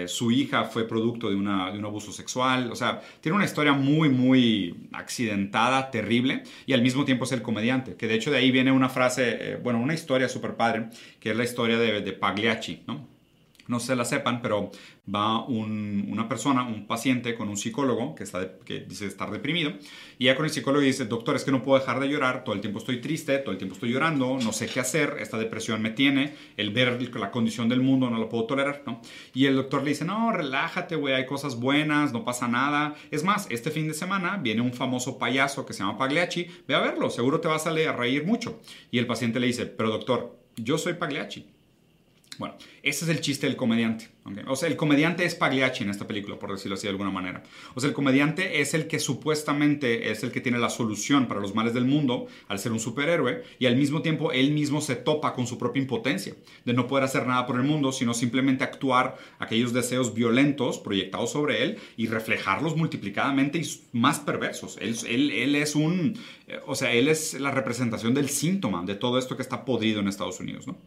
su 0.06 0.30
hija 0.30 0.64
fue 0.64 0.86
producto 0.86 1.28
de, 1.28 1.34
de, 1.34 1.40
un 1.40 1.84
abuso 1.84 2.12
sexual. 2.12 2.70
O 2.70 2.76
sea, 2.76 3.00
tiene 3.20 3.36
una 3.36 3.44
historia 3.46 3.72
muy, 3.72 4.08
muy 4.10 4.88
accidentada, 4.92 5.90
terrible. 5.90 6.44
Y 6.66 6.74
al 6.74 6.82
mismo 6.82 7.04
tiempo 7.04 7.24
es 7.24 7.32
el 7.32 7.42
comediante. 7.42 7.96
Que 7.96 8.06
de 8.06 8.14
hecho 8.14 8.30
de 8.30 8.38
ahí 8.38 8.50
viene 8.50 8.72
una 8.72 8.88
frase, 8.88 9.56
bueno, 9.62 9.80
una 9.80 9.94
historia 9.94 10.28
súper 10.28 10.54
padre, 10.56 10.90
que 11.18 11.30
es 11.30 11.36
la 11.36 11.44
historia 11.44 11.78
de, 11.78 12.02
de 12.02 12.12
Pagliacci, 12.12 12.82
¿no? 12.86 13.09
No 13.70 13.80
se 13.80 13.96
la 13.96 14.04
sepan, 14.04 14.42
pero 14.42 14.70
va 15.12 15.44
una 15.46 16.28
persona, 16.28 16.62
un 16.64 16.86
paciente 16.86 17.34
con 17.34 17.48
un 17.48 17.56
psicólogo 17.56 18.14
que, 18.14 18.24
está 18.24 18.58
que 18.64 18.80
dice 18.80 19.06
estar 19.06 19.30
deprimido, 19.30 19.72
y 20.18 20.26
ya 20.26 20.36
con 20.36 20.44
el 20.44 20.50
psicólogo 20.50 20.84
dice, 20.84 21.06
doctor, 21.06 21.36
es 21.36 21.44
que 21.44 21.50
no 21.50 21.62
puedo 21.62 21.78
dejar 21.78 22.00
de 22.00 22.08
llorar, 22.08 22.44
todo 22.44 22.54
el 22.54 22.60
tiempo 22.60 22.78
estoy 22.78 23.00
triste, 23.00 23.38
todo 23.38 23.52
el 23.52 23.58
tiempo 23.58 23.74
estoy 23.74 23.90
llorando, 23.90 24.38
no 24.38 24.52
sé 24.52 24.66
qué 24.66 24.80
hacer, 24.80 25.16
esta 25.20 25.38
depresión 25.38 25.80
me 25.80 25.90
tiene, 25.90 26.34
el 26.56 26.70
ver 26.70 26.90
la 27.18 27.30
condición 27.30 27.68
del 27.68 27.80
mundo 27.80 28.10
no 28.10 28.18
lo 28.18 28.28
puedo 28.28 28.44
tolerar. 28.44 28.82
Y 29.34 29.46
el 29.46 29.56
doctor 29.56 29.82
le 29.82 29.90
dice, 29.90 30.04
no, 30.04 30.32
relájate, 30.32 30.96
güey, 30.96 31.14
hay 31.14 31.26
cosas 31.26 31.58
buenas, 31.60 32.12
no 32.12 32.24
pasa 32.24 32.48
nada. 32.48 32.94
Es 33.10 33.24
más, 33.24 33.46
este 33.50 33.70
fin 33.70 33.88
de 33.88 33.94
semana 33.94 34.36
viene 34.36 34.60
un 34.60 34.72
famoso 34.72 35.18
payaso 35.18 35.64
que 35.64 35.72
se 35.72 35.80
llama 35.80 35.98
Pagliacci, 35.98 36.46
ve 36.66 36.74
a 36.74 36.80
verlo, 36.80 37.10
seguro 37.10 37.40
te 37.40 37.48
vas 37.48 37.66
a, 37.66 37.70
a 37.70 37.92
reír 37.92 38.26
mucho. 38.26 38.60
Y 38.90 38.98
el 38.98 39.06
paciente 39.06 39.38
le 39.38 39.46
dice, 39.46 39.66
pero 39.66 39.90
doctor, 39.90 40.36
yo 40.56 40.78
soy 40.78 40.94
Pagliacci 40.94 41.46
bueno, 42.40 42.54
ese 42.82 43.04
es 43.04 43.10
el 43.10 43.20
chiste 43.20 43.46
del 43.46 43.54
comediante. 43.54 44.08
O 44.46 44.56
sea, 44.56 44.70
el 44.70 44.76
comediante 44.76 45.26
es 45.26 45.34
Pagliacci 45.34 45.84
en 45.84 45.90
esta 45.90 46.06
película, 46.06 46.38
por 46.38 46.50
decirlo 46.50 46.74
así 46.76 46.84
de 46.84 46.90
alguna 46.90 47.10
manera. 47.10 47.42
O 47.74 47.80
sea, 47.80 47.88
el 47.88 47.94
comediante 47.94 48.62
es 48.62 48.72
el 48.72 48.86
que 48.86 48.98
supuestamente 48.98 50.10
es 50.10 50.22
el 50.22 50.32
que 50.32 50.40
tiene 50.40 50.58
la 50.58 50.70
solución 50.70 51.28
para 51.28 51.38
los 51.38 51.54
males 51.54 51.74
del 51.74 51.84
mundo 51.84 52.28
al 52.48 52.58
ser 52.58 52.72
un 52.72 52.80
superhéroe 52.80 53.42
y 53.58 53.66
al 53.66 53.76
mismo 53.76 54.00
tiempo 54.00 54.32
él 54.32 54.52
mismo 54.52 54.80
se 54.80 54.96
topa 54.96 55.34
con 55.34 55.46
su 55.46 55.58
propia 55.58 55.82
impotencia 55.82 56.34
de 56.64 56.72
no 56.72 56.86
poder 56.86 57.04
hacer 57.04 57.26
nada 57.26 57.46
por 57.46 57.56
el 57.56 57.62
mundo, 57.62 57.92
sino 57.92 58.14
simplemente 58.14 58.64
actuar 58.64 59.18
aquellos 59.38 59.74
deseos 59.74 60.14
violentos 60.14 60.78
proyectados 60.78 61.32
sobre 61.32 61.62
él 61.62 61.78
y 61.98 62.06
reflejarlos 62.06 62.74
multiplicadamente 62.74 63.58
y 63.58 63.68
más 63.92 64.18
perversos. 64.18 64.78
Él, 64.80 64.96
él, 65.06 65.54
es 65.56 65.74
un, 65.74 66.18
eh, 66.46 66.58
o 66.66 66.74
sea, 66.74 66.90
él 66.94 67.08
es 67.08 67.38
la 67.38 67.50
representación 67.50 68.14
del 68.14 68.30
síntoma 68.30 68.82
de 68.86 68.94
todo 68.94 69.18
esto 69.18 69.36
que 69.36 69.42
está 69.42 69.66
podrido 69.66 70.00
en 70.00 70.08
Estados 70.08 70.40
Unidos, 70.40 70.66
¿no? 70.66 70.78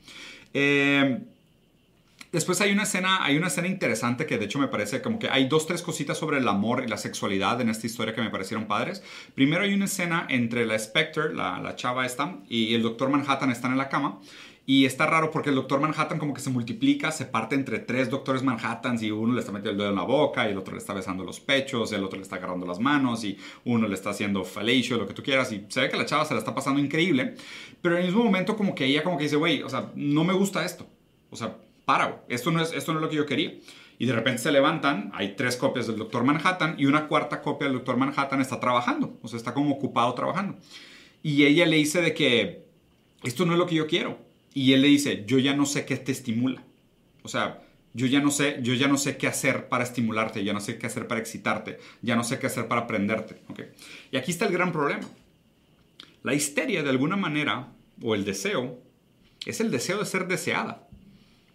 Eh, 0.54 1.20
Después 2.34 2.60
hay 2.62 2.72
una 2.72 2.82
escena, 2.82 3.24
hay 3.24 3.38
una 3.38 3.46
escena 3.46 3.68
interesante 3.68 4.26
que 4.26 4.40
de 4.40 4.46
hecho 4.46 4.58
me 4.58 4.68
parece 4.68 5.04
como 5.04 5.20
que 5.20 5.30
hay 5.30 5.48
dos, 5.48 5.68
tres 5.68 5.84
cositas 5.84 6.18
sobre 6.18 6.40
el 6.40 6.48
amor 6.48 6.84
y 6.84 6.88
la 6.88 6.98
sexualidad 6.98 7.62
en 7.62 7.70
esta 7.70 7.86
historia 7.86 8.16
que 8.16 8.24
me 8.24 8.32
parecieron 8.32 8.66
padres. 8.66 9.04
Primero 9.36 9.62
hay 9.62 9.76
una 9.76 9.86
escena 9.86 10.26
entre 10.28 10.66
la 10.66 10.80
Spectre, 10.80 11.32
la, 11.32 11.60
la 11.60 11.76
chava 11.76 12.08
esta, 12.08 12.40
y 12.50 12.74
el 12.74 12.82
Doctor 12.82 13.10
Manhattan 13.10 13.52
están 13.52 13.72
en 13.72 13.78
la 13.78 13.88
cama. 13.88 14.20
Y 14.66 14.86
está 14.86 15.06
raro 15.06 15.30
porque 15.30 15.50
el 15.50 15.56
Doctor 15.56 15.80
Manhattan 15.80 16.18
como 16.18 16.34
que 16.34 16.42
se 16.42 16.50
multiplica, 16.50 17.12
se 17.12 17.26
parte 17.26 17.54
entre 17.54 17.78
tres 17.78 18.10
Doctores 18.10 18.42
Manhattans 18.42 19.04
y 19.04 19.12
uno 19.12 19.34
le 19.34 19.42
está 19.42 19.52
metiendo 19.52 19.72
el 19.72 19.78
dedo 19.78 19.90
en 19.90 19.96
la 19.96 20.04
boca 20.04 20.48
y 20.48 20.54
el 20.54 20.58
otro 20.58 20.74
le 20.74 20.80
está 20.80 20.94
besando 20.94 21.24
los 21.24 21.40
pechos, 21.40 21.92
el 21.92 22.04
otro 22.04 22.18
le 22.18 22.24
está 22.24 22.38
agarrando 22.38 22.66
las 22.66 22.80
manos 22.80 23.26
y 23.26 23.38
uno 23.66 23.88
le 23.88 23.94
está 23.94 24.10
haciendo 24.10 24.44
fellatio, 24.44 24.98
lo 24.98 25.06
que 25.06 25.14
tú 25.14 25.22
quieras. 25.22 25.52
Y 25.52 25.66
se 25.68 25.82
ve 25.82 25.90
que 25.90 25.98
la 25.98 26.08
chava 26.08 26.26
se 26.26 26.34
la 26.34 26.40
está 26.40 26.56
pasando 26.56 26.80
increíble, 26.80 27.36
pero 27.80 27.96
en 27.96 28.02
el 28.02 28.08
mismo 28.08 28.24
momento 28.24 28.56
como 28.56 28.74
que 28.74 28.86
ella 28.86 29.04
como 29.04 29.18
que 29.18 29.26
dice, 29.26 29.36
güey, 29.36 29.62
o 29.62 29.70
sea, 29.70 29.92
no 29.94 30.24
me 30.24 30.34
gusta 30.34 30.66
esto. 30.66 30.88
O 31.30 31.36
sea, 31.36 31.58
para, 31.86 32.24
esto 32.30 32.52
no, 32.52 32.62
es, 32.62 32.72
esto 32.74 32.94
no 32.94 33.00
es 33.00 33.04
lo 33.04 33.10
que 33.10 33.16
yo 33.18 33.26
quería. 33.26 33.54
Y 34.00 34.06
de 34.06 34.14
repente 34.14 34.42
se 34.42 34.52
levantan, 34.52 35.12
hay 35.14 35.36
tres 35.36 35.56
copias 35.56 35.88
del 35.88 35.98
Doctor 35.98 36.24
Manhattan 36.24 36.76
y 36.78 36.86
una 36.86 37.08
cuarta 37.08 37.42
copia 37.42 37.68
del 37.68 37.78
Doctor 37.78 37.98
Manhattan 37.98 38.42
está 38.42 38.60
trabajando, 38.60 39.18
o 39.22 39.28
sea, 39.28 39.38
está 39.38 39.54
como 39.54 39.76
ocupado 39.76 40.14
trabajando. 40.14 40.58
Y 41.22 41.46
ella 41.46 41.66
le 41.66 41.78
dice 41.78 42.02
de 42.02 42.14
que 42.14 42.66
esto 43.24 43.46
no 43.46 43.54
es 43.54 43.60
lo 43.60 43.68
que 43.68 43.76
yo 43.76 43.88
quiero. 43.88 44.20
Y 44.54 44.74
él 44.74 44.82
le 44.82 44.88
dice, 44.90 45.24
yo 45.26 45.40
ya 45.40 45.56
no 45.56 45.66
sé 45.66 45.86
qué 45.86 45.96
te 45.98 46.12
estimula. 46.12 46.64
O 47.24 47.28
sea, 47.28 47.62
yo 47.94 48.08
ya 48.08 48.20
no 48.20 48.30
sé, 48.32 48.60
yo 48.62 48.74
ya 48.74 48.88
no 48.88 48.98
sé 48.98 49.18
qué 49.18 49.28
hacer 49.28 49.70
para 49.70 49.84
estimularte, 49.84 50.44
ya 50.44 50.54
no 50.54 50.60
sé 50.60 50.78
qué 50.78 50.88
hacer 50.88 51.08
para 51.08 51.22
excitarte, 51.22 51.80
ya 52.02 52.16
no 52.16 52.24
sé 52.24 52.40
qué 52.40 52.48
hacer 52.48 52.68
para 52.68 52.82
aprenderte. 52.82 53.42
¿okay? 53.48 53.68
Y 54.12 54.18
aquí 54.18 54.32
está 54.32 54.46
el 54.46 54.52
gran 54.52 54.72
problema. 54.72 55.08
La 56.24 56.34
histeria, 56.34 56.84
de 56.84 56.90
alguna 56.90 57.16
manera, 57.16 57.72
o 58.02 58.16
el 58.16 58.26
deseo, 58.26 58.80
es 59.46 59.60
el 59.60 59.72
deseo 59.72 60.00
de 60.00 60.06
ser 60.06 60.28
deseada 60.28 60.88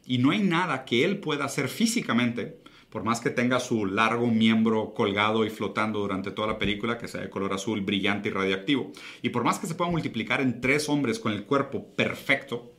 y 0.08 0.16
no 0.18 0.30
hay 0.30 0.40
nada 0.40 0.86
que 0.86 1.04
él 1.04 1.18
pueda 1.18 1.44
hacer 1.44 1.68
físicamente, 1.68 2.58
por 2.88 3.04
más 3.04 3.20
que 3.20 3.28
tenga 3.28 3.60
su 3.60 3.84
largo 3.84 4.26
miembro 4.28 4.94
colgado 4.94 5.44
y 5.44 5.50
flotando 5.50 5.98
durante 5.98 6.30
toda 6.30 6.48
la 6.48 6.58
película, 6.58 6.96
que 6.96 7.06
sea 7.06 7.20
de 7.20 7.28
color 7.28 7.52
azul 7.52 7.82
brillante 7.82 8.30
y 8.30 8.32
radioactivo, 8.32 8.90
y 9.20 9.28
por 9.28 9.44
más 9.44 9.58
que 9.58 9.66
se 9.66 9.74
pueda 9.74 9.90
multiplicar 9.90 10.40
en 10.40 10.62
tres 10.62 10.88
hombres 10.88 11.18
con 11.18 11.32
el 11.32 11.44
cuerpo 11.44 11.94
perfecto, 11.94 12.72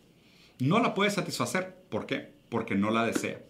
no 0.57 0.79
la 0.79 0.95
puede 0.95 1.11
satisfacer. 1.11 1.83
¿Por 1.89 2.07
qué? 2.07 2.33
Porque 2.49 2.73
no 2.73 2.89
la 2.89 3.05
desea. 3.05 3.43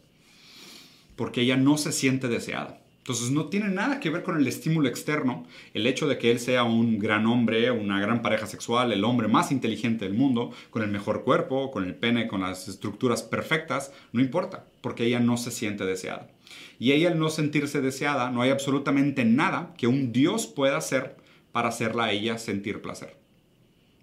Porque 1.15 1.41
ella 1.41 1.55
no 1.55 1.77
se 1.77 1.93
siente 1.93 2.27
deseada. 2.27 2.78
Entonces 3.10 3.32
no 3.32 3.48
tiene 3.48 3.69
nada 3.69 4.00
que 4.00 4.12
ver 4.12 4.22
con 4.22 4.38
el 4.38 4.45
estímulo 4.45 4.88
externo, 4.88 5.48
el 5.74 5.88
hecho 5.88 6.08
de 6.08 6.19
que 6.19 6.30
él 6.30 6.39
sea 6.39 6.63
un 6.63 7.00
gran 7.00 7.26
hombre, 7.26 7.72
una 7.72 8.00
gran 8.00 8.22
pareja 8.22 8.45
sexual, 8.45 8.91
el 8.91 9.04
hombre 9.04 9.28
más 9.28 9.52
inteligente 9.52 10.06
del 10.06 10.13
mundo, 10.13 10.52
con 10.69 10.84
el 10.84 10.91
mejor 10.91 11.24
cuerpo, 11.24 11.72
con 11.72 11.86
el 11.86 11.95
pene, 11.95 12.28
con 12.28 12.41
las 12.41 12.67
estructuras 12.67 13.24
perfectas, 13.24 13.91
no 14.12 14.22
importa, 14.22 14.67
porque 14.82 15.06
ella 15.06 15.19
no 15.19 15.38
se 15.38 15.50
siente 15.50 15.88
deseada. 15.88 16.30
Y 16.78 16.91
ella 16.91 17.10
al 17.10 17.17
no 17.17 17.32
sentirse 17.32 17.82
deseada, 17.82 18.30
no 18.30 18.43
hay 18.43 18.52
absolutamente 18.52 19.26
nada 19.26 19.74
que 19.76 19.88
un 19.88 20.12
Dios 20.12 20.45
pueda 20.45 20.78
hacer 20.78 21.15
para 21.52 21.69
hacerla 21.69 22.04
a 22.04 22.12
ella 22.12 22.38
sentir 22.38 22.80
placer. 22.80 23.15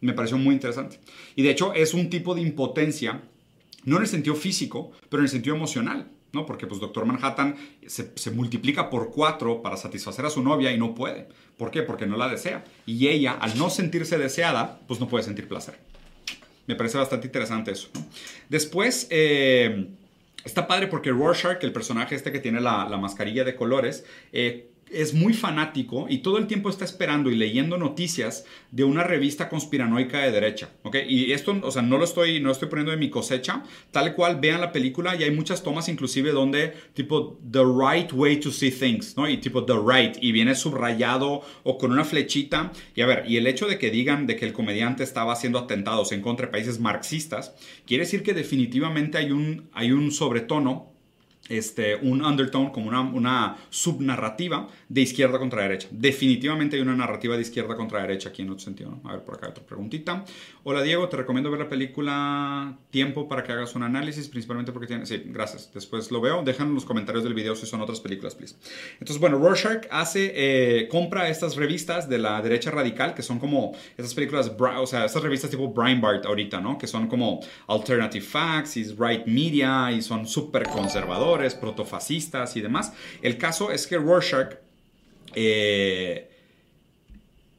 Me 0.01 0.14
pareció 0.14 0.37
muy 0.37 0.57
interesante. 0.57 0.99
Y 1.37 1.45
de 1.45 1.51
hecho 1.51 1.75
es 1.75 1.95
un 1.95 2.11
tipo 2.11 2.35
de 2.35 2.40
impotencia, 2.40 3.23
no 3.85 3.99
en 3.99 4.03
el 4.03 4.09
sentido 4.09 4.35
físico, 4.35 4.90
pero 5.09 5.21
en 5.21 5.27
el 5.27 5.31
sentido 5.31 5.55
emocional. 5.55 6.11
¿No? 6.37 6.46
Porque 6.46 6.68
pues 6.68 6.81
Doctor 6.81 7.05
Manhattan 7.05 7.57
se, 7.87 8.31
multiplica 8.31 8.88
por 8.90 9.11
cuatro 9.11 9.62
para 9.62 9.77
satisfacer 9.77 10.25
a 10.25 10.31
su 10.31 10.42
novia 10.42 10.70
y 10.70 10.79
no 10.79 10.94
puede. 10.94 11.27
¿Por 11.57 11.72
qué? 11.72 11.83
Porque 11.83 12.07
no 12.07 12.16
la 12.16 12.29
desea. 12.29 12.62
Y 12.87 13.09
ella, 13.09 13.33
al 13.33 13.59
no 13.59 13.70
sentirse 13.70 14.18
deseada, 14.18 14.79
pues 14.87 15.01
no 15.01 15.09
puede 15.09 15.25
sentir 15.25 15.49
placer. 15.49 15.79
Me 16.66 16.77
parece 16.77 16.99
bastante 16.99 17.27
interesante 17.27 17.72
eso. 17.72 17.88
Después, 18.49 19.09
eh, 19.11 19.88
está 20.44 20.66
padre 20.66 20.87
porque 20.87 21.11
Rorschach, 21.11 21.62
el 21.64 21.72
personaje 21.72 22.14
este 22.14 22.31
que 22.31 22.38
tiene 22.38 22.61
la, 22.61 22.87
mascarilla 22.96 23.42
de 23.42 23.57
colores, 23.57 24.05
eh, 24.33 24.70
es 24.90 25.14
muy 25.14 25.35
fanático 25.35 26.07
y 26.09 26.18
todo 26.18 26.38
el 26.38 26.46
tiempo 26.46 26.70
está 26.70 26.85
esperando 26.85 27.31
y 27.31 27.35
leyendo 27.35 27.77
noticias 27.77 28.44
de 28.70 28.85
una 28.85 29.03
revista 29.03 29.49
conspiranoica 29.49 30.20
de 30.20 30.31
derecha, 30.31 30.70
¿ok? 30.85 30.96
Y 31.09 31.33
esto, 31.33 31.59
o 31.62 31.70
sea, 31.70 31.83
no 31.83 31.99
lo 31.99 32.05
estoy, 32.05 32.40
no 32.40 32.53
estoy 32.53 32.69
poniendo 32.69 32.92
de 32.92 32.96
mi 32.96 33.10
cosecha, 33.10 33.65
tal 33.90 34.15
cual 34.15 34.38
vean 34.40 34.60
la 34.60 34.73
película 34.73 35.17
y 35.17 35.25
hay 35.25 35.31
muchas 35.31 35.63
tomas 35.63 35.88
inclusive 35.88 36.31
donde 36.31 36.73
tipo 36.94 37.38
the 37.50 37.63
right 37.65 38.13
way 38.13 38.37
to 38.37 38.52
see 38.52 38.71
things, 38.71 39.17
¿no? 39.17 39.29
Y 39.29 39.38
tipo 39.38 39.65
the 39.65 39.75
right 39.75 40.17
y 40.21 40.31
viene 40.33 40.54
subrayado 40.54 41.42
o 41.65 41.79
con 41.79 41.90
una 41.90 42.04
flechita 42.04 42.73
y 42.94 43.00
a 43.00 43.06
ver, 43.06 43.25
y 43.29 43.37
el 43.38 43.46
hecho 43.46 43.67
de 43.67 43.79
que 43.79 43.90
digan 43.90 44.27
de 44.27 44.37
que 44.37 44.46
el 44.46 44.52
comediante 44.52 45.02
estaba 45.02 45.33
haciendo 45.33 45.58
atentados 45.58 46.13
en 46.13 46.23
contra 46.23 46.46
de 46.46 46.52
países 46.52 46.79
marxistas, 46.79 47.54
quiere 47.87 48.04
decir 48.04 48.23
que 48.23 48.35
definitivamente 48.35 49.19
hay 49.19 49.33
un, 49.33 49.69
hay 49.73 49.90
un 49.90 50.13
sobretono 50.13 50.96
este, 51.49 51.97
un 51.97 52.25
undertone, 52.25 52.73
como 52.73 52.88
una, 52.88 53.01
una, 53.01 53.57
subnarrativa 53.71 54.69
de 54.88 55.01
izquierda 55.01 55.38
contra 55.38 55.63
derecha. 55.63 55.88
Definitivamente 55.90 56.77
hay 56.77 56.83
una 56.83 56.97
narrativa 56.97 57.37
de 57.37 57.42
izquierda 57.42 57.77
contra 57.77 58.01
derecha 58.01 58.31
aquí 58.31 58.42
en 58.42 58.51
otro 58.51 58.65
sentido. 58.65 58.99
A 59.05 59.13
ver, 59.13 59.25
por 59.25 59.37
acá 59.37 59.49
otra 59.49 59.65
preguntita. 59.65 60.25
Hola 60.65 60.83
Diego, 60.83 61.09
te 61.09 61.17
recomiendo 61.17 61.51
ver 61.51 61.61
la 61.61 61.69
película 61.69 62.77
Tiempo 62.90 63.29
para 63.29 63.42
que 63.42 63.53
hagas 63.53 63.75
un 63.75 63.83
análisis, 63.83 64.29
principalmente 64.29 64.73
porque 64.73 64.87
tiene... 64.87 65.07
Sí, 65.07 65.23
gracias. 65.27 65.71
Después 65.73 66.11
lo 66.11 66.21
veo. 66.21 66.42
Dejan 66.42 66.69
en 66.69 66.75
los 66.75 66.85
comentarios 66.85 67.25
del 67.25 67.35
video 67.35 67.55
si 67.55 67.67
son 67.67 67.81
otras 67.81 68.01
películas, 68.01 68.35
please. 68.35 68.57
Entonces, 68.94 69.21
bueno, 69.21 69.38
Rorschach 69.38 69.87
hace, 69.90 70.33
eh, 70.35 70.88
compra 70.88 71.29
estas 71.29 71.57
revistas 71.57 72.09
de 72.09 72.19
la 72.19 72.40
derecha 72.42 72.71
radical, 72.71 73.15
que 73.15 73.23
son 73.23 73.38
como 73.38 73.73
estas 73.97 74.15
películas, 74.15 74.51
o 74.59 74.87
sea, 74.87 75.05
estas 75.05 75.23
revistas 75.23 75.51
tipo 75.51 75.69
Breitbart 75.69 76.27
ahorita, 76.27 76.61
¿no? 76.61 76.79
Que 76.79 76.87
son 76.87 77.07
como 77.07 77.40
Alternative 77.69 78.25
Facts 78.25 78.77
y 78.77 78.85
Right 78.94 79.27
Media 79.27 79.92
y 79.92 80.03
son 80.03 80.27
súper 80.27 80.65
protofascistas 81.54 82.56
y 82.56 82.60
demás. 82.60 82.92
El 83.22 83.38
caso 83.38 83.70
es 83.70 83.87
que 83.87 83.98
Rorschach 83.98 84.54
eh, 85.34 86.30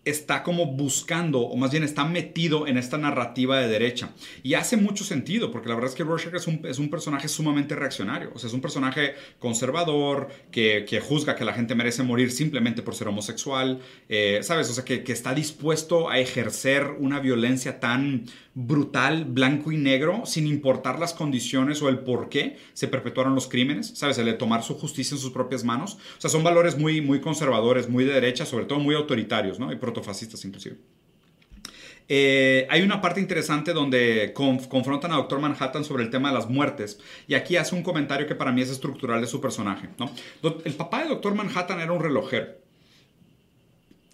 está 0.09 0.41
como 0.41 0.67
buscando, 0.67 1.41
o 1.41 1.55
más 1.57 1.71
bien 1.71 1.83
está 1.83 2.05
metido 2.05 2.65
en 2.67 2.77
esta 2.77 2.97
narrativa 2.97 3.59
de 3.59 3.67
derecha. 3.67 4.11
Y 4.41 4.53
hace 4.53 4.77
mucho 4.77 5.03
sentido, 5.03 5.51
porque 5.51 5.67
la 5.69 5.75
verdad 5.75 5.89
es 5.89 5.95
que 5.95 6.03
Rorschach 6.03 6.33
es 6.33 6.47
un, 6.47 6.61
es 6.65 6.79
un 6.79 6.89
personaje 6.89 7.27
sumamente 7.27 7.75
reaccionario. 7.75 8.31
O 8.33 8.39
sea, 8.39 8.47
es 8.47 8.53
un 8.53 8.61
personaje 8.61 9.15
conservador, 9.39 10.29
que, 10.51 11.01
juzga 11.05 11.35
que 11.35 11.45
la 11.45 11.53
gente 11.53 11.75
merece 11.75 12.03
morir 12.03 12.31
simplemente 12.31 12.81
por 12.81 12.95
ser 12.95 13.07
homosexual, 13.09 13.81
eh, 14.09 14.39
¿sabes? 14.43 14.69
O 14.69 14.73
sea, 14.73 14.85
que 14.85 15.03
está 15.07 15.33
dispuesto 15.33 16.09
a 16.09 16.19
ejercer 16.19 16.95
una 16.99 17.19
violencia 17.19 17.79
tan 17.79 18.25
brutal, 18.59 19.25
blanco 19.25 19.71
y 19.71 19.77
negro, 19.77 20.25
sin 20.25 20.47
importar 20.47 20.97
las 20.97 21.13
condiciones 21.13 21.79
o 21.83 21.89
el 21.89 21.99
por 21.99 22.27
qué 22.27 22.57
se 22.73 22.87
perpetuaron 22.87 23.35
los 23.35 23.47
crímenes, 23.47 23.91
¿sabes? 23.93 24.17
El 24.17 24.25
de 24.25 24.33
tomar 24.33 24.63
su 24.63 24.73
justicia 24.73 25.13
en 25.13 25.21
sus 25.21 25.31
propias 25.31 25.63
manos. 25.63 25.99
O 26.17 26.21
sea, 26.21 26.31
son 26.31 26.43
valores 26.43 26.75
muy, 26.75 26.99
muy 26.99 27.21
conservadores, 27.21 27.87
muy 27.87 28.03
de 28.03 28.13
derecha, 28.13 28.47
sobre 28.47 28.65
todo 28.65 28.79
muy 28.79 28.95
autoritarios, 28.95 29.59
¿no? 29.59 29.71
Y 29.71 29.75
protofascistas 29.75 30.43
inclusive. 30.43 30.77
Eh, 32.09 32.65
hay 32.71 32.81
una 32.81 32.99
parte 32.99 33.19
interesante 33.19 33.73
donde 33.73 34.33
confrontan 34.33 35.11
a 35.11 35.17
Doctor 35.17 35.39
Manhattan 35.39 35.83
sobre 35.83 36.01
el 36.03 36.09
tema 36.09 36.29
de 36.29 36.35
las 36.35 36.49
muertes 36.49 36.99
y 37.27 37.35
aquí 37.35 37.57
hace 37.57 37.75
un 37.75 37.83
comentario 37.83 38.25
que 38.25 38.33
para 38.33 38.51
mí 38.51 38.61
es 38.61 38.71
estructural 38.71 39.21
de 39.21 39.27
su 39.27 39.39
personaje. 39.39 39.89
El 40.65 40.73
papá 40.73 41.03
de 41.03 41.09
Doctor 41.09 41.35
Manhattan 41.35 41.79
era 41.79 41.91
un 41.91 42.01
relojero 42.01 42.66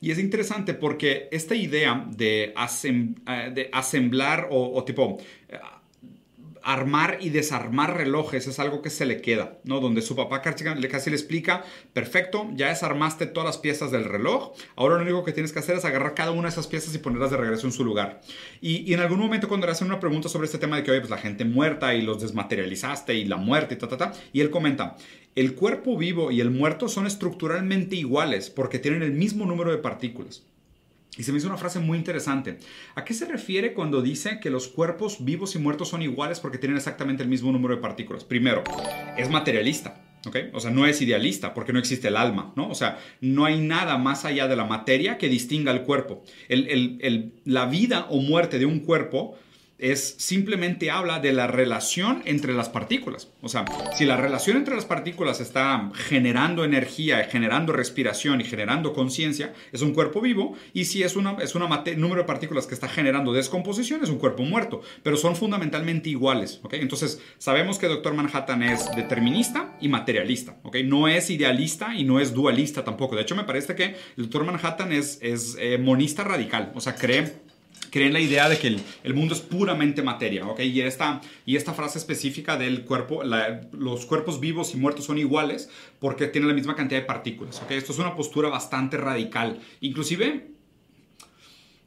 y 0.04 0.12
es 0.12 0.20
interesante 0.20 0.74
porque 0.74 1.30
esta 1.32 1.56
idea 1.56 2.06
de, 2.10 2.54
eh, 2.54 3.52
de 3.54 3.70
asemblar 3.72 4.50
o, 4.52 4.84
tipo 4.84 5.18
eh, 5.48 5.58
armar 6.64 7.18
y 7.22 7.30
desarmar 7.30 7.98
relojes 7.98 8.48
es 8.48 8.60
algo 8.60 8.82
que 8.82 8.90
se 8.90 9.06
le 9.06 9.22
queda, 9.22 9.58
¿no? 9.64 9.80
Donde 9.80 10.02
su 10.02 10.16
papá 10.16 10.42
casi, 10.42 10.64
le 10.64 11.16
explica, 11.16 11.64
perfecto, 11.94 12.50
ya 12.56 12.70
desarmaste 12.70 13.26
todas 13.26 13.48
las 13.48 13.58
piezas 13.58 13.92
del 13.92 14.06
reloj, 14.06 14.54
ahora 14.76 14.96
lo 14.96 15.04
único 15.04 15.24
que 15.24 15.34
tienes 15.34 15.52
que 15.52 15.60
hacer 15.60 15.76
es 15.76 15.86
agarrar 15.86 16.14
cada 16.16 16.32
una 16.32 16.44
de 16.44 16.50
esas 16.50 16.68
piezas 16.68 16.96
y 16.96 17.00
ponerlas 17.00 17.32
de 17.32 17.38
regreso 17.38 17.68
en 17.68 17.74
su 17.74 17.84
lugar. 17.84 18.22
Y, 18.62 18.94
en 18.94 19.00
algún 19.00 19.20
momento 19.20 19.48
cuando 19.48 19.68
le 19.68 19.74
hacen 19.74 19.88
una 19.88 20.00
pregunta 20.00 20.30
sobre 20.30 20.46
este 20.46 20.58
tema 20.58 20.78
de 20.78 20.84
que, 20.84 20.92
oye, 20.92 21.02
pues 21.02 21.10
la 21.10 21.18
gente 21.18 21.46
muerta 21.46 21.94
y 21.96 22.02
los 22.02 22.22
desmaterializaste 22.22 23.14
y 23.14 23.26
la 23.26 23.38
muerte 23.38 23.76
y 23.76 23.78
ta, 23.78 23.88
ta, 23.88 23.98
ta, 23.98 24.14
y 24.32 24.42
él 24.42 24.50
comenta, 24.50 24.96
el 25.36 25.56
cuerpo 25.56 25.98
vivo 25.98 26.32
y 26.32 26.42
el 26.42 26.52
muerto 26.52 26.88
son 26.88 27.08
estructuralmente 27.08 27.96
iguales 27.96 28.50
porque 28.50 28.80
tienen 28.80 29.02
el 29.02 29.12
mismo 29.12 29.46
número 29.46 29.72
de 29.72 29.80
partículas. 29.80 30.44
Y 31.18 31.24
se 31.24 31.32
me 31.32 31.38
hizo 31.38 31.48
una 31.48 31.58
frase 31.58 31.80
muy 31.80 31.98
interesante. 31.98 32.58
¿A 32.96 33.06
qué 33.06 33.14
se 33.14 33.26
refiere 33.26 33.74
cuando 33.74 34.02
dice 34.02 34.40
que 34.42 34.50
los 34.50 34.68
cuerpos 34.68 35.24
vivos 35.24 35.56
y 35.56 35.60
muertos 35.60 35.90
son 35.90 36.02
iguales 36.02 36.40
porque 36.40 36.58
tienen 36.58 36.78
exactamente 36.78 37.24
el 37.24 37.30
mismo 37.30 37.52
número 37.52 37.76
de 37.76 37.82
partículas? 37.82 38.24
Primero, 38.24 38.64
es 39.18 39.30
materialista. 39.30 40.02
¿ok? 40.26 40.38
O 40.54 40.60
sea, 40.60 40.72
no 40.72 40.86
es 40.86 41.02
idealista 41.02 41.54
porque 41.54 41.74
no 41.74 41.80
existe 41.80 42.08
el 42.08 42.18
alma, 42.18 42.54
¿no? 42.56 42.70
O 42.70 42.76
sea, 42.76 42.98
no 43.22 43.46
hay 43.46 43.60
nada 43.60 43.98
más 43.98 44.26
allá 44.26 44.48
de 44.48 44.56
la 44.56 44.66
materia 44.66 45.18
que 45.18 45.30
distinga 45.30 45.72
el 45.72 45.84
cuerpo. 45.84 46.24
la 47.46 47.66
vida 47.66 48.08
o 48.10 48.22
muerte 48.22 48.58
de 48.58 48.66
un 48.66 48.80
cuerpo 48.80 49.38
es 49.84 50.16
simplemente 50.18 50.90
habla 50.92 51.20
de 51.20 51.34
la 51.34 51.46
relación 51.46 52.22
entre 52.24 52.54
las 52.54 52.70
partículas. 52.70 53.30
O 53.42 53.50
sea, 53.50 53.66
si 53.98 54.06
la 54.06 54.16
relación 54.16 54.56
entre 54.56 54.76
las 54.76 54.86
partículas 54.86 55.42
está 55.42 55.92
generando 55.94 56.64
energía, 56.64 57.26
generando 57.26 57.74
respiración 57.74 58.40
y 58.40 58.46
generando 58.46 58.94
conciencia, 58.94 59.54
es 59.74 59.82
un 59.82 59.94
cuerpo 59.94 60.22
vivo. 60.22 60.56
Y 60.74 60.86
si 60.86 61.04
es 61.04 61.18
un 61.18 61.28
es 61.42 61.54
una 61.56 61.84
número 61.98 62.22
de 62.22 62.28
partículas 62.28 62.66
que 62.66 62.74
está 62.74 62.88
generando 62.88 63.34
descomposición, 63.34 64.02
es 64.02 64.10
un 64.10 64.20
cuerpo 64.20 64.44
muerto. 64.44 64.82
Pero 65.04 65.18
son 65.18 65.36
fundamentalmente 65.36 66.10
iguales. 66.10 66.62
¿ok? 66.64 66.76
Entonces, 66.76 67.22
sabemos 67.38 67.78
que 67.78 67.88
Doctor 67.88 68.14
Manhattan 68.14 68.64
es 68.64 68.90
determinista 68.96 69.76
y 69.82 69.90
materialista. 69.90 70.60
¿ok? 70.64 70.78
No 70.86 71.10
es 71.10 71.30
idealista 71.30 71.94
y 71.94 72.06
no 72.06 72.22
es 72.22 72.34
dualista 72.34 72.86
tampoco. 72.86 73.18
De 73.18 73.24
hecho, 73.24 73.36
me 73.36 73.44
parece 73.44 73.76
que 73.76 73.96
el 74.16 74.24
Doctor 74.24 74.46
Manhattan 74.46 74.94
es, 74.94 75.20
eh, 75.22 75.78
monista 75.78 76.24
radical. 76.24 76.72
O 76.74 76.80
sea, 76.80 76.96
cree 76.96 77.44
creen 77.94 78.12
la 78.12 78.20
idea 78.20 78.50
de 78.50 78.58
que 78.58 78.76
el, 79.04 79.14
mundo 79.14 79.36
es 79.36 79.42
puramente 79.42 80.02
materia, 80.02 80.48
¿ok? 80.48 80.62
Y 80.62 80.82
esta, 80.82 81.22
y 81.46 81.58
esta 81.58 81.76
frase 81.76 82.00
específica 82.00 82.58
del 82.58 82.86
cuerpo, 82.86 83.22
los 83.72 84.08
cuerpos 84.08 84.40
vivos 84.40 84.74
y 84.74 84.78
muertos 84.78 85.06
son 85.06 85.20
iguales 85.20 85.70
porque 86.00 86.26
tienen 86.26 86.48
la 86.48 86.56
misma 86.56 86.76
cantidad 86.76 87.02
de 87.02 87.06
partículas, 87.06 87.62
¿ok? 87.62 87.70
Esto 87.70 87.92
es 87.92 88.00
una 88.00 88.16
postura 88.16 88.50
bastante 88.50 88.98
radical. 88.98 89.60
Inclusive 89.82 90.53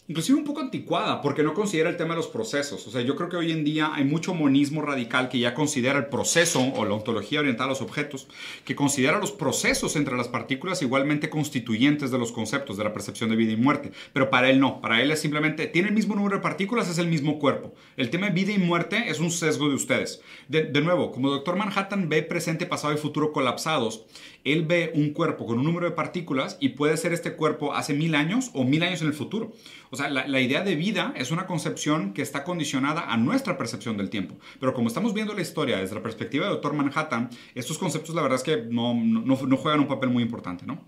inclusive 0.09 0.39
un 0.39 0.45
poco 0.45 0.61
anticuada, 0.61 1.21
porque 1.21 1.43
no 1.43 1.55
considera 1.55 1.91
el 1.91 1.97
tema 1.97 2.11
de 2.11 2.17
los 2.17 2.29
procesos. 2.29 2.87
O 2.87 2.91
sea, 2.91 3.01
yo 3.03 3.17
creo 3.17 3.29
que 3.29 3.37
hoy 3.37 3.53
en 3.53 3.65
día 3.65 3.93
hay 3.95 4.05
mucho 4.05 4.35
monismo 4.35 4.83
radical 4.83 5.29
que 5.29 5.39
ya 5.39 5.55
considera 5.55 5.99
el 5.99 6.07
proceso 6.07 6.61
o 6.61 6.85
la 6.85 6.95
ontología 6.95 7.41
oriental 7.41 7.67
a 7.67 7.71
los 7.71 7.83
objetos, 7.83 8.29
que 8.65 8.77
considera 8.77 9.19
los 9.19 9.33
procesos 9.33 9.97
entre 9.97 10.17
las 10.17 10.29
partículas 10.29 10.83
igualmente 10.83 11.29
constituyentes 11.29 12.11
de 12.11 12.19
los 12.19 12.33
conceptos 12.33 12.77
de 12.77 12.85
la 12.85 12.93
percepción 12.93 13.31
de 13.31 13.37
vida 13.37 13.53
y 13.53 13.57
muerte. 13.57 13.93
Pero 14.13 14.31
para 14.31 14.51
él 14.51 14.61
no, 14.61 14.81
para 14.81 15.03
él 15.03 15.11
es 15.11 15.21
simplemente, 15.21 15.67
tiene 15.67 15.89
el 15.89 15.95
mismo 15.95 16.15
número 16.15 16.37
de 16.37 16.43
partículas, 16.43 16.89
es 16.89 16.99
el 16.99 17.09
mismo 17.09 17.39
cuerpo. 17.39 17.75
El 17.97 18.11
tema 18.11 18.27
de 18.27 18.33
vida 18.33 18.53
y 18.53 18.59
muerte 18.59 19.05
es 19.09 19.21
un 19.21 19.31
sesgo 19.31 19.69
de 19.69 19.75
ustedes. 19.75 20.21
De, 20.49 20.65
de 20.65 20.81
nuevo, 20.81 21.11
como 21.11 21.31
Doctor 21.31 21.57
Manhattan 21.57 22.09
ve 22.09 22.23
presente, 22.23 22.67
pasado 22.67 22.95
y 22.95 22.99
futuro 22.99 23.33
colapsados, 23.33 24.05
él 24.47 24.65
ve 24.65 24.93
un 24.95 25.11
cuerpo 25.11 25.45
con 25.45 25.59
un 25.59 25.65
número 25.65 25.87
de 25.87 25.93
partículas 25.93 26.57
y 26.61 26.71
puede 26.71 26.97
ser 26.97 27.13
este 27.13 27.33
cuerpo 27.33 27.75
hace 27.75 27.95
mil 27.95 28.15
años 28.15 28.51
o 28.55 28.63
mil 28.63 28.83
años 28.85 29.03
en 29.03 29.09
el 29.09 29.13
futuro. 29.13 29.53
O 29.91 29.97
sea, 29.97 30.09
la, 30.09 30.41
idea 30.41 30.63
de 30.63 30.77
vida 30.77 31.13
es 31.17 31.33
una 31.33 31.47
concepción 31.47 32.15
que 32.15 32.23
está 32.23 32.45
condicionada 32.45 33.13
a 33.13 33.17
nuestra 33.17 33.59
percepción 33.59 33.97
del 33.97 34.09
tiempo. 34.09 34.37
Pero 34.61 34.73
como 34.73 34.87
estamos 34.87 35.15
viendo 35.15 35.35
la 35.35 35.43
historia 35.43 35.79
desde 35.79 35.97
la 35.97 36.03
perspectiva 36.03 36.47
de 36.47 36.53
Doctor 36.53 36.75
Manhattan, 36.75 37.29
estos 37.57 37.77
conceptos 37.77 38.15
la 38.15 38.23
verdad 38.23 38.37
es 38.37 38.45
que 38.45 38.57
no, 38.71 38.95
no, 38.95 39.37
juegan 39.57 39.81
un 39.81 39.89
papel 39.89 40.11
muy 40.11 40.23
importante, 40.23 40.65
¿no? 40.65 40.81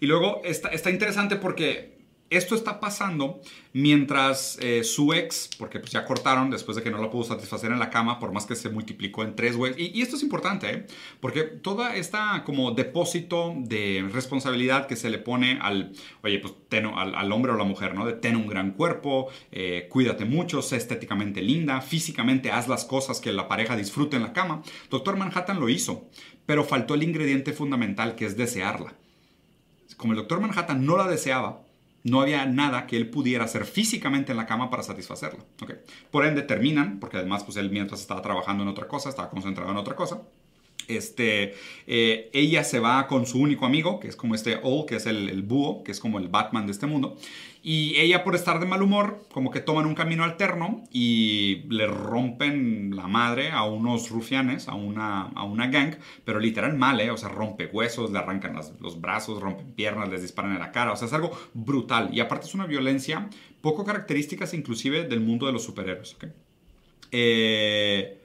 Y 0.00 0.06
luego 0.06 0.42
está, 0.44 0.68
está 0.68 0.90
interesante 0.90 1.36
porque 1.36 1.95
esto 2.30 2.54
está 2.54 2.80
pasando 2.80 3.40
mientras 3.72 4.58
eh, 4.60 4.82
su 4.84 5.12
ex, 5.12 5.50
porque 5.58 5.78
pues 5.78 5.92
ya 5.92 6.04
cortaron 6.04 6.50
después 6.50 6.76
de 6.76 6.82
que 6.82 6.90
no 6.90 6.98
lo 6.98 7.10
pudo 7.10 7.24
satisfacer 7.24 7.70
en 7.70 7.78
la 7.78 7.90
cama, 7.90 8.18
por 8.18 8.32
más 8.32 8.46
que 8.46 8.56
se 8.56 8.68
multiplicó 8.68 9.22
en 9.22 9.36
tres 9.36 9.56
güeyes. 9.56 9.78
Y, 9.78 10.00
esto 10.02 10.16
es 10.16 10.22
importante, 10.22 10.70
¿eh? 10.70 10.86
porque 11.20 11.42
toda 11.42 11.94
esta 11.94 12.42
como 12.44 12.72
depósito 12.72 13.54
de 13.56 14.08
responsabilidad 14.12 14.86
que 14.86 14.96
se 14.96 15.10
le 15.10 15.18
pone 15.18 15.58
al, 15.60 15.92
oye, 16.22 16.38
pues 16.38 16.54
ten, 16.68 16.86
al, 16.86 17.32
hombre 17.32 17.52
o 17.52 17.56
la 17.56 17.64
mujer, 17.64 17.94
¿no? 17.94 18.06
De 18.06 18.14
tener 18.14 18.36
un 18.36 18.46
gran 18.46 18.72
cuerpo, 18.72 19.28
eh, 19.52 19.86
cuídate 19.90 20.24
mucho, 20.24 20.62
sé 20.62 20.76
estéticamente 20.76 21.42
linda, 21.42 21.80
físicamente 21.80 22.50
haz 22.50 22.66
las 22.66 22.84
cosas 22.84 23.20
que 23.20 23.32
la 23.32 23.46
pareja 23.46 23.76
disfrute 23.76 24.16
en 24.16 24.22
la 24.22 24.32
cama. 24.32 24.62
Doctor 24.90 25.16
Manhattan 25.16 25.60
lo 25.60 25.68
hizo, 25.68 26.08
pero 26.46 26.64
faltó 26.64 26.94
el 26.94 27.02
ingrediente 27.02 27.52
fundamental 27.52 28.14
que 28.16 28.26
es 28.26 28.36
desearla. 28.36 28.94
Como 29.96 30.12
el 30.12 30.18
doctor 30.18 30.40
Manhattan 30.40 30.84
no 30.84 30.96
la 30.96 31.08
deseaba, 31.08 31.65
no 32.06 32.20
había 32.20 32.46
nada 32.46 32.86
que 32.86 32.96
él 32.96 33.10
pudiera 33.10 33.44
hacer 33.44 33.64
físicamente 33.64 34.30
en 34.30 34.38
la 34.38 34.46
cama 34.46 34.70
para 34.70 34.82
satisfacerla. 34.82 35.44
Okay. 35.60 35.76
Por 36.10 36.24
ende, 36.24 36.42
terminan, 36.42 37.00
porque 37.00 37.16
además 37.16 37.42
pues, 37.44 37.56
él 37.56 37.70
mientras 37.70 38.00
estaba 38.00 38.22
trabajando 38.22 38.62
en 38.62 38.68
otra 38.68 38.86
cosa, 38.86 39.08
estaba 39.08 39.28
concentrado 39.28 39.70
en 39.70 39.76
otra 39.76 39.96
cosa, 39.96 40.22
este, 40.88 41.54
eh, 41.86 42.30
ella 42.32 42.64
se 42.64 42.80
va 42.80 43.06
con 43.06 43.26
su 43.26 43.38
único 43.38 43.66
amigo, 43.66 44.00
que 44.00 44.08
es 44.08 44.16
como 44.16 44.34
este 44.34 44.58
Owl, 44.62 44.86
que 44.86 44.96
es 44.96 45.06
el, 45.06 45.28
el, 45.28 45.42
búho, 45.42 45.82
que 45.82 45.92
es 45.92 46.00
como 46.00 46.18
el 46.18 46.28
Batman 46.28 46.66
de 46.66 46.72
este 46.72 46.86
mundo. 46.86 47.16
Y 47.62 47.96
ella 47.98 48.22
por 48.22 48.36
estar 48.36 48.60
de 48.60 48.66
mal 48.66 48.80
humor, 48.80 49.26
como 49.32 49.50
que 49.50 49.60
toman 49.60 49.86
un 49.86 49.96
camino 49.96 50.22
alterno 50.22 50.84
y 50.92 51.64
le 51.68 51.88
rompen 51.88 52.94
la 52.94 53.08
madre 53.08 53.50
a 53.50 53.64
unos 53.64 54.10
rufianes, 54.10 54.68
a 54.68 54.74
una, 54.74 55.22
a 55.22 55.42
una 55.42 55.66
gang, 55.66 55.96
pero 56.24 56.38
literal 56.38 56.76
mal, 56.76 57.00
¿eh? 57.00 57.10
O 57.10 57.16
sea, 57.16 57.28
rompe 57.28 57.66
huesos, 57.66 58.12
le 58.12 58.18
arrancan 58.18 58.54
los 58.54 59.00
brazos, 59.00 59.42
rompen 59.42 59.72
piernas, 59.72 60.08
les 60.08 60.22
disparan 60.22 60.52
en 60.52 60.60
la 60.60 60.70
cara, 60.70 60.92
o 60.92 60.96
sea, 60.96 61.08
es 61.08 61.12
algo 61.12 61.36
brutal. 61.54 62.10
Y 62.12 62.20
aparte 62.20 62.46
es 62.46 62.54
una 62.54 62.66
violencia 62.66 63.28
poco 63.60 63.84
características 63.84 64.54
inclusive 64.54 65.04
del 65.04 65.20
mundo 65.20 65.46
de 65.46 65.52
los 65.52 65.64
superhéroes, 65.64 66.14
¿ok? 66.14 66.24
Eh 67.10 68.22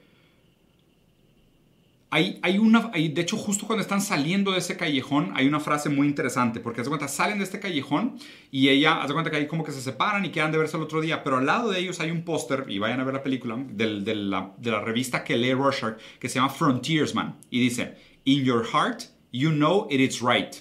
hay, 2.14 2.58
una, 2.58 2.90
de 2.90 3.20
hecho, 3.22 3.38
justo 3.38 3.66
cuando 3.66 3.80
están 3.80 4.02
saliendo 4.02 4.52
de 4.52 4.58
ese 4.58 4.76
callejón, 4.76 5.32
hay 5.34 5.46
una 5.46 5.60
frase 5.60 5.88
muy 5.88 6.06
interesante, 6.06 6.60
porque 6.60 6.82
hace 6.82 6.90
cuenta, 6.90 7.08
salen 7.08 7.38
de 7.38 7.44
este 7.44 7.58
callejón 7.58 8.18
y 8.50 8.68
ella, 8.68 9.02
hace 9.02 9.14
cuenta 9.14 9.30
que 9.30 9.38
ahí 9.38 9.46
como 9.46 9.64
que 9.64 9.72
se 9.72 9.80
separan 9.80 10.22
y 10.26 10.28
quedan 10.28 10.52
de 10.52 10.58
verse 10.58 10.76
el 10.76 10.82
otro 10.82 11.00
día, 11.00 11.24
pero 11.24 11.38
al 11.38 11.46
lado 11.46 11.70
de 11.70 11.78
ellos 11.78 12.00
hay 12.00 12.10
un 12.10 12.22
póster, 12.22 12.66
y 12.68 12.78
vayan 12.78 13.00
a 13.00 13.04
ver 13.04 13.14
la 13.14 13.22
película, 13.22 13.56
de, 13.66 14.14
la, 14.14 14.52
de 14.58 14.78
revista 14.78 15.24
que 15.24 15.38
lee 15.38 15.54
Rorschach, 15.54 15.96
que 16.18 16.28
se 16.28 16.34
llama 16.34 16.50
Frontiersman, 16.50 17.38
y 17.48 17.60
dice, 17.60 17.96
In 18.24 18.44
your 18.44 18.66
heart, 18.66 19.04
you 19.32 19.48
know 19.48 19.88
it 19.90 19.98
is 19.98 20.20
right. 20.20 20.54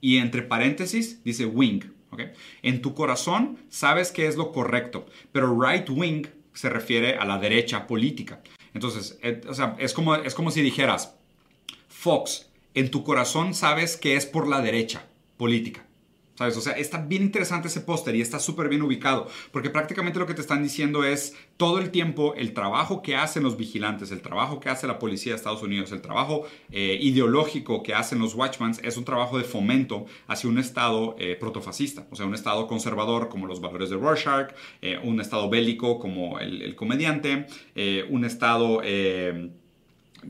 Y 0.00 0.16
entre 0.16 0.40
paréntesis 0.40 1.22
dice 1.22 1.44
wing, 1.44 1.82
¿ok? 2.12 2.22
En 2.62 2.80
tu 2.80 2.94
corazón 2.94 3.58
sabes 3.68 4.10
que 4.10 4.26
es 4.26 4.36
lo 4.36 4.52
correcto, 4.52 5.04
pero 5.32 5.54
right 5.60 5.86
wing 5.90 6.26
se 6.54 6.70
refiere 6.70 7.18
a 7.18 7.26
la 7.26 7.36
derecha 7.36 7.86
política. 7.86 8.40
Entonces, 8.74 9.18
o 9.48 9.54
sea, 9.54 9.76
es 9.78 9.94
como, 9.94 10.16
es 10.16 10.34
como 10.34 10.50
si 10.50 10.60
dijeras, 10.60 11.14
Fox, 11.88 12.50
en 12.74 12.90
tu 12.90 13.04
corazón 13.04 13.54
sabes 13.54 13.96
que 13.96 14.16
es 14.16 14.26
por 14.26 14.48
la 14.48 14.60
derecha 14.60 15.06
política. 15.36 15.83
¿Sabes? 16.36 16.56
O 16.56 16.60
sea, 16.60 16.72
está 16.72 16.98
bien 16.98 17.22
interesante 17.22 17.68
ese 17.68 17.80
póster 17.80 18.16
y 18.16 18.20
está 18.20 18.40
súper 18.40 18.68
bien 18.68 18.82
ubicado, 18.82 19.28
porque 19.52 19.70
prácticamente 19.70 20.18
lo 20.18 20.26
que 20.26 20.34
te 20.34 20.40
están 20.40 20.64
diciendo 20.64 21.04
es 21.04 21.36
todo 21.56 21.78
el 21.78 21.90
tiempo 21.90 22.34
el 22.34 22.54
trabajo 22.54 23.02
que 23.02 23.14
hacen 23.14 23.44
los 23.44 23.56
vigilantes, 23.56 24.10
el 24.10 24.20
trabajo 24.20 24.58
que 24.58 24.68
hace 24.68 24.88
la 24.88 24.98
policía 24.98 25.32
de 25.32 25.36
Estados 25.36 25.62
Unidos, 25.62 25.92
el 25.92 26.00
trabajo 26.00 26.44
eh, 26.72 26.98
ideológico 27.00 27.84
que 27.84 27.94
hacen 27.94 28.18
los 28.18 28.34
Watchmans 28.34 28.80
es 28.82 28.96
un 28.96 29.04
trabajo 29.04 29.38
de 29.38 29.44
fomento 29.44 30.06
hacia 30.26 30.50
un 30.50 30.58
Estado 30.58 31.14
eh, 31.20 31.36
protofascista, 31.38 32.08
o 32.10 32.16
sea, 32.16 32.26
un 32.26 32.34
Estado 32.34 32.66
conservador 32.66 33.28
como 33.28 33.46
los 33.46 33.60
valores 33.60 33.90
de 33.90 33.96
Rorschach, 33.96 34.50
eh, 34.82 34.98
un 35.04 35.20
Estado 35.20 35.48
bélico 35.48 36.00
como 36.00 36.40
el, 36.40 36.74
comediante, 36.74 37.46
un 38.10 38.24
Estado 38.24 38.80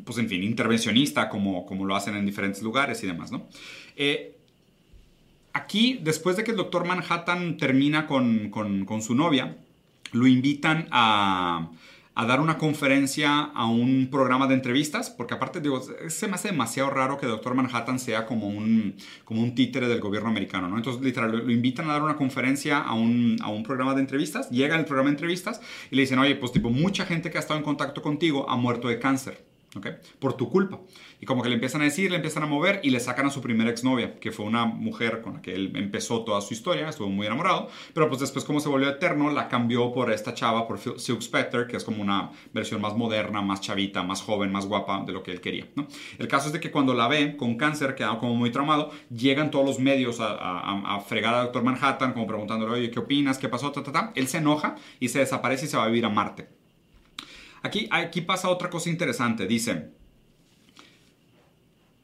pues 0.04 0.18
en 0.18 0.28
fin, 0.28 0.42
intervencionista 0.42 1.28
como, 1.28 1.64
como 1.64 1.86
lo 1.86 1.94
hacen 1.94 2.16
en 2.16 2.26
diferentes 2.26 2.62
lugares 2.62 3.02
y 3.04 3.06
demás, 3.06 3.30
¿no? 3.30 3.48
Aquí, 5.54 6.00
después 6.02 6.36
de 6.36 6.42
que 6.42 6.50
el 6.50 6.56
doctor 6.56 6.84
Manhattan 6.84 7.58
termina 7.58 8.08
con, 8.08 8.50
su 9.00 9.14
novia, 9.14 9.56
lo 10.10 10.26
invitan 10.26 10.88
a, 10.90 11.70
dar 12.16 12.40
una 12.40 12.58
conferencia 12.58 13.40
a 13.54 13.64
un 13.66 14.08
programa 14.10 14.48
de 14.48 14.54
entrevistas, 14.54 15.10
porque 15.10 15.34
aparte, 15.34 15.60
digo, 15.60 15.80
se 16.08 16.26
me 16.26 16.34
hace 16.34 16.48
demasiado 16.48 16.90
raro 16.90 17.18
que 17.18 17.26
el 17.26 17.32
Doctor 17.32 17.54
Manhattan 17.54 18.00
sea 18.00 18.26
como 18.26 18.48
un, 18.48 18.96
como 19.24 19.42
un 19.42 19.54
títere 19.54 19.86
del 19.86 20.00
gobierno 20.00 20.28
americano, 20.28 20.68
¿no? 20.68 20.76
Entonces, 20.76 21.00
literal, 21.00 21.30
lo, 21.30 21.50
invitan 21.52 21.88
a 21.88 21.92
dar 21.92 22.02
una 22.02 22.16
conferencia 22.16 22.80
a 22.80 22.94
un, 22.94 23.36
a 23.40 23.48
un 23.48 23.62
programa 23.62 23.94
de 23.94 24.00
entrevistas, 24.00 24.50
llega 24.50 24.76
el 24.76 24.84
programa 24.84 25.10
de 25.10 25.14
entrevistas 25.14 25.60
y 25.88 25.94
le 25.94 26.02
dicen, 26.02 26.18
oye, 26.18 26.34
pues 26.34 26.50
tipo, 26.50 26.68
mucha 26.68 27.06
gente 27.06 27.30
que 27.30 27.38
ha 27.38 27.40
estado 27.40 27.60
en 27.60 27.64
contacto 27.64 28.02
contigo 28.02 28.50
ha 28.50 28.56
muerto 28.56 28.88
de 28.88 28.98
cáncer. 28.98 29.53
Por 30.18 30.36
tu 30.36 30.48
culpa. 30.50 30.80
Y 31.20 31.26
como 31.26 31.42
que 31.42 31.48
le 31.48 31.54
empiezan 31.54 31.80
a 31.80 31.84
decir, 31.84 32.10
le 32.10 32.16
empiezan 32.16 32.42
a 32.42 32.46
mover 32.46 32.80
y 32.82 32.90
le 32.90 33.00
sacan 33.00 33.26
a 33.26 33.30
su 33.30 33.40
primera 33.40 33.70
exnovia, 33.70 34.18
que 34.20 34.32
fue 34.32 34.44
una 34.44 34.66
mujer 34.66 35.20
con 35.22 35.34
la 35.34 35.42
que 35.42 35.54
él 35.54 35.72
empezó 35.74 36.24
toda 36.24 36.40
su 36.40 36.54
historia, 36.54 36.88
estuvo 36.88 37.08
muy 37.08 37.26
enamorado, 37.26 37.68
pero 37.92 38.08
pues 38.08 38.20
después 38.20 38.44
como 38.44 38.60
se 38.60 38.68
volvió 38.68 38.88
eterno, 38.88 39.30
la 39.30 39.48
cambió 39.48 39.92
por 39.92 40.12
esta 40.12 40.34
chava, 40.34 40.66
por 40.66 40.78
Silk 40.78 41.20
Spectre, 41.20 41.66
que 41.66 41.76
es 41.76 41.84
como 41.84 42.02
una 42.02 42.30
versión 42.52 42.80
más 42.80 42.96
moderna, 42.96 43.42
más 43.42 43.60
chavita, 43.60 44.02
más 44.02 44.22
joven, 44.22 44.52
más 44.52 44.66
guapa 44.66 45.04
de 45.04 45.12
lo 45.12 45.22
que 45.22 45.32
él 45.32 45.40
quería, 45.40 45.66
¿no? 45.74 45.86
El 46.18 46.28
caso 46.28 46.48
es 46.48 46.52
de 46.52 46.60
que 46.60 46.70
cuando 46.70 46.94
la 46.94 47.08
ve 47.08 47.36
con 47.36 47.56
cáncer, 47.56 47.94
quedado 47.94 48.18
como 48.18 48.34
muy 48.34 48.50
traumado, 48.50 48.90
llegan 49.10 49.50
todos 49.50 49.64
los 49.64 49.78
medios 49.78 50.18
a, 50.20 51.00
fregar 51.06 51.34
al 51.34 51.44
Doctor 51.44 51.64
Manhattan, 51.64 52.12
como 52.12 52.26
preguntándole, 52.26 52.72
oye, 52.72 52.90
¿qué 52.90 52.98
opinas? 52.98 53.38
¿Qué 53.38 53.48
pasó? 53.48 53.72
Él 54.14 54.28
se 54.28 54.38
enoja 54.38 54.76
y 55.00 55.08
se 55.08 55.18
desaparece 55.18 55.66
y 55.66 55.68
se 55.68 55.76
va 55.76 55.84
a 55.84 55.88
vivir 55.88 56.04
a 56.04 56.10
Marte. 56.10 56.53
Aquí, 57.64 58.20
pasa 58.20 58.50
otra 58.50 58.68
cosa 58.68 58.90
interesante. 58.90 59.46
Dice, 59.46 59.88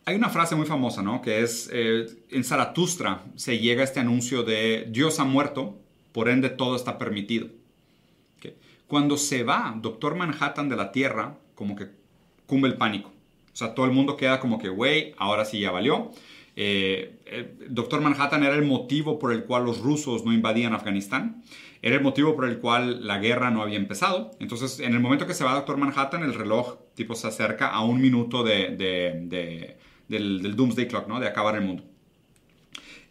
hay 0.07 0.17
una 0.17 0.31
frase 0.31 0.57
muy 0.57 0.65
famosa, 0.65 1.03
¿no? 1.03 1.21
Que 1.21 1.43
es, 1.43 1.69
eh, 1.71 2.07
en 2.31 2.45
Zaratustra 2.45 3.23
se 3.37 3.59
llega 3.59 3.85
este 3.85 4.01
anuncio 4.01 4.43
de 4.43 4.87
Dios 4.89 5.21
ha 5.21 5.25
muerto, 5.25 5.79
por 6.13 6.31
ende 6.31 6.49
todo 6.49 6.77
está 6.77 6.97
permitido. 6.97 7.49
Cuando 8.87 9.17
se 9.19 9.45
va 9.45 9.77
Doctor 9.81 10.17
Manhattan 10.17 10.69
de 10.69 10.77
la 10.77 10.91
Tierra, 10.91 11.39
como 11.55 11.77
que 11.77 11.89
cumbe 12.47 12.67
el 12.67 12.77
pánico. 12.77 13.13
O 13.53 13.57
sea, 13.57 13.75
todo 13.75 13.87
el 13.87 13.93
mundo 13.93 14.17
queda 14.17 14.41
como 14.41 14.59
que, 14.59 14.69
güey, 14.69 15.15
ahora 15.19 15.45
sí 15.45 15.61
ya 15.61 15.71
valió. 15.71 16.11
Eh, 16.57 17.21
eh, 17.27 17.55
Doctor 17.69 18.01
Manhattan 18.01 18.43
era 18.43 18.57
el 18.57 18.65
motivo 18.65 19.19
por 19.19 19.33
el 19.33 19.45
cual 19.45 19.65
los 19.65 19.79
rusos 19.79 20.25
no 20.25 20.33
invadían 20.33 20.73
Afganistán. 20.73 21.45
Era 21.83 21.97
el 21.97 22.03
motivo 22.03 22.37
por 22.37 22.45
el 22.45 22.59
cual 22.59 23.07
la 23.07 23.19
guerra 23.19 23.51
no 23.51 23.63
había 23.63 23.79
empezado. 23.79 24.33
Entonces, 24.39 24.81
en 24.81 24.93
el 24.93 25.01
momento 25.01 25.27
que 25.27 25.35
se 25.35 25.45
va 25.45 25.55
Doctor 25.55 25.79
Manhattan, 25.79 26.23
el 26.23 26.35
reloj 26.35 26.79
tipo 26.95 27.15
se 27.15 27.29
acerca 27.29 27.69
a 27.69 27.83
un 27.83 28.01
minuto 28.01 28.43
de, 28.43 29.77
del, 30.09 30.57
Doomsday 30.57 30.87
Clock, 30.89 31.09
¿no? 31.09 31.21
De 31.21 31.27
acabar 31.27 31.55
el 31.55 31.63
mundo. 31.63 31.85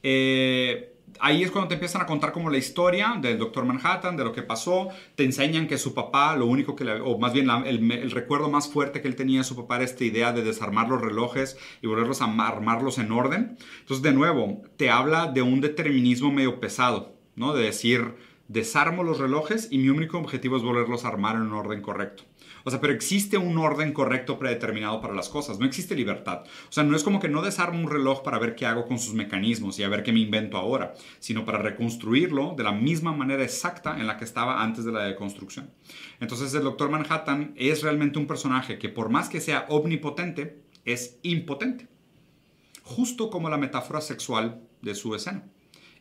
Eh, 0.03 0.93
ahí 1.19 1.41
es 1.41 1.49
cuando 1.49 1.69
te 1.69 1.73
empiezan 1.73 2.01
a 2.01 2.05
contar 2.05 2.31
como 2.31 2.51
la 2.51 2.57
historia 2.57 3.17
del 3.19 3.39
Doctor 3.39 3.65
Manhattan, 3.65 4.15
de 4.15 4.23
lo 4.23 4.31
que 4.31 4.43
pasó. 4.43 4.89
Te 5.15 5.23
enseñan 5.23 5.67
que 5.67 5.79
su 5.79 5.95
papá, 5.95 6.35
lo 6.35 6.45
único 6.45 6.75
que 6.75 6.83
le, 6.83 7.01
o 7.01 7.17
más 7.17 7.33
bien 7.33 7.49
el, 7.65 7.91
el, 7.91 8.11
recuerdo 8.11 8.49
más 8.49 8.69
fuerte 8.69 9.01
que 9.01 9.07
él 9.07 9.15
tenía 9.15 9.39
de 9.39 9.45
su 9.45 9.55
papá 9.55 9.77
era 9.77 9.85
esta 9.85 10.03
idea 10.03 10.31
de 10.31 10.43
desarmar 10.43 10.89
los 10.89 11.01
relojes 11.01 11.57
y 11.81 11.87
volverlos 11.87 12.21
a 12.21 12.25
armarlos 12.25 12.99
en 12.99 13.11
orden. 13.11 13.57
Entonces, 13.79 14.03
de 14.03 14.11
nuevo, 14.11 14.61
te 14.77 14.91
habla 14.91 15.25
de 15.25 15.41
un 15.41 15.59
determinismo 15.59 16.31
medio 16.31 16.59
pesado, 16.59 17.15
¿no? 17.35 17.53
De 17.53 17.63
decir, 17.63 18.28
desarmo 18.49 19.03
los 19.03 19.19
relojes 19.19 19.67
y 19.71 19.77
mi 19.77 19.89
único 19.89 20.17
objetivo 20.17 20.57
es 20.57 20.63
volverlos 20.63 21.05
a 21.05 21.09
armar 21.09 21.35
en 21.35 21.43
un 21.43 21.53
orden 21.53 21.81
correcto. 21.81 22.23
O 22.65 22.71
sea, 22.71 22.81
pero 22.81 22.91
existe 22.91 23.37
un 23.37 23.57
orden 23.59 23.93
correcto 23.93 24.39
predeterminado 24.39 24.99
para 24.99 25.13
las 25.13 25.29
cosas, 25.29 25.59
no 25.59 25.67
existe 25.67 25.95
libertad. 25.95 26.43
O 26.67 26.71
sea, 26.71 26.83
no 26.83 26.95
es 26.95 27.03
como 27.03 27.19
que 27.19 27.29
no 27.29 27.43
desarmo 27.43 27.79
un 27.79 27.89
reloj 27.89 28.23
para 28.23 28.39
ver 28.39 28.55
qué 28.55 28.65
hago 28.65 28.85
con 28.85 28.99
sus 28.99 29.13
mecanismos 29.13 29.77
y 29.77 29.83
a 29.83 29.87
ver 29.87 30.01
qué 30.01 30.11
me 30.11 30.19
invento 30.19 30.57
ahora, 30.57 30.95
sino 31.19 31.45
para 31.45 31.59
reconstruirlo 31.59 32.55
de 32.57 32.63
la 32.63 32.71
misma 32.71 33.13
manera 33.13 33.43
exacta 33.43 33.99
en 33.99 34.07
la 34.07 34.17
que 34.17 34.25
estaba 34.25 34.63
antes 34.63 34.83
de 34.83 34.91
la 34.91 35.03
deconstrucción. 35.03 35.69
Entonces 36.19 36.53
el 36.55 36.63
Doctor 36.63 36.89
Manhattan 36.89 37.53
es 37.55 37.83
realmente 37.83 38.17
un 38.17 38.27
personaje 38.27 38.79
que 38.79 38.89
por 38.89 39.09
más 39.09 39.29
que 39.29 39.41
sea 39.41 39.67
omnipotente, 39.69 40.63
es 40.85 41.19
impotente. 41.21 41.87
Justo 42.81 43.29
como 43.29 43.49
la 43.49 43.57
metáfora 43.57 44.01
sexual 44.01 44.63
de 44.81 44.95
su 44.95 45.13
escena 45.13 45.45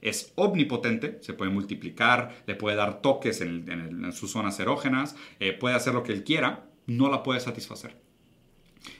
es 0.00 0.32
omnipotente, 0.36 1.18
se 1.22 1.32
puede 1.32 1.50
multiplicar, 1.50 2.42
le 2.46 2.54
puede 2.54 2.76
dar 2.76 3.02
toques 3.02 3.40
en, 3.40 4.12
sus 4.12 4.30
zonas 4.30 4.58
erógenas, 4.60 5.16
eh, 5.40 5.52
puede 5.52 5.74
hacer 5.74 5.94
lo 5.94 6.02
que 6.02 6.12
él 6.12 6.24
quiera, 6.24 6.66
no 6.86 7.10
la 7.10 7.22
puede 7.22 7.40
satisfacer. 7.40 7.96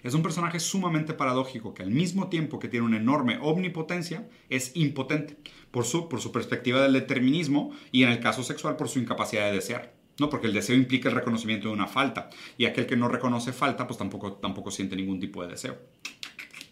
Es 0.02 0.14
un 0.14 0.22
personaje 0.22 0.60
sumamente 0.60 1.14
paradójico 1.14 1.74
que 1.74 1.82
al 1.82 1.90
mismo 1.90 2.28
tiempo 2.28 2.58
que 2.58 2.68
tiene 2.68 2.86
una 2.86 2.96
enorme 2.96 3.38
omnipotencia, 3.40 4.28
es 4.48 4.72
impotente 4.74 5.36
por 5.70 5.84
su, 5.84 6.08
por 6.08 6.20
su 6.20 6.32
perspectiva 6.32 6.82
del 6.82 6.92
determinismo 6.92 7.72
y 7.92 8.02
en 8.02 8.10
el 8.10 8.20
caso 8.20 8.42
sexual 8.42 8.76
por 8.76 8.88
su 8.88 8.98
incapacidad 8.98 9.46
de 9.46 9.52
desear. 9.52 9.94
¿no? 10.18 10.28
Porque 10.28 10.48
el 10.48 10.52
deseo 10.52 10.76
implica 10.76 11.08
el 11.08 11.14
reconocimiento 11.14 11.68
de 11.68 11.74
una 11.74 11.86
falta 11.86 12.28
y 12.56 12.64
aquel 12.64 12.86
que 12.86 12.96
no 12.96 13.08
reconoce 13.08 13.52
falta 13.52 13.86
pues 13.86 13.98
tampoco, 13.98 14.32
tampoco 14.34 14.70
siente 14.70 14.96
ningún 14.96 15.20
tipo 15.20 15.42
de 15.42 15.48
deseo. 15.48 15.78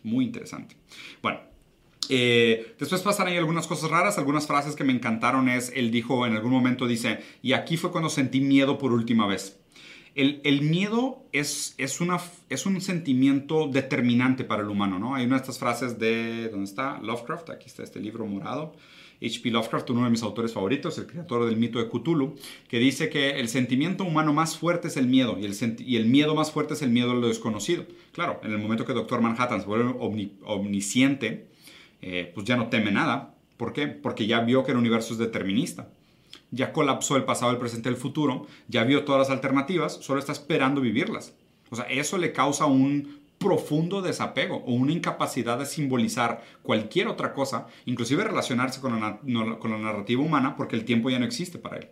Muy 0.02 0.24
interesante. 0.24 0.76
Bueno, 1.22 1.40
eh, 2.08 2.74
después 2.78 3.02
pasan 3.02 3.28
ahí 3.28 3.36
algunas 3.36 3.66
cosas 3.66 3.90
raras, 3.90 4.18
algunas 4.18 4.46
frases 4.46 4.74
que 4.74 4.84
me 4.84 4.92
encantaron 4.92 5.48
es, 5.48 5.72
él 5.74 5.90
dijo 5.90 6.26
en 6.26 6.34
algún 6.34 6.52
momento, 6.52 6.86
dice, 6.86 7.20
y 7.42 7.52
aquí 7.52 7.76
fue 7.76 7.90
cuando 7.90 8.10
sentí 8.10 8.40
miedo 8.40 8.78
por 8.78 8.92
última 8.92 9.26
vez. 9.26 9.58
El, 10.14 10.62
miedo 10.62 11.26
es, 11.32 11.74
es, 11.76 12.00
una, 12.00 12.18
es 12.48 12.64
un 12.64 12.80
sentimiento 12.80 13.68
determinante 13.68 14.44
para 14.44 14.62
el 14.62 14.70
humano, 14.70 14.98
¿no? 14.98 15.14
Hay 15.14 15.26
una 15.26 15.36
de 15.36 15.42
estas 15.42 15.58
frases 15.58 15.98
de, 15.98 16.48
¿dónde 16.48 16.64
está? 16.64 16.98
Lovecraft, 17.02 17.50
aquí 17.50 17.66
está 17.66 17.82
este 17.82 18.00
libro 18.00 18.24
morado. 18.24 18.74
H.P. 19.22 19.50
Lovecraft, 19.50 19.90
uno 19.90 20.04
de 20.04 20.10
mis 20.10 20.22
autores 20.22 20.52
favoritos, 20.52 20.98
el 20.98 21.06
creador 21.06 21.46
del 21.46 21.56
mito 21.56 21.78
de 21.78 21.88
Cthulhu, 21.88 22.34
que 22.68 22.78
dice 22.78 23.08
que 23.08 23.38
el 23.40 23.48
sentimiento 23.48 24.04
humano 24.04 24.32
más 24.32 24.56
fuerte 24.58 24.88
es 24.88 24.96
el 24.96 25.06
miedo 25.06 25.38
y 25.38 25.44
el, 25.96 26.06
miedo 26.06 26.34
más 26.34 26.50
fuerte 26.50 26.74
es 26.74 26.82
el 26.82 26.90
miedo 26.90 27.12
a 27.12 27.14
lo 27.14 27.28
desconocido. 27.28 27.86
Claro, 28.12 28.40
en 28.42 28.52
el 28.52 28.58
momento 28.58 28.84
que 28.84 28.92
Doctor 28.92 29.20
Manhattan 29.20 29.60
se 29.60 29.66
vuelve 29.66 29.94
omnisciente, 30.44 31.46
eh, 32.02 32.30
pues 32.34 32.46
ya 32.46 32.56
no 32.56 32.68
teme 32.68 32.90
nada. 32.90 33.34
¿Por 33.56 33.72
qué? 33.72 33.86
Porque 33.88 34.26
ya 34.26 34.40
vio 34.40 34.64
que 34.64 34.72
el 34.72 34.78
universo 34.78 35.12
es 35.12 35.18
determinista. 35.18 35.88
Ya 36.50 36.72
colapsó 36.72 37.16
el 37.16 37.24
pasado, 37.24 37.52
el 37.52 37.58
presente, 37.58 37.88
el 37.88 37.96
futuro. 37.96 38.46
Ya 38.68 38.84
vio 38.84 39.04
todas 39.04 39.20
las 39.20 39.30
alternativas, 39.30 39.94
solo 39.94 40.20
está 40.20 40.32
esperando 40.32 40.80
vivirlas. 40.80 41.34
O 41.70 41.76
sea, 41.76 41.86
eso 41.86 42.18
le 42.18 42.32
causa 42.32 42.66
un 42.66 43.20
profundo 43.38 44.00
desapego 44.02 44.56
o 44.66 44.72
una 44.72 44.92
incapacidad 44.92 45.58
de 45.58 45.66
simbolizar 45.66 46.42
cualquier 46.62 47.08
otra 47.08 47.32
cosa, 47.34 47.66
inclusive 47.84 48.24
relacionarse 48.24 48.80
con 48.80 48.98
la, 49.00 49.18
con 49.58 49.70
la 49.70 49.78
narrativa 49.78 50.22
humana, 50.22 50.56
porque 50.56 50.76
el 50.76 50.84
tiempo 50.84 51.10
ya 51.10 51.18
no 51.18 51.26
existe 51.26 51.58
para 51.58 51.78
él. 51.78 51.88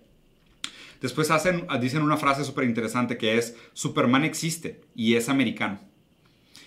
Después 1.00 1.30
hacen, 1.30 1.66
dicen 1.80 2.02
una 2.02 2.16
frase 2.16 2.44
súper 2.44 2.64
interesante 2.64 3.18
que 3.18 3.36
es, 3.36 3.56
Superman 3.74 4.24
existe 4.24 4.80
y 4.94 5.16
es 5.16 5.28
americano. 5.28 5.80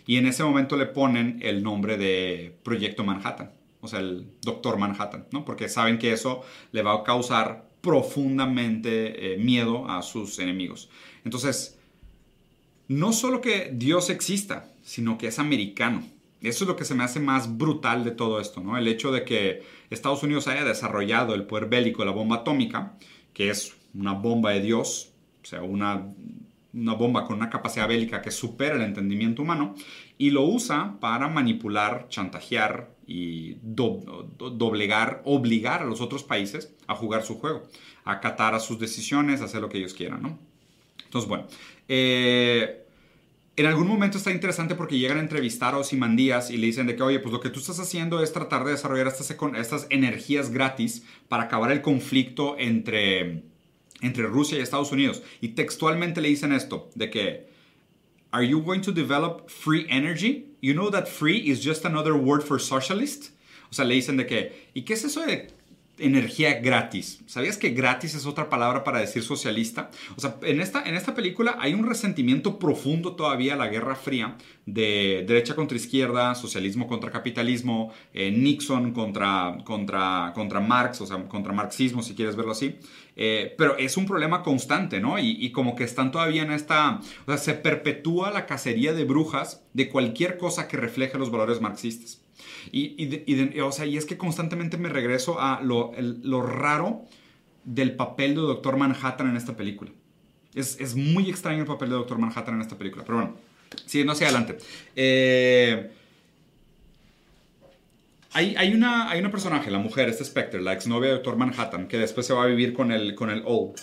Y 0.08 0.18
en 0.18 0.26
ese 0.26 0.44
momento 0.44 0.78
le 0.78 0.88
ponen 0.88 1.40
el 1.44 1.62
nombre 1.62 1.98
de 1.98 2.58
Proyecto 2.64 3.04
Manhattan, 3.04 3.52
o 3.82 3.88
sea, 3.88 4.00
el 4.00 4.26
Doctor 4.42 4.78
Manhattan, 4.78 5.28
¿no? 5.32 5.46
Porque 5.46 5.70
saben 5.70 6.00
que 6.00 6.14
eso 6.14 6.44
le 6.72 6.82
va 6.82 6.94
a 6.94 7.04
causar 7.04 7.68
profundamente 7.82 9.34
eh, 9.34 9.38
miedo 9.38 9.90
a 9.90 10.02
sus 10.02 10.40
enemigos. 10.40 10.90
Entonces, 11.26 11.78
no 12.88 13.12
solo 13.12 13.42
que 13.42 13.70
Dios 13.74 14.10
exista, 14.10 14.72
sino 14.82 15.18
que 15.18 15.28
es 15.28 15.40
americano. 15.40 16.04
Eso 16.42 16.64
es 16.64 16.68
lo 16.70 16.78
que 16.78 16.86
se 16.86 16.96
me 16.96 17.04
hace 17.04 17.20
más 17.20 17.58
brutal 17.58 18.06
de 18.06 18.12
todo 18.12 18.40
esto, 18.40 18.62
¿no? 18.62 18.78
El 18.78 18.88
hecho 18.88 19.12
de 19.12 19.26
que 19.26 19.64
Estados 19.90 20.24
Unidos 20.24 20.48
haya 20.48 20.64
desarrollado 20.64 21.36
el 21.36 21.44
poder 21.44 21.68
bélico, 21.68 22.06
la 22.06 22.12
bomba 22.12 22.38
atómica, 22.38 22.98
que 23.34 23.50
es 23.50 23.74
una 23.94 24.14
bomba 24.14 24.52
de 24.52 24.62
Dios, 24.62 25.10
o 25.44 25.46
sea, 25.46 25.64
una, 25.64 26.14
una 26.78 26.94
bomba 26.94 27.26
con 27.26 27.38
una 27.38 27.50
capacidad 27.50 27.88
bélica 27.88 28.22
que 28.22 28.32
supera 28.32 28.76
el 28.76 28.82
entendimiento 28.84 29.42
humano, 29.42 29.76
y 30.18 30.30
lo 30.30 30.44
usa 30.44 30.98
para 31.00 31.28
manipular, 31.28 32.08
chantajear 32.10 32.96
y 33.08 33.58
doblegar, 33.62 35.22
obligar 35.26 35.82
a 35.82 35.86
los 35.86 36.02
otros 36.02 36.24
países 36.24 36.74
a 36.88 36.96
jugar 36.96 37.24
su 37.24 37.40
juego, 37.40 37.64
a 38.04 38.14
acatar 38.14 38.54
a 38.54 38.60
sus 38.60 38.80
decisiones, 38.80 39.42
a 39.42 39.46
hacer 39.46 39.62
lo 39.62 39.70
que 39.70 39.78
ellos 39.78 39.94
quieran, 39.94 40.22
¿no? 40.22 40.40
Entonces, 41.06 41.30
bueno, 41.30 41.48
eh, 41.88 42.84
en 43.56 43.66
algún 43.66 43.88
momento 43.88 44.20
está 44.20 44.32
interesante 44.32 44.76
porque 44.76 45.00
llegan 45.00 45.18
a 45.18 45.22
entrevistar 45.22 45.74
a 45.74 45.80
Osimandías 45.80 46.52
y 46.52 46.58
le 46.58 46.68
dicen 46.68 46.86
de 46.86 46.96
que, 46.96 47.02
oye, 47.02 47.20
pues 47.20 47.34
lo 47.34 47.40
que 47.40 47.50
tú 47.50 47.60
estás 47.60 47.80
haciendo 47.80 48.22
es 48.22 48.32
tratar 48.32 48.64
de 48.64 48.72
desarrollar 48.72 49.08
estas, 49.08 49.36
estas 49.56 49.88
energías 49.90 50.52
gratis 50.52 51.04
para 51.28 51.44
acabar 51.44 51.72
el 51.72 51.82
conflicto 51.82 52.56
entre, 52.60 53.46
entre 54.02 54.28
Rusia 54.28 54.58
y 54.58 54.62
Estados 54.62 54.92
Unidos. 54.92 55.22
Y 55.42 55.50
textualmente 55.50 56.22
le 56.22 56.30
dicen 56.30 56.54
esto, 56.54 56.90
de 56.96 57.10
que, 57.10 57.48
are 58.32 58.46
you 58.46 58.62
going 58.62 58.82
to 58.82 58.92
develop 58.92 59.50
free 59.50 59.86
energy? 59.90 60.46
You 60.62 60.74
know 60.74 60.90
that 60.90 61.08
free 61.08 61.50
is 61.50 61.64
just 61.64 61.86
another 61.86 62.14
word 62.14 62.44
for 62.44 62.60
socialist? 62.60 63.32
O 63.70 63.74
sea, 63.74 63.86
le 63.86 63.96
dicen 63.96 64.18
de 64.18 64.26
que, 64.26 64.70
¿y 64.74 64.84
qué 64.84 64.94
es 64.94 65.04
eso 65.04 65.26
de 65.26 65.48
energía 66.00 66.60
gratis. 66.60 67.22
¿Sabías 67.26 67.58
que 67.58 67.70
gratis 67.70 68.16
es 68.16 68.26
otra 68.26 68.50
palabra 68.50 68.84
para 68.84 69.00
decir 69.00 69.24
socialista? 69.24 69.90
O 70.16 70.22
sea, 70.22 70.38
en 70.44 70.62
esta, 70.62 70.84
en 70.84 70.96
esta 70.96 71.16
película 71.16 71.58
hay 71.60 71.74
un 71.74 71.88
resentimiento 71.88 72.60
profundo 72.60 73.16
todavía 73.16 73.54
a 73.54 73.58
la 73.58 73.68
Guerra 73.68 73.96
Fría 73.96 74.38
de 74.66 75.24
derecha 75.28 75.56
contra 75.56 75.78
izquierda, 75.78 76.36
socialismo 76.36 76.88
contra 76.88 77.10
capitalismo, 77.10 77.94
eh, 78.14 78.32
Nixon 78.32 78.92
contra, 78.92 79.58
contra, 79.64 80.32
contra 80.36 80.60
Marx, 80.60 81.02
o 81.02 81.08
sea, 81.08 81.24
contra 81.28 81.54
marxismo, 81.54 82.04
si 82.04 82.14
quieres 82.14 82.36
verlo 82.36 82.52
así. 82.52 82.78
Eh, 83.16 83.56
pero 83.58 83.78
es 83.78 83.98
un 83.98 84.06
problema 84.06 84.44
constante, 84.44 85.00
¿no? 85.00 85.18
Y, 85.18 85.38
y, 85.40 85.52
como 85.52 85.76
que 85.76 85.84
están 85.84 86.12
todavía 86.12 86.44
en 86.44 86.52
esta, 86.52 87.00
o 87.26 87.32
sea, 87.32 87.38
se 87.38 87.54
perpetúa 87.56 88.30
la 88.30 88.46
cacería 88.46 88.94
de 88.94 89.06
brujas 89.06 89.64
de 89.74 89.90
cualquier 89.90 90.38
cosa 90.38 90.68
que 90.68 90.78
refleje 90.78 91.18
los 91.18 91.32
valores 91.32 91.60
marxistas. 91.60 92.22
Y, 92.72 92.96
y, 93.26 93.60
o 93.60 93.72
sea, 93.72 93.86
y 93.86 93.98
es 93.98 94.06
que 94.06 94.18
constantemente 94.18 94.78
me 94.78 94.90
regreso 94.90 95.40
a 95.40 95.62
lo, 95.62 95.92
raro 96.42 97.06
del 97.64 97.96
papel 97.96 98.36
de 98.36 98.42
Doctor 98.42 98.78
Manhattan 98.78 99.30
en 99.30 99.38
esta 99.38 99.56
película. 99.56 99.92
Es, 100.54 100.80
es, 100.80 100.96
muy 100.96 101.30
extraño 101.30 101.62
el 101.62 101.68
papel 101.68 101.90
de 101.90 101.96
Doctor 101.96 102.18
Manhattan 102.18 102.56
en 102.56 102.62
esta 102.62 102.78
película. 102.78 103.04
Pero 103.06 103.18
bueno, 103.20 103.36
siguiendo 103.86 104.14
hacia 104.14 104.28
adelante. 104.28 104.58
Eh, 104.96 105.92
hay, 108.34 108.56
hay, 108.56 108.74
una, 108.74 109.10
hay 109.10 109.20
una 109.20 109.32
personaje, 109.32 109.72
la 109.72 109.80
mujer, 109.80 110.10
este 110.10 110.24
Spectre, 110.24 110.62
la 110.62 110.74
exnovia 110.74 111.10
de 111.10 111.16
Doctor 111.16 111.38
Manhattan, 111.38 111.88
que 111.88 111.98
después 111.98 112.26
se 112.26 112.34
va 112.34 112.44
a 112.44 112.48
vivir 112.48 112.74
con 112.74 112.92
el, 112.92 113.16
con 113.16 113.30
el 113.30 113.44
Old. 113.46 113.76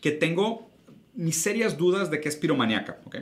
Que 0.00 0.12
tengo 0.12 0.67
mis 1.18 1.42
serias 1.42 1.76
dudas 1.76 2.12
de 2.12 2.20
que 2.20 2.28
es 2.28 2.36
piromaníaca, 2.36 3.00
¿ok? 3.04 3.16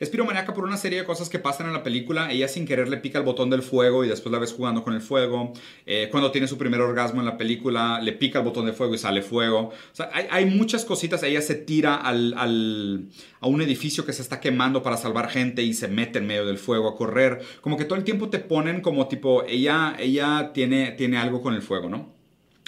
Es 0.00 0.08
piromaníaca 0.08 0.54
por 0.54 0.64
una 0.64 0.78
serie 0.78 1.00
de 1.00 1.04
cosas 1.04 1.28
que 1.28 1.38
pasan 1.38 1.66
en 1.66 1.74
la 1.74 1.82
película. 1.82 2.32
Ella 2.32 2.48
sin 2.48 2.66
querer 2.66 2.88
le 2.88 2.96
pica 2.96 3.18
el 3.18 3.26
botón 3.26 3.50
del 3.50 3.60
fuego 3.60 4.06
y 4.06 4.08
después 4.08 4.32
la 4.32 4.38
ves 4.38 4.54
jugando 4.54 4.82
con 4.82 4.94
el 4.94 5.02
fuego. 5.02 5.52
Eh, 5.84 6.08
cuando 6.10 6.30
tiene 6.30 6.48
su 6.48 6.56
primer 6.56 6.80
orgasmo 6.80 7.20
en 7.20 7.26
la 7.26 7.36
película, 7.36 8.00
le 8.00 8.14
pica 8.14 8.38
el 8.38 8.46
botón 8.46 8.64
de 8.64 8.72
fuego 8.72 8.94
y 8.94 8.98
sale 8.98 9.20
fuego. 9.20 9.68
O 9.68 9.72
sea, 9.92 10.10
hay, 10.30 10.46
muchas 10.46 10.86
cositas. 10.86 11.22
Ella 11.24 11.42
se 11.42 11.54
tira 11.54 11.96
al, 11.96 12.32
al, 12.38 13.08
a 13.40 13.46
un 13.48 13.60
edificio 13.60 14.06
que 14.06 14.14
se 14.14 14.22
está 14.22 14.40
quemando 14.40 14.82
para 14.82 14.96
salvar 14.96 15.28
gente 15.28 15.62
y 15.62 15.74
se 15.74 15.88
mete 15.88 16.20
en 16.20 16.26
medio 16.26 16.46
del 16.46 16.56
fuego 16.56 16.88
a 16.88 16.96
correr. 16.96 17.42
Como 17.60 17.76
que 17.76 17.84
todo 17.84 17.98
el 17.98 18.04
tiempo 18.04 18.30
te 18.30 18.38
ponen 18.38 18.80
como 18.80 19.08
tipo, 19.08 19.44
ella, 19.44 19.94
ella 19.98 20.52
tiene, 20.54 20.92
tiene 20.92 21.18
algo 21.18 21.42
con 21.42 21.52
el 21.52 21.60
fuego, 21.60 21.90
¿no? 21.90 22.21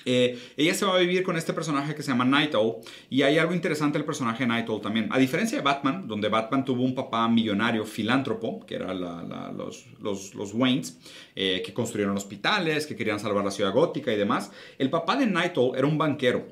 Eh, 0.04 0.38
ella 0.56 0.74
se 0.74 0.84
va 0.84 0.96
a 0.96 0.98
vivir 0.98 1.22
con 1.22 1.36
este 1.36 1.52
personaje 1.52 1.94
que 1.94 2.02
se 2.02 2.10
llama 2.10 2.24
Night 2.24 2.54
Owl 2.54 2.76
y 3.10 3.22
hay 3.22 3.38
algo 3.38 3.54
interesante 3.54 3.98
del 3.98 4.04
personaje 4.04 4.46
Night 4.46 4.68
Owl 4.68 4.80
también. 4.80 5.08
A 5.10 5.18
diferencia 5.18 5.58
de 5.58 5.64
Batman, 5.64 6.06
donde 6.06 6.28
Batman 6.28 6.64
tuvo 6.64 6.82
un 6.82 6.94
papá 6.94 7.28
millonario 7.28 7.84
filántropo, 7.84 8.64
que 8.66 8.76
eran 8.76 9.00
los, 9.56 9.86
los, 10.00 10.34
los, 10.34 10.54
Waynes, 10.54 10.98
eh, 11.34 11.62
que 11.64 11.72
construyeron 11.72 12.16
hospitales, 12.16 12.86
que 12.86 12.96
querían 12.96 13.20
salvar 13.20 13.44
la 13.44 13.50
ciudad 13.50 13.72
gótica 13.72 14.12
y 14.12 14.16
demás, 14.16 14.52
el 14.78 14.90
papá 14.90 15.16
de 15.16 15.26
Night 15.26 15.56
Owl 15.56 15.76
era 15.76 15.86
un 15.86 15.98
banquero 15.98 16.46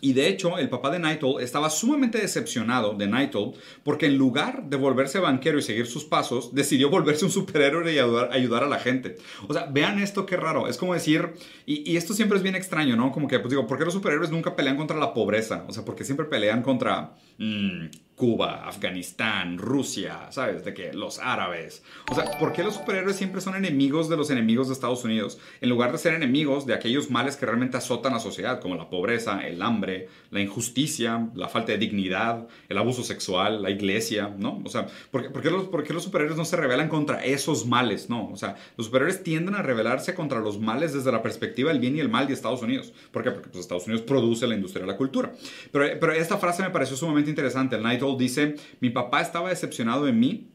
y 0.00 0.12
de 0.12 0.28
hecho, 0.28 0.58
el 0.58 0.68
papá 0.68 0.90
de 0.90 0.98
Nightowl 0.98 1.42
estaba 1.42 1.70
sumamente 1.70 2.18
decepcionado 2.18 2.94
de 2.94 3.06
Nightowl 3.06 3.54
porque 3.82 4.06
en 4.06 4.16
lugar 4.16 4.64
de 4.68 4.76
volverse 4.76 5.18
banquero 5.18 5.58
y 5.58 5.62
seguir 5.62 5.86
sus 5.86 6.04
pasos, 6.04 6.54
decidió 6.54 6.90
volverse 6.90 7.24
un 7.24 7.30
superhéroe 7.30 7.92
y 7.92 7.98
ayudar, 7.98 8.30
ayudar 8.32 8.64
a 8.64 8.68
la 8.68 8.78
gente. 8.78 9.16
O 9.46 9.52
sea, 9.52 9.66
vean 9.66 9.98
esto 9.98 10.26
qué 10.26 10.36
raro. 10.36 10.68
Es 10.68 10.76
como 10.76 10.94
decir, 10.94 11.32
y, 11.66 11.96
esto 11.96 12.14
siempre 12.14 12.36
es 12.36 12.42
bien 12.42 12.54
extraño, 12.54 12.96
¿no? 12.96 13.12
Como 13.12 13.28
que, 13.28 13.38
pues 13.38 13.50
digo, 13.50 13.66
¿por 13.66 13.78
qué 13.78 13.84
los 13.84 13.94
superhéroes 13.94 14.30
nunca 14.30 14.54
pelean 14.54 14.76
contra 14.76 14.96
la 14.96 15.12
pobreza? 15.14 15.64
O 15.68 15.72
sea, 15.72 15.84
porque 15.84 16.04
siempre 16.04 16.26
pelean 16.26 16.62
contra... 16.62 17.14
Mm, 17.38 17.86
Cuba, 18.18 18.68
Afganistán, 18.68 19.56
Rusia, 19.58 20.26
¿sabes? 20.30 20.64
De 20.64 20.74
que 20.74 20.92
los 20.92 21.20
árabes. 21.20 21.84
O 22.10 22.14
sea, 22.16 22.24
¿por 22.38 22.52
qué 22.52 22.64
los 22.64 22.74
superhéroes 22.74 23.16
siempre 23.16 23.40
son 23.40 23.54
enemigos 23.54 24.08
de 24.08 24.16
los 24.16 24.30
enemigos 24.30 24.66
de 24.66 24.74
Estados 24.74 25.04
Unidos? 25.04 25.38
En 25.60 25.68
lugar 25.68 25.92
de 25.92 25.98
ser 25.98 26.14
enemigos 26.14 26.66
de 26.66 26.74
aquellos 26.74 27.10
males 27.10 27.36
que 27.36 27.46
realmente 27.46 27.76
azotan 27.76 28.12
a 28.12 28.16
la 28.16 28.20
sociedad, 28.20 28.60
como 28.60 28.74
la 28.74 28.90
pobreza, 28.90 29.46
el 29.46 29.62
hambre, 29.62 30.08
la 30.30 30.40
injusticia, 30.40 31.28
la 31.34 31.48
falta 31.48 31.72
de 31.72 31.78
dignidad, 31.78 32.48
el 32.68 32.76
abuso 32.76 33.04
sexual, 33.04 33.62
la 33.62 33.70
iglesia, 33.70 34.34
¿no? 34.36 34.60
O 34.64 34.68
sea, 34.68 34.86
¿por 35.12 35.40
qué, 35.40 35.50
los, 35.50 35.68
por 35.68 35.84
qué 35.84 35.92
los 35.92 36.02
superhéroes 36.02 36.36
no 36.36 36.44
se 36.44 36.56
rebelan 36.56 36.88
contra 36.88 37.24
esos 37.24 37.66
males? 37.66 38.10
No, 38.10 38.30
o 38.30 38.36
sea, 38.36 38.56
los 38.76 38.86
superhéroes 38.86 39.22
tienden 39.22 39.54
a 39.54 39.62
rebelarse 39.62 40.14
contra 40.14 40.40
los 40.40 40.58
males 40.58 40.92
desde 40.92 41.12
la 41.12 41.22
perspectiva 41.22 41.70
del 41.70 41.78
bien 41.78 41.96
y 41.96 42.00
el 42.00 42.08
mal 42.08 42.26
de 42.26 42.32
Estados 42.32 42.62
Unidos. 42.62 42.92
¿Por 43.12 43.22
qué? 43.22 43.30
Porque 43.30 43.48
pues, 43.48 43.60
Estados 43.60 43.86
Unidos 43.86 44.04
produce 44.04 44.48
la 44.48 44.56
industria 44.56 44.84
de 44.84 44.90
la 44.90 44.96
cultura. 44.96 45.32
Pero, 45.70 45.86
pero 46.00 46.12
esta 46.12 46.36
frase 46.36 46.64
me 46.64 46.70
pareció 46.70 46.96
sumamente 46.96 47.30
interesante. 47.30 47.76
El 47.76 47.82
Night 47.84 48.02
dice, 48.16 48.56
mi 48.80 48.90
papá 48.90 49.20
estaba 49.20 49.50
decepcionado 49.50 50.04
de 50.04 50.12
mí 50.12 50.48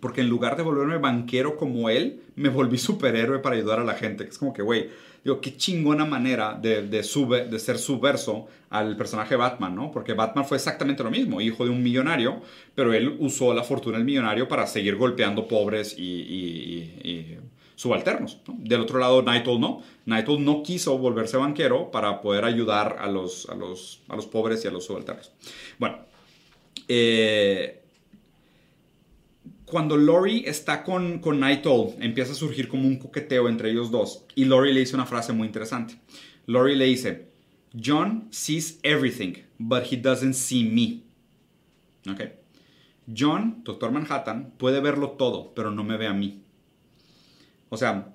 porque 0.00 0.20
en 0.20 0.28
lugar 0.28 0.56
de 0.56 0.62
volverme 0.62 0.98
banquero 0.98 1.56
como 1.56 1.88
él, 1.88 2.22
me 2.36 2.48
volví 2.48 2.78
superhéroe 2.78 3.38
para 3.38 3.56
ayudar 3.56 3.80
a 3.80 3.84
la 3.84 3.94
gente. 3.94 4.24
Es 4.24 4.38
como 4.38 4.52
que, 4.52 4.62
güey, 4.62 4.90
digo, 5.24 5.40
qué 5.40 5.56
chingona 5.56 6.04
manera 6.04 6.54
de, 6.60 6.82
de, 6.82 7.02
sube, 7.02 7.46
de 7.46 7.58
ser 7.58 7.78
subverso 7.78 8.46
al 8.70 8.96
personaje 8.96 9.34
Batman, 9.34 9.74
¿no? 9.74 9.90
Porque 9.90 10.12
Batman 10.12 10.44
fue 10.44 10.58
exactamente 10.58 11.02
lo 11.02 11.10
mismo, 11.10 11.40
hijo 11.40 11.64
de 11.64 11.70
un 11.70 11.82
millonario, 11.82 12.42
pero 12.74 12.92
él 12.92 13.16
usó 13.18 13.54
la 13.54 13.64
fortuna 13.64 13.96
del 13.96 14.04
millonario 14.04 14.46
para 14.46 14.66
seguir 14.66 14.96
golpeando 14.96 15.48
pobres 15.48 15.96
y, 15.98 17.38
subalternos. 17.74 18.40
Del 18.48 18.80
otro 18.80 18.98
lado, 18.98 19.22
Nightowl 19.22 19.60
no. 19.60 19.82
Nightowl 20.04 20.44
no 20.44 20.64
quiso 20.64 20.98
volverse 20.98 21.36
banquero 21.36 21.92
para 21.92 22.20
poder 22.20 22.44
ayudar 22.44 22.96
a 22.98 23.06
los, 23.06 23.48
a 23.48 23.54
los, 23.54 24.00
a 24.08 24.16
los 24.16 24.26
pobres 24.26 24.64
y 24.64 24.68
a 24.68 24.72
los 24.72 24.86
subalternos. 24.86 25.30
Bueno, 25.78 25.98
eh, 26.86 27.82
cuando 29.64 29.96
Lori 29.96 30.44
está 30.46 30.82
con, 30.82 31.18
con 31.18 31.40
Night 31.40 31.64
empieza 32.00 32.32
a 32.32 32.36
surgir 32.36 32.68
como 32.68 32.86
un 32.86 32.98
coqueteo 32.98 33.48
entre 33.48 33.70
ellos 33.70 33.90
dos. 33.90 34.24
Y 34.34 34.44
Lori 34.44 34.72
le 34.72 34.80
dice 34.80 34.94
una 34.94 35.06
frase 35.06 35.32
muy 35.32 35.46
interesante. 35.46 35.98
Lori 36.46 36.74
le 36.74 36.86
dice, 36.86 37.28
John 37.78 38.28
sees 38.30 38.78
everything, 38.82 39.34
but 39.58 39.82
he 39.90 39.96
doesn't 39.96 40.34
see 40.34 40.64
me. 40.64 41.02
Okay. 42.10 42.32
John, 43.14 43.62
Doctor 43.64 43.90
Manhattan, 43.90 44.52
puede 44.56 44.80
verlo 44.80 45.10
todo, 45.12 45.52
pero 45.54 45.70
no 45.70 45.84
me 45.84 45.96
ve 45.96 46.06
a 46.06 46.14
mí. 46.14 46.42
O 47.68 47.76
sea, 47.76 48.14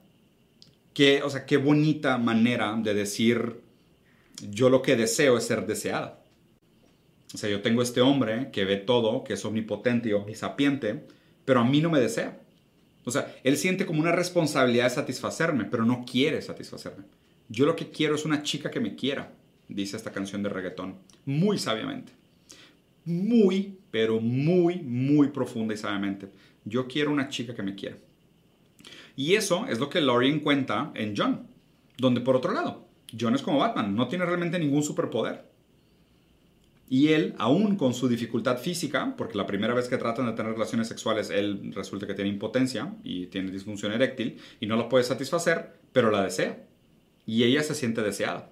qué, 0.93 1.21
o 1.23 1.29
sea, 1.29 1.45
qué 1.45 1.57
bonita 1.57 2.17
manera 2.17 2.75
de 2.77 2.93
decir, 2.93 3.61
yo 4.49 4.69
lo 4.69 4.81
que 4.81 4.95
deseo 4.95 5.37
es 5.37 5.45
ser 5.45 5.65
deseada. 5.65 6.22
O 7.33 7.37
sea, 7.37 7.49
yo 7.49 7.61
tengo 7.61 7.81
este 7.81 8.01
hombre 8.01 8.49
que 8.51 8.65
ve 8.65 8.77
todo, 8.77 9.23
que 9.23 9.33
es 9.33 9.43
omnipotente 9.45 10.09
y 10.09 10.13
omnisapiente, 10.13 11.05
pero 11.45 11.61
a 11.61 11.63
mí 11.63 11.81
no 11.81 11.89
me 11.89 11.99
desea. 11.99 12.39
O 13.05 13.11
sea, 13.11 13.35
él 13.43 13.57
siente 13.57 13.85
como 13.85 14.01
una 14.01 14.11
responsabilidad 14.11 14.85
de 14.85 14.89
satisfacerme, 14.91 15.65
pero 15.65 15.85
no 15.85 16.05
quiere 16.05 16.41
satisfacerme. 16.41 17.05
Yo 17.49 17.65
lo 17.65 17.75
que 17.75 17.89
quiero 17.89 18.15
es 18.15 18.25
una 18.25 18.43
chica 18.43 18.71
que 18.71 18.79
me 18.79 18.95
quiera, 18.95 19.33
dice 19.67 19.97
esta 19.97 20.11
canción 20.11 20.43
de 20.43 20.49
reggaetón, 20.49 20.99
muy 21.25 21.57
sabiamente. 21.57 22.13
Muy, 23.05 23.77
pero 23.91 24.21
muy, 24.21 24.81
muy 24.81 25.29
profunda 25.29 25.73
y 25.73 25.77
sabiamente. 25.77 26.29
Yo 26.63 26.87
quiero 26.87 27.11
una 27.11 27.27
chica 27.27 27.53
que 27.53 27.63
me 27.63 27.75
quiera. 27.75 27.97
Y 29.15 29.35
eso 29.35 29.65
es 29.67 29.79
lo 29.79 29.89
que 29.89 30.01
Laurie 30.01 30.41
cuenta 30.41 30.91
en 30.95 31.13
John, 31.15 31.47
donde 31.97 32.21
por 32.21 32.35
otro 32.35 32.53
lado, 32.53 32.87
John 33.19 33.35
es 33.35 33.41
como 33.41 33.59
Batman, 33.59 33.95
no 33.95 34.07
tiene 34.07 34.25
realmente 34.25 34.57
ningún 34.57 34.83
superpoder. 34.83 35.52
Y 36.93 37.07
él, 37.13 37.33
aún 37.39 37.75
con 37.75 37.95
su 37.95 38.07
dificultad 38.07 38.59
física, 38.59 39.15
porque 39.17 39.35
la 39.35 39.47
primera 39.47 39.73
vez 39.73 39.87
que 39.87 39.97
tratan 39.97 40.27
de 40.27 40.33
tener 40.33 40.53
relaciones 40.53 40.87
sexuales, 40.87 41.31
él 41.31 41.71
resulta 41.73 42.05
que 42.05 42.13
tiene 42.13 42.29
impotencia 42.29 42.93
y 43.03 43.25
tiene 43.25 43.49
disfunción 43.49 43.93
eréctil 43.93 44.39
y 44.59 44.67
no 44.67 44.75
la 44.75 44.89
puede 44.89 45.03
satisfacer, 45.03 45.73
pero 45.91 46.11
la 46.11 46.21
desea. 46.21 46.67
Y 47.25 47.45
ella 47.45 47.63
se 47.63 47.73
siente 47.73 48.03
deseada. 48.03 48.51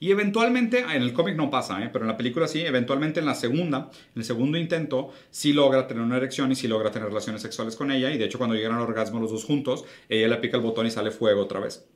Y 0.00 0.10
eventualmente, 0.10 0.78
en 0.78 1.02
el 1.02 1.12
cómic 1.12 1.36
no 1.36 1.50
pasa, 1.50 1.84
¿eh? 1.84 1.90
pero 1.92 2.06
en 2.06 2.08
la 2.08 2.16
película 2.16 2.48
sí, 2.48 2.62
eventualmente 2.62 3.20
en 3.20 3.26
la 3.26 3.34
segunda, 3.34 3.90
en 4.14 4.22
el 4.22 4.24
segundo 4.24 4.56
intento, 4.56 5.10
sí 5.30 5.52
logra 5.52 5.86
tener 5.86 6.02
una 6.02 6.16
erección 6.16 6.50
y 6.50 6.54
sí 6.54 6.68
logra 6.68 6.92
tener 6.92 7.08
relaciones 7.08 7.42
sexuales 7.42 7.76
con 7.76 7.90
ella. 7.90 8.10
Y 8.10 8.16
de 8.16 8.24
hecho, 8.24 8.38
cuando 8.38 8.56
llegan 8.56 8.72
al 8.72 8.80
orgasmo 8.80 9.20
los 9.20 9.32
dos 9.32 9.44
juntos, 9.44 9.84
ella 10.08 10.28
le 10.28 10.36
pica 10.38 10.56
el 10.56 10.62
botón 10.62 10.86
y 10.86 10.90
sale 10.90 11.10
fuego 11.10 11.42
otra 11.42 11.60
vez. 11.60 11.86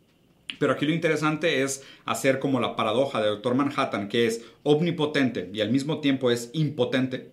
Pero 0.58 0.72
aquí 0.72 0.86
lo 0.86 0.92
interesante 0.92 1.62
es 1.62 1.82
hacer 2.04 2.38
como 2.38 2.60
la 2.60 2.76
paradoja 2.76 3.20
de 3.20 3.28
Doctor 3.28 3.54
Manhattan, 3.54 4.08
que 4.08 4.26
es 4.26 4.44
omnipotente 4.62 5.50
y 5.52 5.60
al 5.60 5.70
mismo 5.70 6.00
tiempo 6.00 6.30
es 6.30 6.50
impotente. 6.52 7.30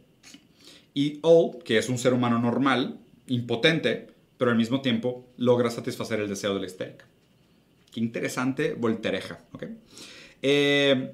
Y 0.94 1.20
O, 1.22 1.60
que 1.64 1.78
es 1.78 1.90
un 1.90 1.98
ser 1.98 2.14
humano 2.14 2.40
normal, 2.40 3.00
impotente, 3.28 4.08
pero 4.38 4.52
al 4.52 4.58
mismo 4.58 4.82
tiempo 4.82 5.26
logra 5.38 5.70
satisfacer 5.70 6.20
el 6.20 6.30
deseo 6.30 6.54
de 6.54 6.60
la 6.60 6.66
histérica. 6.66 7.06
Qué 7.92 8.00
interesante 8.00 8.74
voltereja, 8.74 9.40
¿ok? 9.54 9.66
Eh, 10.42 11.14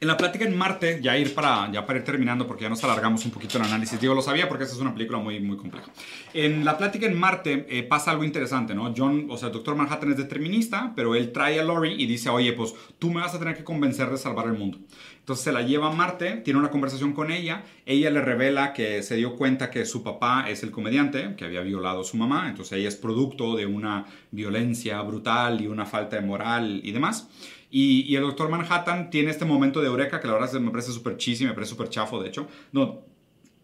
en 0.00 0.08
la 0.08 0.16
plática 0.16 0.46
en 0.46 0.56
Marte, 0.56 0.98
ya 1.02 1.18
ir 1.18 1.34
para, 1.34 1.70
ya 1.70 1.84
para 1.84 1.98
ir 1.98 2.04
terminando 2.06 2.46
porque 2.46 2.62
ya 2.62 2.70
nos 2.70 2.82
alargamos 2.82 3.22
un 3.26 3.30
poquito 3.30 3.58
el 3.58 3.64
análisis, 3.64 4.00
digo, 4.00 4.14
lo 4.14 4.22
sabía 4.22 4.48
porque 4.48 4.64
esta 4.64 4.74
es 4.74 4.80
una 4.80 4.94
película 4.94 5.18
muy, 5.18 5.40
muy 5.40 5.58
compleja. 5.58 5.90
En 6.32 6.64
la 6.64 6.78
plática 6.78 7.04
en 7.04 7.18
Marte 7.18 7.66
eh, 7.68 7.82
pasa 7.82 8.10
algo 8.10 8.24
interesante, 8.24 8.74
¿no? 8.74 8.94
John, 8.96 9.26
o 9.28 9.36
sea, 9.36 9.48
el 9.48 9.54
Doctor 9.54 9.76
Manhattan 9.76 10.12
es 10.12 10.16
determinista, 10.16 10.94
pero 10.96 11.14
él 11.14 11.32
trae 11.32 11.60
a 11.60 11.64
Lori 11.64 12.02
y 12.02 12.06
dice, 12.06 12.30
oye, 12.30 12.54
pues 12.54 12.74
tú 12.98 13.10
me 13.10 13.20
vas 13.20 13.34
a 13.34 13.38
tener 13.38 13.54
que 13.54 13.62
convencer 13.62 14.08
de 14.08 14.16
salvar 14.16 14.46
el 14.46 14.54
mundo. 14.54 14.78
Entonces 15.18 15.44
se 15.44 15.52
la 15.52 15.60
lleva 15.60 15.88
a 15.88 15.92
Marte, 15.92 16.38
tiene 16.38 16.58
una 16.58 16.70
conversación 16.70 17.12
con 17.12 17.30
ella, 17.30 17.64
ella 17.84 18.10
le 18.10 18.22
revela 18.22 18.72
que 18.72 19.02
se 19.02 19.16
dio 19.16 19.36
cuenta 19.36 19.70
que 19.70 19.84
su 19.84 20.02
papá 20.02 20.46
es 20.48 20.62
el 20.62 20.70
comediante, 20.70 21.34
que 21.36 21.44
había 21.44 21.60
violado 21.60 22.00
a 22.00 22.04
su 22.04 22.16
mamá, 22.16 22.48
entonces 22.48 22.78
ella 22.78 22.88
es 22.88 22.96
producto 22.96 23.54
de 23.54 23.66
una 23.66 24.06
violencia 24.30 25.00
brutal 25.02 25.60
y 25.60 25.66
una 25.66 25.84
falta 25.84 26.16
de 26.16 26.22
moral 26.22 26.80
y 26.82 26.90
demás. 26.92 27.28
Y, 27.70 28.14
el 28.16 28.22
Doctor 28.22 28.48
Manhattan 28.48 29.10
tiene 29.10 29.30
este 29.30 29.44
momento 29.44 29.80
de 29.80 29.86
eureka 29.86 30.20
que 30.20 30.26
la 30.26 30.34
verdad 30.34 30.52
me 30.60 30.70
parece 30.70 30.92
súper 30.92 31.16
y 31.18 31.44
me 31.44 31.54
parece 31.54 31.70
súper 31.70 31.88
chafo, 31.88 32.20
de 32.20 32.28
hecho, 32.28 32.48
no, 32.72 33.02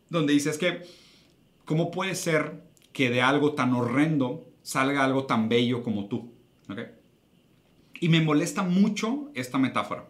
donde 0.08 0.32
dice 0.32 0.50
es 0.50 0.58
que, 0.58 0.82
¿cómo 1.64 1.90
puede 1.90 2.14
ser 2.14 2.62
que 2.92 3.10
de 3.10 3.20
algo 3.20 3.54
tan 3.54 3.74
horrendo 3.74 4.46
salga 4.62 5.04
algo 5.04 5.26
tan 5.26 5.48
bello 5.48 5.82
como 5.82 6.06
tú? 6.06 6.32
Y 8.00 8.08
me 8.08 8.20
molesta 8.20 8.62
mucho 8.62 9.30
esta 9.34 9.58
metáfora. 9.58 10.06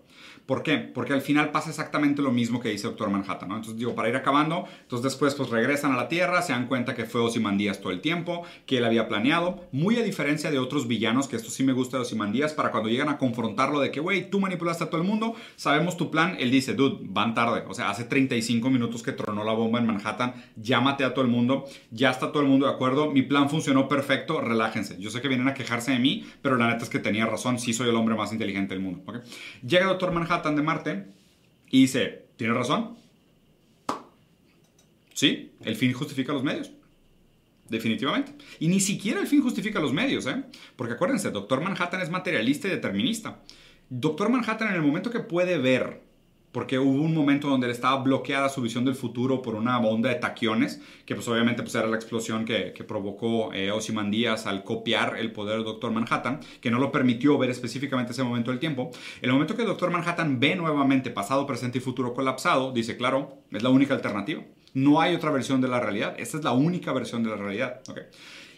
¿Por 0.46 0.62
qué? 0.62 0.78
Porque 0.78 1.12
al 1.12 1.22
final 1.22 1.50
pasa 1.50 1.70
exactamente 1.70 2.22
lo 2.22 2.30
mismo 2.30 2.60
que 2.60 2.68
dice 2.68 2.86
Doctor 2.86 3.10
Manhattan, 3.10 3.48
¿no? 3.48 3.56
Entonces 3.56 3.76
digo, 3.76 3.96
para 3.96 4.08
ir 4.08 4.14
acabando, 4.14 4.64
entonces 4.82 5.02
después 5.02 5.34
pues 5.34 5.50
regresan 5.50 5.92
a 5.92 5.96
la 5.96 6.08
Tierra, 6.08 6.40
se 6.40 6.52
dan 6.52 6.68
cuenta 6.68 6.94
que 6.94 7.04
fue 7.04 7.20
Ozymandias 7.20 7.80
todo 7.80 7.90
el 7.90 8.00
tiempo, 8.00 8.44
que 8.64 8.78
él 8.78 8.84
había 8.84 9.08
planeado, 9.08 9.64
muy 9.72 9.96
a 9.96 10.04
diferencia 10.04 10.52
de 10.52 10.60
otros 10.60 10.86
villanos, 10.86 11.26
que 11.26 11.34
esto 11.34 11.50
sí 11.50 11.64
me 11.64 11.72
gusta 11.72 11.96
de 11.96 12.04
Ozymandias, 12.04 12.52
para 12.52 12.70
cuando 12.70 12.88
llegan 12.88 13.08
a 13.08 13.18
confrontarlo 13.18 13.80
de 13.80 13.90
que, 13.90 13.98
güey, 13.98 14.30
tú 14.30 14.38
manipulaste 14.38 14.84
a 14.84 14.90
todo 14.90 15.00
el 15.00 15.06
mundo, 15.06 15.34
sabemos 15.56 15.96
tu 15.96 16.12
plan, 16.12 16.36
él 16.38 16.52
dice, 16.52 16.74
dude, 16.74 16.98
van 17.02 17.34
tarde, 17.34 17.64
o 17.66 17.74
sea, 17.74 17.90
hace 17.90 18.04
35 18.04 18.70
minutos 18.70 19.02
que 19.02 19.10
tronó 19.10 19.42
la 19.42 19.52
bomba 19.52 19.80
en 19.80 19.86
Manhattan, 19.86 20.34
llámate 20.54 21.02
a 21.02 21.12
todo 21.12 21.24
el 21.24 21.30
mundo, 21.30 21.64
ya 21.90 22.10
está 22.10 22.30
todo 22.30 22.42
el 22.42 22.48
mundo 22.48 22.66
de 22.66 22.72
acuerdo, 22.72 23.10
mi 23.10 23.22
plan 23.22 23.50
funcionó 23.50 23.88
perfecto, 23.88 24.40
relájense. 24.40 24.96
Yo 25.00 25.10
sé 25.10 25.20
que 25.20 25.26
vienen 25.26 25.48
a 25.48 25.54
quejarse 25.54 25.90
de 25.90 25.98
mí, 25.98 26.24
pero 26.40 26.56
la 26.56 26.68
neta 26.68 26.84
es 26.84 26.90
que 26.90 27.00
tenía 27.00 27.26
razón, 27.26 27.58
sí 27.58 27.72
soy 27.72 27.88
el 27.88 27.96
hombre 27.96 28.14
más 28.14 28.32
inteligente 28.32 28.74
del 28.74 28.82
mundo, 28.82 29.02
¿ok? 29.06 29.24
Llega 29.66 29.86
Doctor 29.86 30.12
Manhattan, 30.12 30.35
de 30.42 30.62
Marte 30.62 31.06
y 31.70 31.82
dice, 31.82 32.26
¿tiene 32.36 32.54
razón? 32.54 32.96
Sí, 35.14 35.52
el 35.62 35.76
fin 35.76 35.92
justifica 35.92 36.32
los 36.32 36.44
medios. 36.44 36.70
Definitivamente. 37.68 38.32
Y 38.60 38.68
ni 38.68 38.80
siquiera 38.80 39.20
el 39.20 39.26
fin 39.26 39.42
justifica 39.42 39.80
los 39.80 39.92
medios, 39.92 40.26
¿eh? 40.26 40.44
Porque 40.76 40.94
acuérdense, 40.94 41.30
Doctor 41.30 41.60
Manhattan 41.60 42.00
es 42.00 42.10
materialista 42.10 42.68
y 42.68 42.70
determinista. 42.70 43.42
Doctor 43.88 44.28
Manhattan 44.28 44.68
en 44.68 44.74
el 44.74 44.82
momento 44.82 45.10
que 45.10 45.20
puede 45.20 45.58
ver 45.58 46.02
porque 46.56 46.78
hubo 46.78 47.02
un 47.02 47.12
momento 47.12 47.50
donde 47.50 47.66
él 47.66 47.72
estaba 47.72 48.02
bloqueada 48.02 48.48
su 48.48 48.62
visión 48.62 48.82
del 48.86 48.94
futuro 48.94 49.42
por 49.42 49.56
una 49.56 49.78
onda 49.78 50.08
de 50.08 50.14
taquiones, 50.14 50.80
que 51.04 51.14
pues 51.14 51.28
obviamente 51.28 51.62
pues 51.62 51.74
era 51.74 51.86
la 51.86 51.96
explosión 51.96 52.46
que, 52.46 52.72
provocó 52.88 53.52
eh, 53.52 53.70
Ozymandias 53.70 54.46
al 54.46 54.64
copiar 54.64 55.18
el 55.18 55.32
poder 55.32 55.56
del 55.56 55.66
Doctor 55.66 55.92
Manhattan, 55.92 56.40
que 56.62 56.70
no 56.70 56.78
lo 56.78 56.90
permitió 56.90 57.36
ver 57.36 57.50
específicamente 57.50 58.12
ese 58.12 58.22
momento 58.22 58.52
del 58.52 58.58
tiempo. 58.58 58.90
El 59.20 59.32
momento 59.32 59.54
que 59.54 59.60
el 59.60 59.68
Doctor 59.68 59.90
Manhattan 59.90 60.40
ve 60.40 60.56
nuevamente 60.56 61.10
pasado, 61.10 61.46
presente 61.46 61.76
y 61.76 61.82
futuro 61.82 62.14
colapsado, 62.14 62.72
dice, 62.72 62.96
claro, 62.96 63.36
es 63.50 63.62
la 63.62 63.68
única 63.68 63.92
alternativa. 63.92 64.42
No 64.72 65.02
hay 65.02 65.14
otra 65.14 65.30
versión 65.30 65.60
de 65.60 65.68
la 65.68 65.78
realidad. 65.78 66.14
Esta 66.16 66.38
es 66.38 66.44
la 66.44 66.52
única 66.52 66.90
versión 66.94 67.22
de 67.22 67.28
la 67.28 67.36
realidad. 67.36 67.82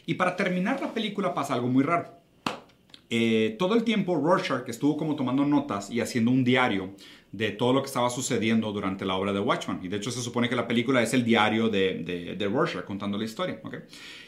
Y 0.07 0.14
para 0.14 0.36
terminar 0.36 0.80
la 0.80 0.94
película 0.94 1.34
pasa 1.34 1.55
algo 1.55 1.66
muy 1.66 1.82
raro. 1.82 2.16
Eh, 3.11 3.57
todo 3.59 3.74
el 3.74 3.84
tiempo 3.84 4.16
Rorschach 4.16 4.68
estuvo 4.68 4.99
como 4.99 5.16
tomando 5.16 5.46
notas 5.46 5.90
y 5.90 6.01
haciendo 6.01 6.30
un 6.30 6.44
diario 6.44 6.90
de 7.33 7.51
todo 7.51 7.74
lo 7.74 7.83
que 7.83 7.87
estaba 7.87 8.09
sucediendo 8.09 8.72
durante 8.72 9.05
la 9.05 9.16
obra 9.16 9.33
de 9.33 9.41
Watchman. 9.41 9.81
Y 9.83 9.89
de 9.89 9.99
hecho 9.99 10.11
se 10.11 10.22
supone 10.22 10.49
que 10.49 10.57
la 10.57 10.66
película 10.66 11.03
es 11.03 11.12
el 11.12 11.24
diario 11.24 11.68
de, 11.68 12.03
de, 12.03 12.37
de 12.37 12.49
Rorschach 12.49 12.85
contando 12.85 13.18
la 13.18 13.24
historia. 13.24 13.61
¿okay? 13.62 13.81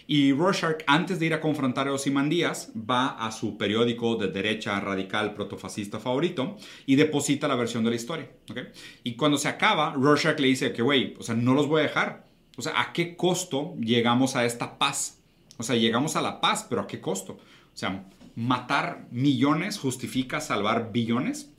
Y 0.07 0.33
Rorschach, 0.33 0.83
antes 0.87 1.19
de 1.19 1.27
ir 1.27 1.35
a 1.35 1.41
confrontar 1.41 1.89
a 1.89 1.97
Díaz 2.29 2.73
va 2.77 3.09
a 3.09 3.33
su 3.33 3.57
periódico 3.57 4.17
de 4.17 4.29
derecha 4.29 4.79
radical 4.81 5.35
protofascista 5.35 5.99
favorito 5.99 6.57
y 6.85 6.97
deposita 6.97 7.49
la 7.49 7.55
versión 7.55 7.85
de 7.85 7.91
la 7.91 7.97
historia. 7.97 8.31
¿okay? 8.51 8.65
Y 9.03 9.15
cuando 9.15 9.39
se 9.39 9.49
acaba, 9.49 9.95
Rorschach 9.95 10.39
le 10.39 10.49
dice 10.49 10.73
que, 10.73 10.83
güey, 10.83 11.15
o 11.19 11.23
sea, 11.23 11.35
no 11.35 11.55
los 11.55 11.69
voy 11.69 11.81
a 11.81 11.85
dejar. 11.85 12.27
O 12.57 12.63
sea, 12.63 12.79
¿a 12.79 12.93
qué 12.93 13.17
costo 13.17 13.75
llegamos 13.81 14.37
a 14.37 14.45
esta 14.45 14.79
paz? 14.79 15.21
O 15.57 15.63
sea, 15.63 15.77
llegamos 15.77 16.17
a 16.17 16.23
la 16.23 16.41
paz, 16.41 16.67
pero 16.69 16.83
¿a 16.83 16.87
qué 16.87 17.01
costo? 17.01 17.35
O 17.35 17.77
sea, 17.77 18.05
matar 18.35 19.07
millones 19.11 19.79
justifica 19.79 20.41
salvar 20.41 20.93
billones. 20.93 21.51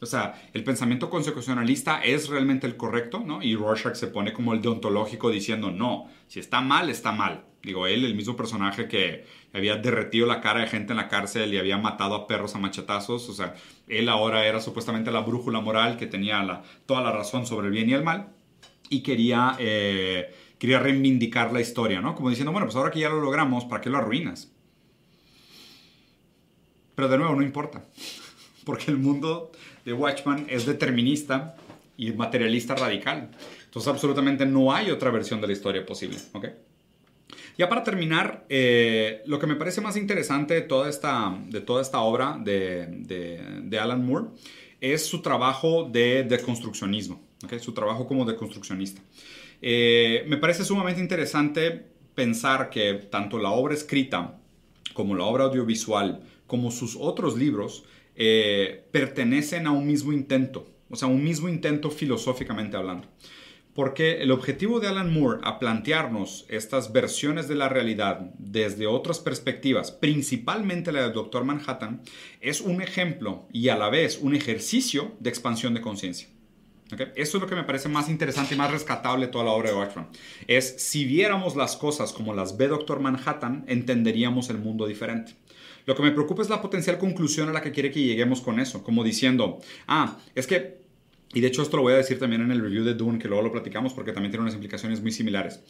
O 0.00 0.06
sea, 0.06 0.42
el 0.52 0.62
pensamiento 0.62 1.08
constitucionalista 1.08 2.02
es 2.04 2.28
realmente 2.28 2.66
el 2.66 2.76
correcto, 2.76 3.22
¿no? 3.24 3.42
Y 3.42 3.56
Rorschach 3.56 3.94
se 3.94 4.08
pone 4.08 4.32
como 4.34 4.52
el 4.52 4.60
deontológico 4.60 5.30
diciendo, 5.30 5.70
no, 5.70 6.08
si 6.26 6.38
está 6.38 6.60
mal, 6.60 6.90
está 6.90 7.12
mal. 7.12 7.44
Digo, 7.62 7.86
él, 7.86 8.04
el 8.04 8.14
mismo 8.14 8.36
personaje 8.36 8.88
que 8.88 9.24
había 9.54 9.76
derretido 9.76 10.26
la 10.26 10.40
cara 10.42 10.60
de 10.60 10.66
gente 10.66 10.92
en 10.92 10.98
la 10.98 11.08
cárcel 11.08 11.52
y 11.52 11.58
había 11.58 11.78
matado 11.78 12.14
a 12.14 12.26
perros 12.26 12.54
a 12.54 12.58
machetazos, 12.58 13.28
o 13.28 13.32
sea, 13.32 13.54
él 13.88 14.08
ahora 14.10 14.46
era 14.46 14.60
supuestamente 14.60 15.10
la 15.10 15.20
brújula 15.20 15.60
moral 15.60 15.96
que 15.96 16.06
tenía 16.06 16.62
toda 16.84 17.00
la 17.00 17.10
razón 17.10 17.46
sobre 17.46 17.68
el 17.68 17.72
bien 17.72 17.88
y 17.88 17.94
el 17.94 18.04
mal 18.04 18.28
y 18.90 19.02
quería, 19.02 19.56
eh, 19.58 20.32
quería 20.58 20.78
reivindicar 20.78 21.52
la 21.52 21.60
historia, 21.60 22.00
¿no? 22.00 22.14
Como 22.14 22.28
diciendo, 22.28 22.52
bueno, 22.52 22.66
pues 22.66 22.76
ahora 22.76 22.90
que 22.90 23.00
ya 23.00 23.08
lo 23.08 23.20
logramos, 23.20 23.64
¿para 23.64 23.80
qué 23.80 23.90
lo 23.90 23.98
arruinas? 23.98 24.52
Pero 26.94 27.08
de 27.08 27.18
nuevo, 27.18 27.34
no 27.34 27.42
importa, 27.42 27.84
porque 28.64 28.90
el 28.90 28.98
mundo 28.98 29.50
de 29.86 29.92
Watchman 29.92 30.46
es 30.50 30.66
determinista 30.66 31.54
y 31.96 32.10
materialista 32.12 32.74
radical. 32.74 33.30
Entonces 33.64 33.88
absolutamente 33.88 34.44
no 34.44 34.74
hay 34.74 34.90
otra 34.90 35.10
versión 35.10 35.40
de 35.40 35.46
la 35.46 35.52
historia 35.52 35.86
posible. 35.86 36.18
¿okay? 36.34 36.50
Ya 37.56 37.68
para 37.68 37.84
terminar, 37.84 38.44
eh, 38.48 39.22
lo 39.26 39.38
que 39.38 39.46
me 39.46 39.54
parece 39.54 39.80
más 39.80 39.96
interesante 39.96 40.54
de 40.54 40.62
toda 40.62 40.90
esta, 40.90 41.38
de 41.48 41.60
toda 41.60 41.80
esta 41.80 42.00
obra 42.00 42.36
de, 42.38 42.86
de, 43.64 43.78
Alan 43.78 44.04
Moore 44.04 44.26
es 44.80 45.06
su 45.06 45.22
trabajo 45.22 45.88
de 45.90 46.24
deconstruccionismo, 46.24 47.22
¿okay? 47.44 47.60
su 47.60 47.72
trabajo 47.72 48.06
como 48.08 48.24
deconstruccionista. 48.24 49.00
Eh, 49.62 50.24
me 50.26 50.36
parece 50.36 50.64
sumamente 50.64 51.00
interesante 51.00 51.86
pensar 52.14 52.70
que 52.70 52.94
tanto 52.94 53.38
la 53.38 53.50
obra 53.50 53.72
escrita 53.72 54.36
como 54.94 55.14
la 55.14 55.24
obra 55.24 55.44
audiovisual, 55.44 56.22
como 56.46 56.70
sus 56.72 56.96
otros 56.98 57.38
libros, 57.38 57.84
eh, 58.16 58.86
pertenecen 58.92 59.66
a 59.66 59.72
un 59.72 59.86
mismo 59.86 60.12
intento, 60.12 60.66
o 60.88 60.96
sea, 60.96 61.08
un 61.08 61.22
mismo 61.22 61.48
intento 61.48 61.90
filosóficamente 61.90 62.76
hablando. 62.76 63.08
Porque 63.74 64.22
el 64.22 64.30
objetivo 64.30 64.80
de 64.80 64.88
Alan 64.88 65.12
Moore 65.12 65.40
a 65.44 65.58
plantearnos 65.58 66.46
estas 66.48 66.94
versiones 66.94 67.46
de 67.46 67.56
la 67.56 67.68
realidad 67.68 68.30
desde 68.38 68.86
otras 68.86 69.18
perspectivas, 69.18 69.90
principalmente 69.90 70.92
la 70.92 71.02
del 71.02 71.12
Doctor 71.12 71.44
Manhattan, 71.44 72.00
es 72.40 72.62
un 72.62 72.80
ejemplo 72.80 73.46
y 73.52 73.68
a 73.68 73.76
la 73.76 73.90
vez 73.90 74.18
un 74.22 74.34
ejercicio 74.34 75.12
de 75.20 75.28
expansión 75.28 75.74
de 75.74 75.82
conciencia. 75.82 76.28
Eso 77.16 77.36
es 77.36 77.42
lo 77.42 77.48
que 77.48 77.56
me 77.56 77.64
parece 77.64 77.88
más 77.88 78.08
interesante 78.08 78.54
y 78.54 78.58
más 78.58 78.70
rescatable 78.70 79.26
de 79.26 79.32
toda 79.32 79.44
la 79.44 79.50
obra 79.50 79.70
de 79.70 79.76
Watchman. 79.76 80.08
Es 80.46 80.76
si 80.78 81.04
viéramos 81.04 81.56
las 81.56 81.76
cosas 81.76 82.12
como 82.12 82.32
las 82.32 82.56
ve 82.56 82.68
Doctor 82.68 83.00
Manhattan, 83.00 83.64
entenderíamos 83.66 84.50
el 84.50 84.58
mundo 84.58 84.86
diferente. 84.86 85.34
Lo 85.86 85.94
que 85.94 86.02
me 86.02 86.10
preocupa 86.10 86.42
es 86.42 86.50
la 86.50 86.60
potencial 86.60 86.98
conclusión 86.98 87.48
a 87.48 87.52
la 87.52 87.62
que 87.62 87.70
quiere 87.70 87.90
que 87.90 88.02
lleguemos 88.02 88.40
con 88.40 88.58
eso, 88.58 88.82
como 88.82 89.04
diciendo, 89.04 89.60
ah, 89.86 90.18
es 90.34 90.46
que, 90.46 90.78
y 91.32 91.40
de 91.40 91.46
hecho 91.46 91.62
esto 91.62 91.76
lo 91.76 91.84
voy 91.84 91.94
a 91.94 91.96
decir 91.96 92.18
también 92.18 92.42
en 92.42 92.50
el 92.50 92.60
review 92.60 92.84
de 92.84 92.94
Dune, 92.94 93.20
que 93.20 93.28
luego 93.28 93.44
lo 93.44 93.52
platicamos 93.52 93.94
porque 93.94 94.12
también 94.12 94.32
tiene 94.32 94.42
unas 94.42 94.54
implicaciones 94.54 95.00
muy 95.00 95.12
similares. 95.12 95.60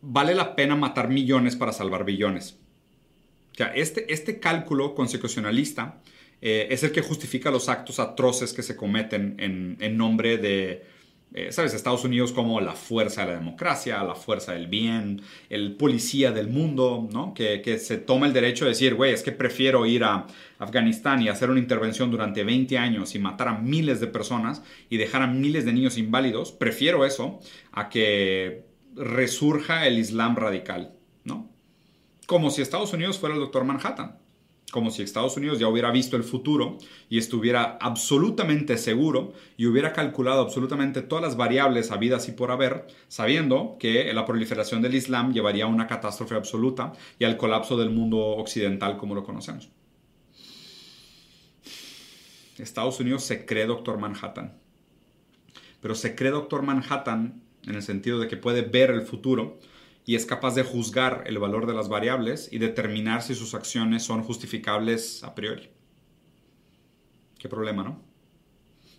vale 0.00 0.34
la 0.34 0.56
pena 0.56 0.74
matar 0.76 1.08
millones 1.08 1.56
para 1.56 1.72
salvar 1.72 2.04
billones. 2.04 2.56
O 3.60 3.64
este, 3.74 4.12
este 4.12 4.38
cálculo 4.38 4.94
consecucionalista 4.94 6.00
eh, 6.40 6.68
es 6.70 6.84
el 6.84 6.92
que 6.92 7.02
justifica 7.02 7.50
los 7.50 7.68
actos 7.68 7.98
atroces 7.98 8.52
que 8.52 8.62
se 8.62 8.76
cometen 8.76 9.34
en, 9.38 9.76
en 9.80 9.96
nombre 9.96 10.38
de, 10.38 10.84
eh, 11.34 11.52
¿sabes? 11.52 11.74
Estados 11.74 12.04
Unidos 12.04 12.32
como 12.32 12.60
la 12.60 12.72
fuerza 12.72 13.22
de 13.22 13.32
la 13.32 13.38
democracia, 13.38 14.02
la 14.02 14.14
fuerza 14.14 14.52
del 14.52 14.66
bien, 14.66 15.20
el 15.50 15.76
policía 15.76 16.32
del 16.32 16.48
mundo, 16.48 17.06
¿no? 17.12 17.34
Que, 17.34 17.60
que 17.60 17.78
se 17.78 17.98
toma 17.98 18.26
el 18.26 18.32
derecho 18.32 18.64
de 18.64 18.70
decir, 18.70 18.94
güey, 18.94 19.12
es 19.12 19.22
que 19.22 19.32
prefiero 19.32 19.84
ir 19.84 20.04
a 20.04 20.26
Afganistán 20.58 21.20
y 21.20 21.28
hacer 21.28 21.50
una 21.50 21.60
intervención 21.60 22.10
durante 22.10 22.44
20 22.44 22.78
años 22.78 23.14
y 23.14 23.18
matar 23.18 23.48
a 23.48 23.58
miles 23.58 24.00
de 24.00 24.06
personas 24.06 24.62
y 24.88 24.96
dejar 24.96 25.22
a 25.22 25.26
miles 25.26 25.66
de 25.66 25.72
niños 25.74 25.98
inválidos. 25.98 26.52
Prefiero 26.52 27.04
eso 27.04 27.40
a 27.72 27.90
que 27.90 28.64
resurja 28.94 29.86
el 29.86 29.98
Islam 29.98 30.34
radical, 30.34 30.94
¿no? 31.24 31.50
Como 32.26 32.50
si 32.50 32.62
Estados 32.62 32.92
Unidos 32.94 33.18
fuera 33.18 33.34
el 33.34 33.40
doctor 33.40 33.64
Manhattan 33.64 34.18
como 34.72 34.90
si 34.90 35.02
Estados 35.02 35.36
Unidos 35.36 35.58
ya 35.58 35.68
hubiera 35.68 35.90
visto 35.90 36.16
el 36.16 36.24
futuro 36.24 36.76
y 37.08 37.18
estuviera 37.18 37.78
absolutamente 37.80 38.76
seguro 38.76 39.32
y 39.56 39.66
hubiera 39.66 39.92
calculado 39.92 40.42
absolutamente 40.42 41.00
todas 41.00 41.24
las 41.24 41.36
variables 41.36 41.90
habidas 41.90 42.28
y 42.28 42.32
por 42.32 42.50
haber, 42.50 42.86
sabiendo 43.08 43.76
que 43.78 44.12
la 44.12 44.26
proliferación 44.26 44.82
del 44.82 44.94
Islam 44.94 45.32
llevaría 45.32 45.64
a 45.64 45.68
una 45.68 45.86
catástrofe 45.86 46.34
absoluta 46.34 46.92
y 47.18 47.24
al 47.24 47.38
colapso 47.38 47.78
del 47.78 47.90
mundo 47.90 48.18
occidental 48.18 48.98
como 48.98 49.14
lo 49.14 49.24
conocemos. 49.24 49.70
Estados 52.58 52.98
Unidos 53.00 53.22
se 53.22 53.46
cree 53.46 53.66
Doctor 53.66 53.98
Manhattan, 53.98 54.58
pero 55.80 55.94
se 55.94 56.14
cree 56.14 56.32
Doctor 56.32 56.62
Manhattan 56.62 57.40
en 57.66 57.74
el 57.74 57.82
sentido 57.82 58.18
de 58.18 58.28
que 58.28 58.36
puede 58.36 58.62
ver 58.62 58.90
el 58.90 59.02
futuro 59.02 59.58
y 60.08 60.14
es 60.14 60.24
capaz 60.24 60.54
de 60.54 60.62
juzgar 60.62 61.24
el 61.26 61.38
valor 61.38 61.66
de 61.66 61.74
las 61.74 61.90
variables 61.90 62.48
y 62.50 62.56
determinar 62.56 63.20
si 63.20 63.34
sus 63.34 63.52
acciones 63.52 64.04
son 64.04 64.22
justificables 64.22 65.22
a 65.22 65.34
priori. 65.34 65.68
Qué 67.38 67.46
problema, 67.46 67.82
¿no? 67.82 68.00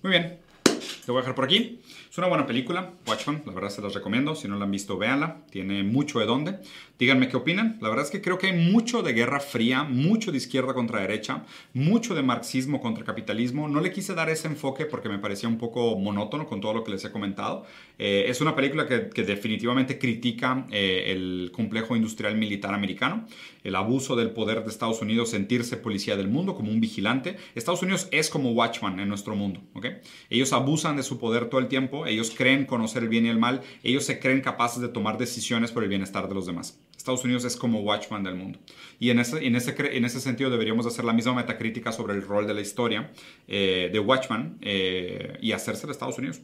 Muy 0.04 0.12
bien, 0.12 0.38
te 0.64 1.12
voy 1.12 1.18
a 1.18 1.22
dejar 1.22 1.34
por 1.34 1.46
aquí. 1.46 1.82
Es 2.08 2.16
una 2.20 2.28
buena 2.28 2.46
película, 2.46 2.94
Watchmen, 3.08 3.42
la 3.48 3.54
verdad 3.54 3.72
se 3.72 3.82
las 3.82 3.96
recomiendo. 3.96 4.36
Si 4.36 4.48
no 4.48 4.56
la 4.58 4.66
han 4.66 4.72
visto, 4.72 5.00
véanla. 5.00 5.48
Tiene 5.50 5.82
mucho 5.82 6.20
de 6.20 6.28
dónde. 6.28 6.60
Díganme 7.00 7.30
qué 7.30 7.38
opinan. 7.38 7.78
La 7.80 7.88
verdad 7.88 8.04
es 8.04 8.12
que 8.12 8.22
creo 8.22 8.38
que 8.38 8.48
hay 8.48 8.72
mucho 8.72 9.02
de 9.02 9.14
guerra 9.14 9.40
fría, 9.40 9.84
mucho 9.84 10.34
de 10.34 10.38
izquierda 10.38 10.74
contra 10.74 11.00
derecha, 11.00 11.46
mucho 11.74 12.14
de 12.14 12.24
marxismo 12.24 12.82
contra 12.82 13.06
capitalismo. 13.06 13.70
No 13.70 13.80
le 13.80 13.94
quise 13.94 14.14
dar 14.14 14.30
ese 14.30 14.50
enfoque 14.50 14.86
porque 14.86 15.08
me 15.08 15.18
parecía 15.18 15.48
un 15.48 15.58
poco 15.58 15.98
monótono 15.98 16.46
con 16.46 16.60
todo 16.60 16.74
lo 16.74 16.84
que 16.84 16.92
les 16.92 17.06
he 17.06 17.12
comentado. 17.12 17.64
Eh, 17.98 18.26
es 18.28 18.42
una 18.42 18.54
película 18.54 18.86
que, 18.86 19.24
definitivamente 19.24 19.98
critica 19.98 20.68
eh, 20.72 21.14
el 21.14 21.52
complejo 21.54 21.96
industrial 21.96 22.36
militar 22.36 22.74
americano, 22.74 23.26
el 23.64 23.78
abuso 23.78 24.18
del 24.18 24.32
poder 24.32 24.66
de 24.66 24.70
Estados 24.70 25.02
Unidos, 25.02 25.30
sentirse 25.30 25.78
policía 25.78 26.18
del 26.18 26.28
mundo 26.28 26.54
como 26.54 26.70
un 26.70 26.82
vigilante. 26.82 27.38
Estados 27.56 27.82
Unidos 27.82 28.10
es 28.12 28.30
como 28.30 28.52
Watchman 28.52 29.00
en 29.00 29.08
nuestro 29.08 29.38
mundo. 29.38 29.62
¿okay? 29.74 30.00
Ellos 30.30 30.52
abusan 30.52 30.98
de 30.98 31.04
su 31.04 31.18
poder 31.18 31.46
todo 31.46 31.62
el 31.62 31.70
tiempo, 31.70 32.08
ellos 32.08 32.34
creen 32.36 32.66
conocer 32.66 33.04
el 33.04 33.10
bien 33.10 33.26
y 33.26 33.30
el 33.30 33.40
mal, 33.40 33.62
ellos 33.84 34.04
se 34.04 34.20
creen 34.20 34.42
capaces 34.42 34.82
de 34.82 34.90
tomar 34.90 35.18
decisiones 35.18 35.72
por 35.72 35.84
el 35.84 35.90
bienestar 35.90 36.28
de 36.28 36.36
los 36.36 36.46
demás. 36.46 36.78
Estados 37.00 37.24
Unidos 37.24 37.46
es 37.46 37.56
como 37.56 37.80
Watchman 37.80 38.24
del 38.24 38.36
mundo. 38.36 38.60
Y 39.00 39.10
en 39.10 39.20
ese, 39.20 39.48
en 39.48 39.56
ese, 39.56 39.74
en 39.96 40.04
ese 40.04 40.20
sentido 40.20 40.50
deberíamos 40.50 40.86
hacer 40.86 41.06
la 41.06 41.14
misma 41.14 41.34
metacrítica 41.34 41.94
sobre 41.94 42.14
el 42.14 42.22
rol 42.22 42.46
de 42.46 42.54
la 42.54 42.60
historia 42.60 43.12
eh, 43.48 43.90
de 43.92 44.00
Watchman 44.00 44.58
eh, 44.60 45.38
y 45.42 45.54
hacerse 45.54 45.88
de 45.88 45.94
Estados 45.94 46.18
Unidos. 46.18 46.42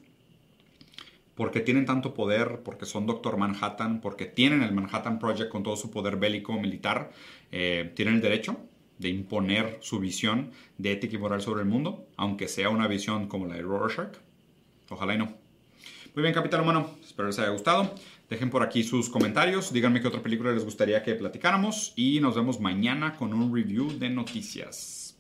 Porque 1.36 1.60
tienen 1.60 1.86
tanto 1.86 2.14
poder, 2.14 2.62
porque 2.64 2.86
son 2.86 3.06
Doctor 3.06 3.36
Manhattan, 3.36 4.00
porque 4.00 4.24
tienen 4.28 4.64
el 4.64 4.72
Manhattan 4.72 5.20
Project 5.20 5.50
con 5.50 5.62
todo 5.62 5.76
su 5.76 5.92
poder 5.92 6.16
bélico 6.16 6.54
militar, 6.54 7.12
eh, 7.52 7.92
tienen 7.94 8.16
el 8.16 8.22
derecho 8.22 8.58
de 8.98 9.10
imponer 9.10 9.80
su 9.82 10.00
visión 10.00 10.52
de 10.78 10.94
ética 10.94 11.16
y 11.16 11.20
moral 11.20 11.42
sobre 11.42 11.64
el 11.64 11.68
mundo, 11.68 12.08
aunque 12.16 12.48
sea 12.48 12.70
una 12.70 12.88
visión 12.88 13.28
como 13.28 13.46
la 13.46 13.56
de 13.56 13.62
Rorschach. 13.62 14.16
Ojalá 14.90 15.16
y 15.16 15.18
no. 15.18 15.34
Muy 16.16 16.22
bien, 16.22 16.34
Capital 16.34 16.62
Humano. 16.62 16.92
Espero 17.06 17.28
les 17.28 17.38
haya 17.40 17.50
gustado. 17.50 17.94
Dejen 18.30 18.50
por 18.50 18.64
aquí 18.64 18.84
sus 18.84 19.10
comentarios. 19.10 19.72
Díganme 19.72 20.02
qué 20.02 20.08
otra 20.08 20.24
película 20.24 20.52
les 20.52 20.64
gustaría 20.64 21.04
que 21.04 21.16
platicáramos. 21.16 21.94
Y 21.96 22.20
nos 22.20 22.36
vemos 22.36 22.60
mañana 22.60 23.16
con 23.16 23.34
un 23.34 23.54
review 23.54 23.98
de 24.00 24.10
noticias 24.10 25.18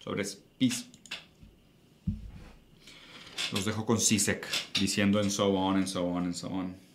sobre 0.00 0.24
Peace. 0.58 0.86
Los 3.52 3.64
dejo 3.64 3.84
con 3.84 4.00
CISEC 4.00 4.46
diciendo 4.80 5.20
en 5.20 5.30
so 5.30 5.52
on, 5.54 5.76
and 5.76 5.86
so 5.86 6.04
on, 6.06 6.24
and 6.24 6.34
so 6.34 6.48
on. 6.48 6.85